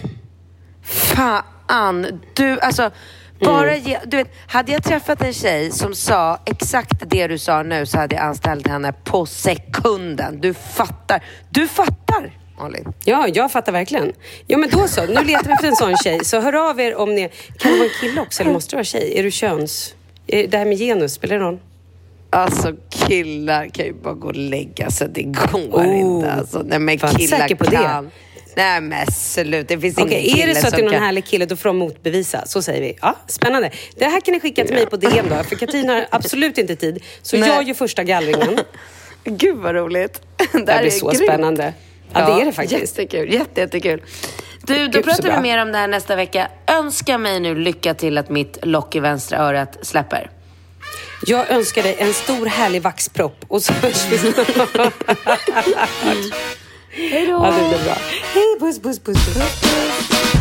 Fan, 0.84 2.20
du 2.34 2.60
alltså. 2.60 2.92
Bara 3.40 3.78
ge, 3.78 3.98
du 4.06 4.18
vet, 4.18 4.28
hade 4.48 4.72
jag 4.72 4.84
träffat 4.84 5.22
en 5.22 5.34
tjej 5.34 5.72
som 5.72 5.96
sa 5.96 6.40
exakt 6.46 7.10
det 7.10 7.28
du 7.28 7.38
sa 7.38 7.64
nu 7.64 7.86
så 7.86 7.98
hade 7.98 8.16
jag 8.16 8.26
anställt 8.26 8.68
henne 8.68 8.94
på 9.04 9.26
sekunden. 9.26 10.42
Du 10.42 10.54
fattar. 10.54 11.24
Du 11.50 11.68
fattar, 11.68 12.38
Malin. 12.60 12.94
Ja, 13.04 13.28
jag 13.34 13.52
fattar 13.52 13.72
verkligen. 13.72 14.12
Ja, 14.48 14.58
men 14.58 14.70
då 14.70 14.88
så. 14.88 15.06
Nu 15.06 15.24
letar 15.24 15.44
vi 15.48 15.54
efter 15.54 15.68
en 15.68 15.76
sån 15.76 15.98
tjej. 15.98 16.26
Så 16.26 16.40
hör 16.40 16.70
av 16.70 16.80
er 16.80 16.96
om 16.96 17.16
ni... 17.16 17.30
Kan 17.58 17.72
det 17.72 17.78
vara 17.78 17.88
en 17.88 17.94
kille 18.02 18.22
också 18.22 18.44
eller 18.44 18.54
måste 18.54 18.72
det 18.72 18.76
vara 18.78 18.84
tjej? 18.84 19.20
Är 19.20 19.24
du 19.24 19.32
köns... 19.32 19.96
Det 20.28 20.54
här 20.58 20.66
med 20.66 20.78
genus, 20.78 21.14
spelar 21.14 21.36
det 21.36 21.42
roll? 21.44 21.60
Alltså 22.30 22.74
killar 22.90 23.68
kan 23.68 23.86
ju 23.86 23.94
bara 23.94 24.14
gå 24.14 24.28
och 24.28 24.36
lägga 24.36 24.90
sig. 24.92 25.10
Det 25.14 25.24
går 25.24 25.70
Oh. 25.74 25.98
inte. 26.00 26.32
Alltså, 26.32 26.62
nej 26.66 26.80
men 26.80 26.98
killar 26.98 27.38
säker 27.38 27.56
på 27.56 27.64
det? 27.64 28.10
Nej 28.60 28.82
men 28.82 29.12
sluta, 29.12 29.76
det 29.76 29.82
finns 29.82 29.98
ingen 29.98 30.08
okay, 30.08 30.30
kille 30.30 30.44
Är 30.44 30.48
det 30.48 30.56
så 30.56 30.68
att 30.68 30.74
det 30.74 30.80
är 30.80 30.84
någon 30.84 30.94
kan... 30.94 31.04
härlig 31.04 31.26
kille, 31.26 31.46
då 31.46 31.56
får 31.56 31.70
de 31.70 31.78
motbevisa. 31.78 32.46
Så 32.46 32.62
säger 32.62 32.82
vi. 32.82 32.98
Ja, 33.02 33.16
spännande. 33.28 33.72
Det 33.96 34.06
här 34.06 34.22
kan 34.22 34.34
ni 34.34 34.40
skicka 34.40 34.66
till 34.66 34.76
mig 34.76 34.86
på 34.86 34.98
DM 34.98 35.26
då, 35.30 35.44
för 35.44 35.56
Katina 35.56 35.94
har 35.94 36.08
absolut 36.12 36.58
inte 36.58 36.76
tid. 36.76 37.04
Så 37.22 37.38
Nej. 37.38 37.50
jag 37.50 37.64
gör 37.64 37.74
första 37.74 38.04
gallringen. 38.04 38.60
Gud 39.24 39.58
vad 39.58 39.76
roligt. 39.76 40.22
Det, 40.52 40.66
det 40.66 40.72
här 40.72 40.82
blir 40.82 40.92
så 40.92 41.10
grymt. 41.10 41.24
spännande. 41.24 41.74
Ja, 42.14 42.20
ja, 42.20 42.36
det 42.36 42.42
är 42.42 42.46
det 42.46 42.52
faktiskt. 42.52 43.00
Jättekul. 43.00 43.34
Jätte, 43.34 43.62
jättekul. 43.62 44.02
Du, 44.68 44.88
då 44.88 44.92
Gud, 44.92 45.06
pratar 45.06 45.36
vi 45.36 45.42
mer 45.42 45.62
om 45.62 45.72
det 45.72 45.78
här 45.78 45.88
nästa 45.88 46.16
vecka. 46.16 46.48
Önska 46.68 47.18
mig 47.18 47.40
nu 47.40 47.56
lycka 47.56 47.94
till 47.94 48.18
att 48.18 48.30
mitt 48.30 48.58
lock 48.62 48.96
i 48.96 49.00
vänstra 49.00 49.38
örat 49.38 49.78
släpper. 49.82 50.30
Jag 51.26 51.52
önskar 51.52 51.84
dig 51.84 51.96
en 52.00 52.14
stor 52.14 52.46
härlig 52.46 52.82
vaxpropp 52.82 53.46
och 53.48 53.62
så 53.62 53.74
hörs 53.74 54.06
vi 54.12 54.18
snart. 54.18 54.94
Hej 56.92 57.28
då! 57.28 57.34
Ja, 57.34 57.52
det 57.52 57.70
blir 57.70 57.84
bra. 57.84 57.98
Hej, 58.34 58.60
puss, 58.60 58.80
puss, 58.80 59.00
puss. 59.00 59.26
puss. 59.26 60.39